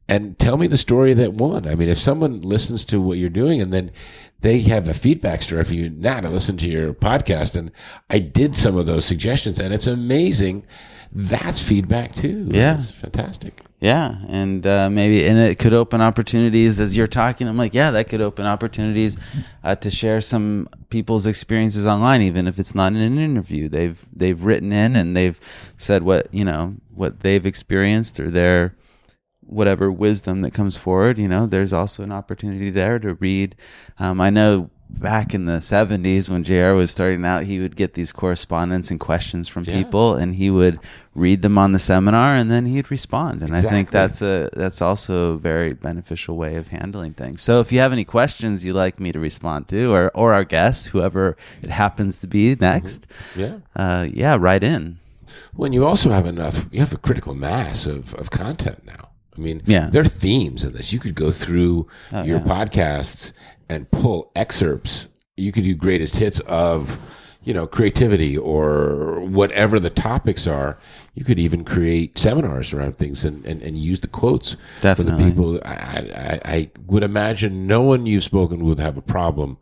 And 0.07 0.39
tell 0.39 0.57
me 0.57 0.67
the 0.67 0.77
story 0.77 1.13
that 1.13 1.33
won 1.33 1.67
I 1.67 1.75
mean 1.75 1.89
if 1.89 1.99
someone 1.99 2.41
listens 2.41 2.83
to 2.85 2.99
what 3.01 3.17
you're 3.17 3.29
doing 3.29 3.61
and 3.61 3.71
then 3.73 3.91
they 4.41 4.59
have 4.61 4.87
a 4.87 4.93
feedback 4.93 5.41
store. 5.41 5.63
for 5.63 5.73
you 5.73 5.89
now 5.89 6.19
to 6.21 6.29
listen 6.29 6.57
to 6.57 6.69
your 6.69 6.93
podcast. 6.93 7.55
And 7.55 7.71
I 8.09 8.19
did 8.19 8.55
some 8.55 8.77
of 8.77 8.85
those 8.85 9.05
suggestions, 9.05 9.59
and 9.59 9.73
it's 9.73 9.87
amazing. 9.87 10.65
That's 11.11 11.59
feedback 11.59 12.13
too. 12.13 12.47
Yeah, 12.51 12.75
it's 12.75 12.93
fantastic. 12.93 13.61
Yeah, 13.79 14.17
and 14.27 14.67
uh, 14.67 14.89
maybe 14.89 15.25
and 15.25 15.39
it 15.39 15.57
could 15.57 15.73
open 15.73 16.01
opportunities 16.01 16.79
as 16.79 16.95
you're 16.95 17.07
talking. 17.07 17.47
I'm 17.47 17.57
like, 17.57 17.73
yeah, 17.73 17.91
that 17.91 18.09
could 18.09 18.21
open 18.21 18.45
opportunities 18.45 19.17
uh, 19.63 19.75
to 19.75 19.89
share 19.89 20.21
some 20.21 20.69
people's 20.89 21.25
experiences 21.25 21.85
online, 21.85 22.21
even 22.21 22.45
if 22.47 22.59
it's 22.59 22.75
not 22.75 22.91
in 22.91 22.99
an 22.99 23.17
interview. 23.17 23.69
They've 23.69 23.97
they've 24.13 24.43
written 24.43 24.71
in 24.71 24.95
and 24.95 25.15
they've 25.15 25.39
said 25.77 26.03
what 26.03 26.31
you 26.33 26.45
know 26.45 26.75
what 26.93 27.21
they've 27.21 27.45
experienced 27.45 28.19
or 28.19 28.29
their 28.29 28.75
whatever 29.49 29.91
wisdom 29.91 30.41
that 30.43 30.53
comes 30.53 30.77
forward, 30.77 31.17
you 31.17 31.27
know, 31.27 31.45
there's 31.45 31.73
also 31.73 32.03
an 32.03 32.11
opportunity 32.11 32.69
there 32.69 32.99
to 32.99 33.15
read. 33.15 33.55
Um, 33.97 34.21
I 34.21 34.29
know 34.29 34.69
back 34.89 35.33
in 35.33 35.45
the 35.45 35.57
70s 35.57 36.29
when 36.29 36.43
JR 36.43 36.73
was 36.73 36.91
starting 36.91 37.23
out, 37.25 37.43
he 37.43 37.59
would 37.59 37.75
get 37.75 37.93
these 37.93 38.11
correspondence 38.11 38.89
and 38.89 38.99
questions 38.99 39.47
from 39.47 39.63
yeah. 39.63 39.73
people 39.73 40.15
and 40.15 40.35
he 40.35 40.49
would 40.49 40.79
read 41.13 41.41
them 41.41 41.57
on 41.57 41.73
the 41.73 41.79
seminar 41.79 42.35
and 42.35 42.49
then 42.49 42.65
he'd 42.65 42.89
respond. 42.89 43.41
And 43.41 43.51
exactly. 43.51 43.69
I 43.69 43.71
think 43.71 43.91
that's 43.91 44.21
a 44.21 44.49
that's 44.53 44.81
also 44.81 45.31
a 45.31 45.37
very 45.37 45.73
beneficial 45.73 46.37
way 46.37 46.55
of 46.55 46.69
handling 46.69 47.13
things. 47.13 47.41
So 47.41 47.59
if 47.59 47.71
you 47.71 47.79
have 47.79 47.93
any 47.93 48.05
questions 48.05 48.65
you'd 48.65 48.73
like 48.73 48.99
me 48.99 49.11
to 49.11 49.19
respond 49.19 49.67
to 49.69 49.93
or 49.93 50.11
or 50.15 50.33
our 50.33 50.43
guest, 50.43 50.87
whoever 50.87 51.37
it 51.61 51.69
happens 51.69 52.17
to 52.19 52.27
be 52.27 52.55
next, 52.55 53.07
mm-hmm. 53.33 53.39
yeah. 53.39 53.57
Uh, 53.75 54.07
yeah, 54.11 54.37
write 54.39 54.63
in. 54.63 54.99
When 55.53 55.73
you 55.73 55.85
also 55.85 56.09
have 56.09 56.25
enough, 56.25 56.67
you 56.71 56.79
have 56.79 56.93
a 56.93 56.97
critical 56.97 57.35
mass 57.35 57.85
of, 57.85 58.13
of 58.15 58.31
content 58.31 58.83
now. 58.85 59.08
I 59.37 59.41
mean, 59.41 59.61
yeah. 59.65 59.89
there 59.89 60.01
are 60.01 60.07
themes 60.07 60.63
in 60.63 60.73
this. 60.73 60.91
You 60.91 60.99
could 60.99 61.15
go 61.15 61.31
through 61.31 61.87
oh, 62.13 62.23
your 62.23 62.39
yeah. 62.39 62.43
podcasts 62.43 63.31
and 63.69 63.89
pull 63.91 64.31
excerpts, 64.35 65.07
you 65.37 65.51
could 65.51 65.63
do 65.63 65.75
greatest 65.75 66.17
hits 66.17 66.39
of 66.41 66.99
you 67.43 67.53
know 67.53 67.65
creativity 67.65 68.37
or 68.37 69.21
whatever 69.21 69.79
the 69.79 69.89
topics 69.89 70.45
are 70.45 70.77
you 71.13 71.23
could 71.23 71.39
even 71.39 71.63
create 71.63 72.17
seminars 72.17 72.73
around 72.73 72.97
things 72.97 73.23
and, 73.23 73.45
and, 73.45 73.61
and 73.61 73.77
use 73.77 74.01
the 74.01 74.07
quotes 74.07 74.57
Definitely. 74.81 75.13
for 75.13 75.17
the 75.17 75.31
people 75.31 75.59
I, 75.63 75.71
I, 75.73 76.41
I 76.43 76.71
would 76.87 77.01
imagine 77.01 77.65
no 77.65 77.81
one 77.81 78.05
you've 78.05 78.25
spoken 78.25 78.65
with 78.65 78.77
have 78.79 78.97
a 78.97 79.01
problem 79.01 79.57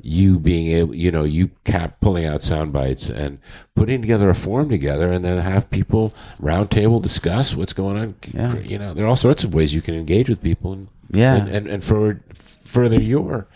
you 0.00 0.38
being 0.38 0.68
able 0.70 0.94
you 0.94 1.10
know 1.10 1.24
you 1.24 1.48
cap 1.64 2.00
pulling 2.00 2.24
out 2.24 2.42
sound 2.42 2.72
bites 2.72 3.10
and 3.10 3.38
putting 3.74 4.00
together 4.00 4.30
a 4.30 4.34
forum 4.34 4.68
together 4.68 5.10
and 5.10 5.24
then 5.24 5.38
have 5.38 5.68
people 5.70 6.14
roundtable 6.40 7.02
discuss 7.02 7.54
what's 7.56 7.72
going 7.72 7.96
on 7.96 8.14
Yeah. 8.32 8.56
you 8.58 8.78
know 8.78 8.94
there 8.94 9.04
are 9.04 9.08
all 9.08 9.16
sorts 9.16 9.44
of 9.44 9.54
ways 9.54 9.74
you 9.74 9.82
can 9.82 9.94
engage 9.94 10.28
with 10.28 10.40
people 10.42 10.72
and 10.72 10.88
Yeah. 11.10 11.34
and, 11.36 11.48
and, 11.48 11.66
and 11.66 11.82
forward 11.84 12.22
further 12.34 13.00
your 13.00 13.48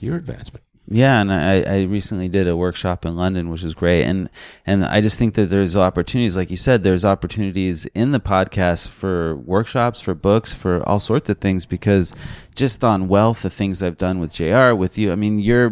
your 0.00 0.16
advancement 0.16 0.62
Yeah, 0.90 1.20
and 1.20 1.30
I, 1.30 1.60
I 1.60 1.82
recently 1.82 2.28
did 2.28 2.48
a 2.48 2.56
workshop 2.56 3.04
in 3.04 3.14
London, 3.14 3.50
which 3.50 3.62
was 3.62 3.74
great, 3.74 4.04
and 4.04 4.30
and 4.66 4.84
I 4.84 5.02
just 5.02 5.18
think 5.18 5.34
that 5.34 5.50
there's 5.50 5.76
opportunities, 5.76 6.34
like 6.34 6.50
you 6.50 6.56
said, 6.56 6.82
there's 6.82 7.04
opportunities 7.04 7.84
in 7.94 8.12
the 8.12 8.20
podcast 8.20 8.88
for 8.88 9.36
workshops, 9.36 10.00
for 10.00 10.14
books, 10.14 10.54
for 10.54 10.82
all 10.88 10.98
sorts 10.98 11.28
of 11.28 11.38
things. 11.38 11.66
Because 11.66 12.14
just 12.54 12.82
on 12.82 13.06
wealth, 13.06 13.42
the 13.42 13.50
things 13.50 13.82
I've 13.82 13.98
done 13.98 14.18
with 14.18 14.32
JR. 14.32 14.72
with 14.72 14.96
you, 14.96 15.12
I 15.12 15.16
mean, 15.16 15.38
you're 15.38 15.70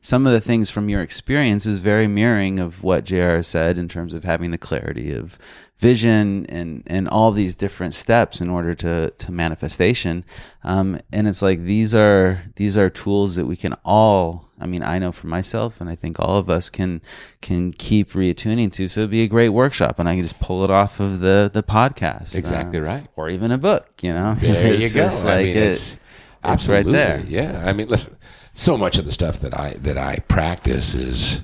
some 0.00 0.26
of 0.26 0.32
the 0.32 0.40
things 0.40 0.70
from 0.70 0.88
your 0.88 1.02
experience 1.02 1.66
is 1.66 1.78
very 1.78 2.06
mirroring 2.06 2.58
of 2.58 2.82
what 2.82 3.04
JR. 3.04 3.42
said 3.42 3.78
in 3.78 3.88
terms 3.88 4.14
of 4.14 4.24
having 4.24 4.50
the 4.50 4.58
clarity 4.58 5.12
of 5.12 5.38
vision 5.78 6.44
and 6.48 6.82
and 6.88 7.08
all 7.08 7.30
these 7.30 7.54
different 7.54 7.94
steps 7.94 8.40
in 8.40 8.50
order 8.50 8.74
to 8.74 9.10
to 9.10 9.30
manifestation 9.30 10.24
um, 10.64 10.98
and 11.12 11.28
it's 11.28 11.40
like 11.40 11.62
these 11.62 11.94
are 11.94 12.42
these 12.56 12.76
are 12.76 12.90
tools 12.90 13.36
that 13.36 13.46
we 13.46 13.54
can 13.56 13.72
all 13.84 14.48
i 14.60 14.66
mean 14.66 14.82
i 14.82 14.98
know 14.98 15.12
for 15.12 15.28
myself 15.28 15.80
and 15.80 15.88
i 15.88 15.94
think 15.94 16.18
all 16.18 16.36
of 16.36 16.50
us 16.50 16.68
can 16.68 17.00
can 17.40 17.72
keep 17.72 18.10
reattuning 18.10 18.72
to 18.72 18.88
so 18.88 19.02
it'd 19.02 19.10
be 19.10 19.22
a 19.22 19.28
great 19.28 19.50
workshop 19.50 20.00
and 20.00 20.08
i 20.08 20.14
can 20.16 20.22
just 20.22 20.40
pull 20.40 20.64
it 20.64 20.70
off 20.70 20.98
of 20.98 21.20
the 21.20 21.48
the 21.54 21.62
podcast 21.62 22.34
Exactly 22.34 22.80
uh, 22.80 22.82
right. 22.82 23.06
or 23.14 23.30
even 23.30 23.52
a 23.52 23.58
book 23.58 23.88
you 24.02 24.12
know 24.12 24.34
There 24.34 24.72
It's 24.72 24.82
you 24.82 24.88
go. 24.90 25.04
just 25.04 25.24
I 25.24 25.28
like 25.36 25.46
mean, 25.46 25.56
it- 25.58 25.62
it's, 25.68 25.96
it's 26.42 26.68
right 26.68 26.84
there 26.86 27.20
Yeah, 27.28 27.62
I 27.64 27.72
mean, 27.72 27.86
listen. 27.88 28.16
So 28.58 28.76
much 28.76 28.98
of 28.98 29.04
the 29.04 29.12
stuff 29.12 29.38
that 29.40 29.56
I 29.56 29.74
that 29.82 29.96
I 29.96 30.16
practice 30.26 30.92
is 30.92 31.42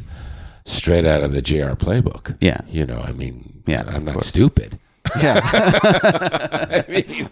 straight 0.65 1.05
out 1.05 1.23
of 1.23 1.31
the 1.33 1.41
JR 1.41 1.75
playbook. 1.77 2.37
Yeah. 2.41 2.61
you 2.69 2.85
know, 2.85 2.99
I 3.01 3.13
mean, 3.13 3.63
Yeah, 3.67 3.85
I'm 3.87 4.05
not 4.05 4.15
course. 4.15 4.27
stupid. 4.27 4.81
yeah 5.23 5.41
I 5.45 6.85
mean, 6.89 7.29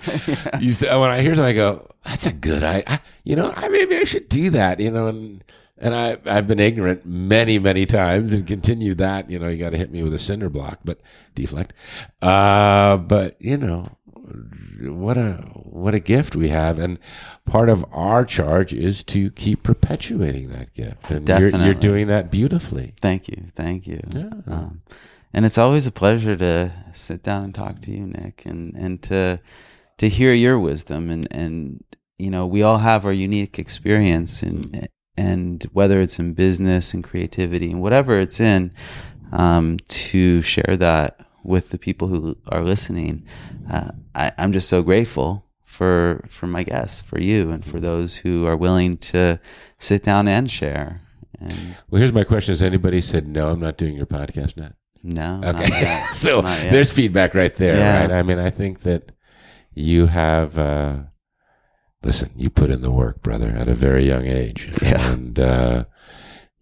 you 0.60 0.72
say, 0.72 0.86
when 0.96 1.10
I 1.10 1.20
hear 1.20 1.34
something, 1.34 1.50
I 1.50 1.52
go, 1.54 1.88
"That's 2.04 2.26
a 2.26 2.32
good 2.32 2.62
idea." 2.62 3.00
You 3.24 3.34
know, 3.34 3.52
I 3.56 3.68
maybe 3.70 3.96
I 3.96 4.04
should 4.04 4.28
do 4.28 4.50
that. 4.50 4.78
You 4.78 4.92
know, 4.92 5.08
and 5.08 5.42
and 5.78 5.94
I 5.96 6.16
I've 6.26 6.46
been 6.46 6.60
ignorant 6.60 7.04
many 7.04 7.58
many 7.58 7.84
times 7.84 8.32
and 8.32 8.46
continue 8.46 8.94
that. 8.94 9.30
You 9.30 9.40
know, 9.40 9.48
you 9.48 9.58
got 9.58 9.70
to 9.70 9.78
hit 9.78 9.90
me 9.90 10.04
with 10.04 10.14
a 10.14 10.18
cinder 10.20 10.48
block, 10.48 10.78
but 10.84 11.00
deflect. 11.34 11.72
Uh, 12.20 12.98
but 12.98 13.34
you 13.40 13.56
know, 13.56 13.88
what 14.80 15.16
a 15.16 15.32
what 15.54 15.94
a 15.94 16.00
gift 16.00 16.36
we 16.36 16.48
have, 16.48 16.78
and 16.78 16.98
part 17.46 17.68
of 17.68 17.84
our 17.92 18.24
charge 18.24 18.72
is 18.72 19.04
to 19.04 19.30
keep 19.30 19.62
perpetuating 19.62 20.50
that 20.50 20.74
gift, 20.74 21.10
and 21.10 21.28
you're, 21.28 21.50
you're 21.50 21.74
doing 21.74 22.06
that 22.08 22.30
beautifully. 22.30 22.94
Thank 23.00 23.28
you, 23.28 23.46
thank 23.54 23.86
you. 23.86 24.00
Yeah. 24.10 24.30
Um, 24.46 24.82
and 25.32 25.46
it's 25.46 25.58
always 25.58 25.86
a 25.86 25.92
pleasure 25.92 26.36
to 26.36 26.72
sit 26.92 27.22
down 27.22 27.44
and 27.44 27.54
talk 27.54 27.80
to 27.82 27.90
you, 27.90 28.06
Nick, 28.06 28.42
and 28.44 28.74
and 28.74 29.02
to 29.04 29.40
to 29.98 30.08
hear 30.08 30.32
your 30.32 30.58
wisdom. 30.58 31.10
And 31.10 31.26
and 31.30 31.84
you 32.18 32.30
know, 32.30 32.46
we 32.46 32.62
all 32.62 32.78
have 32.78 33.06
our 33.06 33.12
unique 33.12 33.58
experience, 33.58 34.42
and 34.42 34.88
and 35.16 35.66
whether 35.72 36.00
it's 36.00 36.18
in 36.18 36.34
business 36.34 36.94
and 36.94 37.02
creativity 37.02 37.70
and 37.70 37.82
whatever 37.82 38.18
it's 38.18 38.40
in, 38.40 38.72
um, 39.32 39.78
to 39.88 40.42
share 40.42 40.76
that 40.76 41.18
with 41.44 41.70
the 41.70 41.78
people 41.78 42.08
who 42.08 42.36
are 42.48 42.62
listening. 42.62 43.24
Uh, 43.70 43.92
I, 44.14 44.32
I'm 44.38 44.52
just 44.52 44.68
so 44.68 44.82
grateful 44.82 45.46
for 45.64 46.24
for 46.28 46.46
my 46.46 46.62
guests, 46.62 47.00
for 47.02 47.18
you, 47.20 47.50
and 47.50 47.64
for 47.64 47.80
those 47.80 48.16
who 48.18 48.46
are 48.46 48.56
willing 48.56 48.96
to 48.98 49.40
sit 49.78 50.02
down 50.02 50.28
and 50.28 50.50
share. 50.50 51.00
And 51.40 51.76
Well, 51.90 51.98
here's 52.00 52.12
my 52.12 52.24
question: 52.24 52.52
Has 52.52 52.62
anybody 52.62 53.00
said 53.00 53.26
no? 53.26 53.50
I'm 53.50 53.60
not 53.60 53.76
doing 53.78 53.96
your 53.96 54.06
podcast, 54.06 54.56
Nat. 54.56 54.74
no, 55.02 55.40
Okay. 55.44 56.04
so 56.12 56.40
there's 56.42 56.90
feedback 56.92 57.34
right 57.34 57.54
there, 57.56 57.76
Yeah. 57.76 58.00
right? 58.02 58.12
I 58.12 58.22
mean, 58.22 58.38
I 58.38 58.50
think 58.50 58.82
that 58.82 59.12
you 59.74 60.06
have, 60.06 60.58
uh, 60.58 60.96
listen, 62.04 62.30
you 62.36 62.50
put 62.50 62.70
in 62.70 62.82
the 62.82 62.90
work, 62.90 63.22
brother, 63.22 63.48
at 63.48 63.66
a 63.68 63.74
very 63.74 64.06
young 64.06 64.26
age. 64.26 64.70
Yeah. 64.82 65.12
And, 65.12 65.38
uh, 65.40 65.84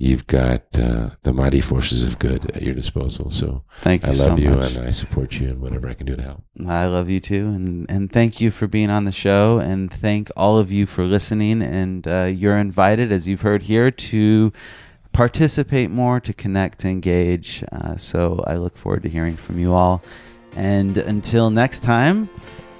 you've 0.03 0.27
got, 0.27 0.63
uh, 0.79 1.11
the 1.25 1.33
mighty 1.33 1.61
forces 1.61 2.05
of 2.05 2.19
good 2.19 2.51
at 2.57 2.63
your 2.63 2.75
disposal. 2.75 3.31
So 3.31 3.63
Thank 3.81 4.03
you 4.03 4.09
I 4.09 4.13
love 4.13 4.19
so 4.19 4.37
you 4.39 4.49
much. 4.51 4.75
and 4.75 4.87
I 4.89 4.91
support 4.93 5.39
you 5.39 5.51
and 5.51 5.61
whatever 5.61 5.89
I 5.91 5.95
can 5.95 6.07
do 6.07 6.17
to 6.17 6.23
help. 6.23 6.43
I 6.67 6.87
love 6.87 7.11
you 7.11 7.21
too, 7.21 7.49
and 7.49 7.87
and 7.91 8.11
thank 8.11 8.41
you 8.41 8.51
for 8.51 8.67
being 8.67 8.89
on 8.89 9.05
the 9.05 9.13
show, 9.13 9.59
and 9.59 9.93
thank 9.93 10.31
all 10.37 10.59
of 10.59 10.73
you 10.73 10.87
for 10.87 11.05
listening. 11.05 11.61
And 11.61 12.09
uh, 12.09 12.25
you're 12.25 12.57
invited, 12.57 13.13
as 13.13 13.29
you've 13.29 13.43
heard 13.43 13.65
here, 13.65 13.91
to 13.91 14.53
participate 15.13 15.91
more, 15.91 16.19
to 16.21 16.33
connect, 16.33 16.85
engage. 16.85 17.63
Uh, 17.71 17.97
so 17.97 18.43
I 18.47 18.57
look 18.57 18.79
forward 18.79 19.03
to 19.03 19.09
hearing 19.11 19.37
from 19.37 19.59
you 19.59 19.75
all. 19.75 20.03
And 20.53 20.97
until 20.97 21.51
next 21.51 21.81
time, 21.83 22.31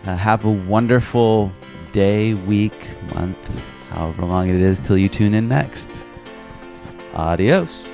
uh, 0.05 0.17
have 0.17 0.45
a 0.47 0.51
wonderful 0.51 1.53
day, 1.93 2.33
week, 2.35 2.97
month, 3.15 3.37
however 3.91 4.25
long 4.25 4.49
it 4.49 4.57
is 4.61 4.79
till 4.79 4.97
you 4.97 5.09
tune 5.09 5.35
in 5.35 5.49
next. 5.49 6.07
Adios. 7.13 7.93